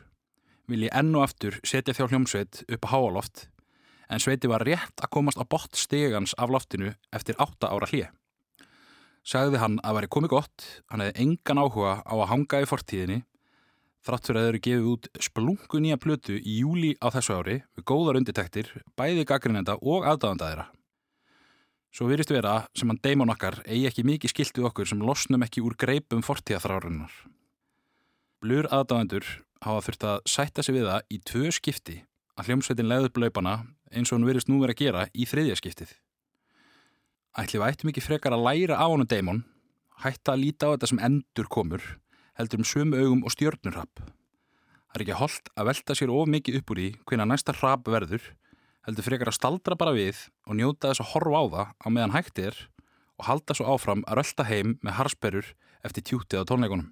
vilji 0.67 0.89
enn 0.91 1.13
og 1.15 1.23
aftur 1.23 1.55
setja 1.63 1.95
þjá 1.95 2.09
hljómsveit 2.09 2.59
upp 2.67 2.87
á 2.91 2.91
háaloft, 2.91 3.45
en 4.11 4.19
sveiti 4.19 4.51
var 4.51 4.65
rétt 4.67 4.99
að 4.99 5.11
komast 5.15 5.39
á 5.39 5.47
bott 5.47 5.79
stegans 5.79 6.33
af 6.35 6.51
loftinu 6.51 6.91
eftir 7.15 7.39
átta 7.39 7.71
ára 7.71 7.87
hlið. 7.87 8.11
Sagði 9.23 9.63
hann 9.63 9.79
að 9.79 10.01
veri 10.01 10.11
komið 10.17 10.33
gott, 10.35 10.67
hann 10.91 11.05
hefði 11.05 11.23
engan 11.23 11.63
áhuga 11.63 11.95
á 12.03 12.13
að 12.17 12.29
hanga 12.33 12.61
í 12.65 12.69
fortíðinni, 12.73 13.21
þrátt 14.03 14.27
fyrir 14.27 14.41
að 14.41 14.49
þeir 14.49 14.51
eru 14.57 14.63
gefið 14.67 14.91
út 14.97 15.09
splungu 15.29 15.79
nýja 15.87 16.01
plötu 16.03 16.35
í 16.35 16.59
júli 16.65 16.91
á 16.99 17.15
þessu 17.15 17.39
ári 17.39 17.61
við 17.63 17.89
góðar 17.95 18.19
undirtektir, 18.19 18.75
bæði 18.99 19.23
gaggrinenda 19.31 19.79
og 19.79 20.03
aðdáðandaðira. 20.03 20.67
Svo 21.91 22.07
virðist 22.07 22.31
vera 22.31 22.53
sem 22.77 22.87
hann 22.87 22.99
Damon 23.03 23.33
okkar 23.33 23.57
eigi 23.65 23.87
ekki 23.89 24.05
mikið 24.07 24.31
skiltið 24.31 24.67
okkur 24.69 24.87
sem 24.87 25.01
losnum 25.03 25.43
ekki 25.43 25.63
úr 25.65 25.75
greipum 25.75 26.23
fortíðaþrárunar. 26.23 27.11
Blur 28.41 28.69
aðdáðendur 28.71 29.27
hafa 29.61 29.83
þurft 29.87 30.05
að 30.07 30.21
sætta 30.31 30.63
sig 30.63 30.77
við 30.77 30.87
það 30.87 31.11
í 31.11 31.19
tvö 31.27 31.51
skipti 31.57 31.97
að 32.39 32.47
hljómsveitin 32.47 32.87
leiði 32.87 33.09
upp 33.09 33.19
laupana 33.21 33.55
eins 33.91 34.09
og 34.09 34.17
hann 34.17 34.29
virðist 34.29 34.47
nú 34.47 34.61
verið 34.61 34.77
að 34.77 34.85
gera 34.85 35.03
í 35.11 35.27
þriðja 35.27 35.59
skiptið. 35.59 35.91
Ætli 37.37 37.59
við 37.59 37.67
ættum 37.67 37.91
ekki 37.91 38.03
frekar 38.03 38.35
að 38.35 38.45
læra 38.47 38.79
á 38.79 38.87
hann 38.87 39.07
Damon, 39.07 39.43
hætta 40.03 40.33
að 40.33 40.45
líta 40.45 40.71
á 40.71 40.73
þetta 40.73 40.89
sem 40.93 41.03
endur 41.03 41.51
komur, 41.51 41.83
heldur 42.39 42.63
um 42.63 42.67
sömu 42.67 43.03
augum 43.03 43.25
og 43.27 43.35
stjörnurrapp. 43.35 43.99
Það 43.99 44.97
er 44.97 45.03
ekki 45.05 45.19
holdt 45.19 45.51
að 45.55 45.67
velta 45.69 45.95
sér 45.95 46.11
of 46.11 46.31
mikið 46.31 46.61
upp 46.61 46.73
úr 46.73 46.81
í 46.83 46.89
hvena 47.07 47.27
næsta 47.27 47.55
rapp 47.59 47.87
verður, 47.87 48.23
heldur 48.87 49.05
frekar 49.05 49.29
að 49.29 49.37
staldra 49.37 49.77
bara 49.77 49.95
við 49.95 50.27
og 50.47 50.57
njóta 50.57 50.89
þess 50.91 51.03
að 51.03 51.11
horfa 51.13 51.41
á 51.41 51.45
það 51.55 51.67
á 51.77 51.87
meðan 51.93 52.15
hægt 52.15 52.41
er 52.41 52.57
og 53.21 53.27
halda 53.27 53.57
svo 53.57 53.67
áfram 53.75 54.01
að 54.07 54.21
rölda 54.21 54.47
heim 54.49 54.77
með 54.81 54.97
harsperur 54.97 55.51
eftir 55.85 56.05
tjútið 56.05 56.41
á 56.41 56.49
tónleikunum. 56.49 56.89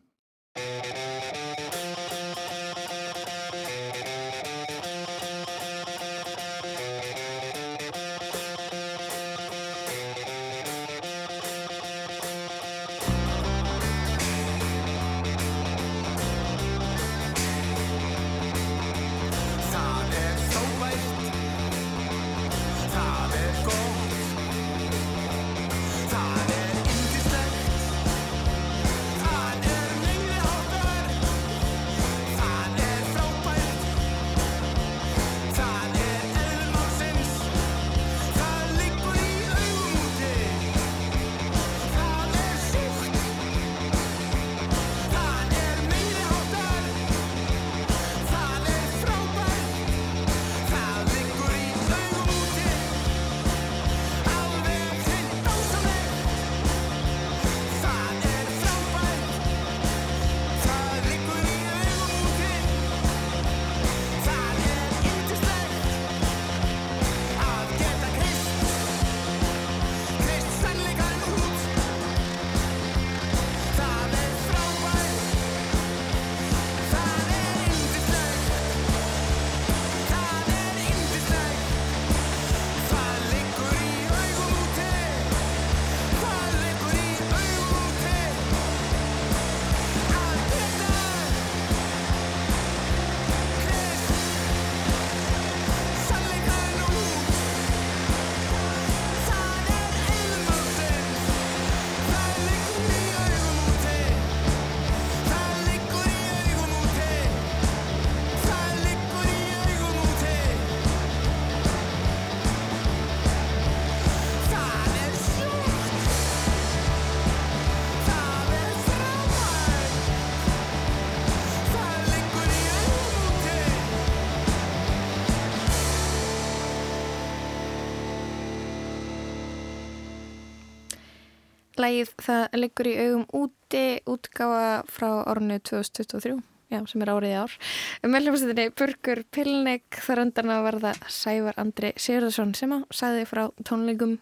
Lægið 131.80 132.14
það 132.26 132.46
liggur 132.60 132.92
í 132.92 132.96
augum 133.06 133.26
úti 133.40 133.84
útgáfa 134.10 134.64
frá 134.92 135.10
árinu 135.32 135.60
2023 135.64 136.38
já, 136.70 136.80
sem 136.86 137.04
er 137.06 137.12
árið 137.16 137.34
í 137.34 137.38
ár. 137.40 137.58
Meðlumstinni 138.06 138.70
Burgur 138.78 139.24
Pilnik 139.34 140.02
þar 140.06 140.26
undan 140.28 140.54
að 140.54 140.66
verða 140.70 140.96
Sævar 141.08 141.58
Andri 141.62 141.94
Sigurðarsson 141.98 142.56
sem 142.58 142.76
að 142.76 142.88
sagði 142.94 143.28
frá 143.30 143.46
tónleikum. 143.68 144.18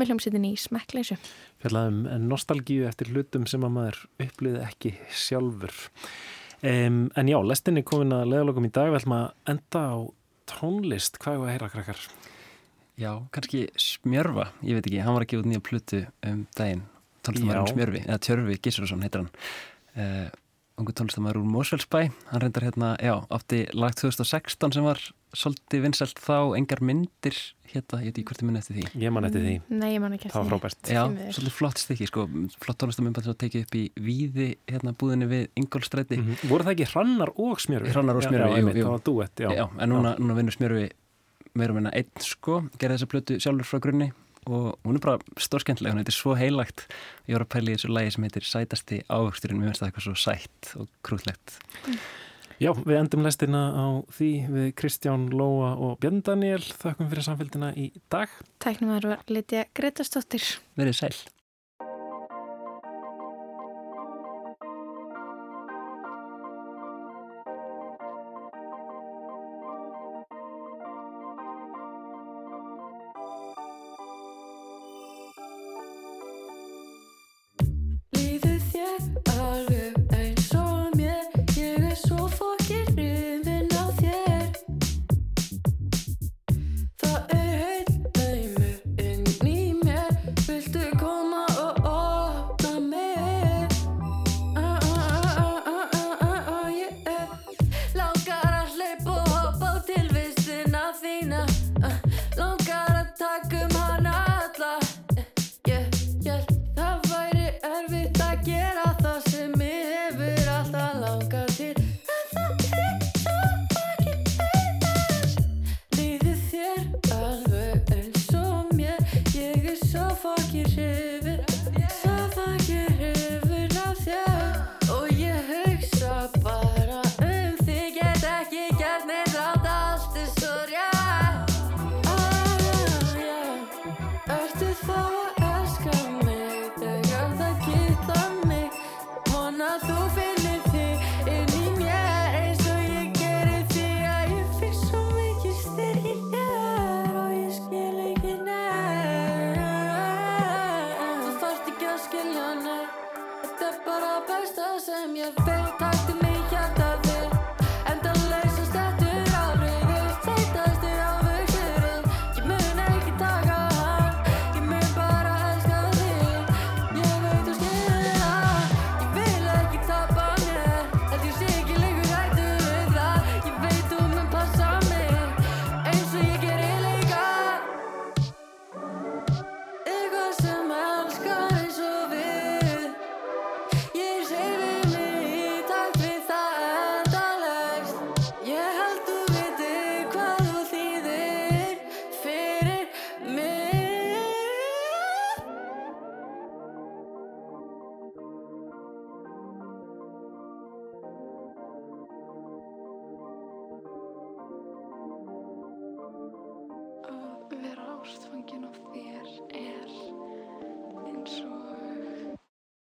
Meðlumstinni 0.00 0.54
í 0.54 0.60
smekkleysu 0.60 1.18
fjallaðum 1.62 2.26
nostalgíu 2.28 2.86
eftir 2.88 3.10
hlutum 3.12 3.46
sem 3.48 3.64
að 3.66 3.74
maður 3.76 4.00
upplýði 4.22 4.62
ekki 4.66 4.92
sjálfur. 5.14 5.74
Um, 6.66 7.06
en 7.18 7.30
já, 7.30 7.36
lestinni 7.44 7.84
komin 7.86 8.14
að 8.16 8.30
leðalokum 8.32 8.68
í 8.68 8.72
dag. 8.72 8.90
Við 8.92 9.00
ætlum 9.00 9.16
að 9.18 9.26
enda 9.52 9.82
á 9.82 9.96
tónlist. 10.50 11.20
Hvað 11.22 11.36
er 11.36 11.44
að 11.46 11.54
heyra 11.54 11.70
krakkar? 11.74 12.04
Já, 12.96 13.10
kannski 13.34 13.66
Smjörfa, 13.76 14.50
ég 14.64 14.78
veit 14.78 14.86
ekki, 14.88 15.02
hann 15.04 15.16
var 15.18 15.26
að 15.26 15.32
gefa 15.32 15.42
út 15.42 15.48
nýja 15.50 15.64
plötu 15.64 15.98
um 16.24 16.46
daginn, 16.56 16.86
tónlistamæður 17.26 17.62
Já. 17.62 17.74
Smjörfi, 17.74 18.02
eða 18.06 18.18
Tjörfi 18.26 18.58
Gísurarsson 18.64 19.04
heitir 19.06 19.22
hann, 19.24 19.30
uh, 19.96 20.26
ungu 20.76 20.92
tónlistamæður 20.92 21.38
úr 21.40 21.46
Mósfellsbæ, 21.54 22.00
hann 22.30 22.42
reyndar 22.42 22.66
hérna, 22.66 22.88
já, 23.00 23.14
átti 23.32 23.62
lag 23.72 23.94
2016 23.96 24.74
sem 24.76 24.84
var 24.84 25.00
svolítið 25.36 25.82
vinsælt 25.86 26.20
þá, 26.20 26.34
engar 26.58 26.82
myndir, 26.84 27.36
hérna, 27.72 28.00
ég 28.04 28.10
veit 28.12 28.18
ekki 28.20 28.24
hvort 28.28 28.42
ég 28.42 28.48
minna 28.48 28.60
eftir 28.60 28.76
því. 28.76 28.84
Ég 29.00 29.12
man 29.16 29.24
eftir 29.28 29.40
því. 29.44 29.54
Nei, 29.72 29.88
ég 29.94 30.00
man 30.04 30.12
ekki 30.16 30.28
eftir 30.28 30.36
Það 30.36 30.42
var 30.42 30.46
því. 30.46 30.58
frábært. 30.60 30.90
Já, 30.92 31.32
svolítið 31.36 31.56
flott 31.56 31.80
stykki, 31.80 32.08
sko, 32.10 32.26
flott 32.64 32.78
tónlistamæður 32.82 33.24
sem 33.30 33.38
tekið 33.40 33.64
upp 33.66 33.76
í 33.80 33.84
Víði, 34.06 34.48
hérna, 34.68 34.92
búðinni 35.00 35.28
við 35.32 35.48
Ingolstræti. 35.60 36.20
Mhm. 36.20 36.44
Voru 36.52 36.68
það 36.68 36.74
ekki 36.76 36.90
Hrannar 36.92 37.32
og 37.36 37.60
Smjörfi? 37.64 37.92
Hrannar 37.96 38.16
og 38.20 38.22
Já, 38.22 38.28
Smjörfi, 38.28 38.44
já, 38.44 38.52
jú, 38.52 38.60
einmitt, 38.60 38.76
jú. 38.76 38.84
það 38.84 38.94
var 38.96 39.04
duett, 39.08 39.36
já. 39.36 39.68
en 39.80 39.88
núna, 39.92 40.14
núna 40.20 40.36
vinnur 40.36 40.56
Smjörfi 40.56 40.90
meira 41.56 41.72
minna 41.72 41.90
einn, 41.96 42.12
sko, 42.20 42.60
gerði 42.78 42.98
þessa 43.00 43.08
plötu 43.08 43.40
sjálfur 43.40 43.64
frá 43.64 43.80
grunni 43.80 44.12
og 44.46 44.76
hún 44.86 44.98
er 44.98 45.04
bara 45.04 45.40
stórskendlega, 45.40 45.94
hún 45.94 46.02
heitir 46.02 46.16
svo 46.16 46.36
heilagt. 46.38 46.86
Ég 47.26 47.36
var 47.36 47.46
að 47.46 47.52
pæla 47.56 47.72
í 47.72 47.76
þessu 47.76 47.92
lægi 47.92 48.14
sem 48.14 48.28
heitir 48.28 48.46
Sætasti 48.46 49.00
ávöxturinn, 49.06 49.60
mér 49.60 49.72
finnst 49.72 49.82
það 49.82 49.90
eitthvað 49.90 50.06
svo 50.08 50.16
sætt 50.22 50.72
og 50.80 50.90
krútlegt. 51.06 51.58
Já, 52.56 52.70
við 52.72 52.96
endum 52.96 53.26
lestina 53.26 53.62
á 53.76 53.86
því 54.16 54.30
við 54.48 54.68
Kristján 54.80 55.28
Lóa 55.34 55.74
og 55.76 55.98
Björn 56.00 56.22
Daniel 56.24 56.62
þakkum 56.64 57.10
fyrir 57.12 57.28
samfélgina 57.28 57.74
í 57.76 57.90
dag. 58.12 58.32
Tæknum 58.64 58.96
að 58.96 59.10
vera 59.10 59.22
litja 59.28 59.66
Gretastóttir 59.76 60.54
Verið 60.80 61.02
sæl 61.02 61.35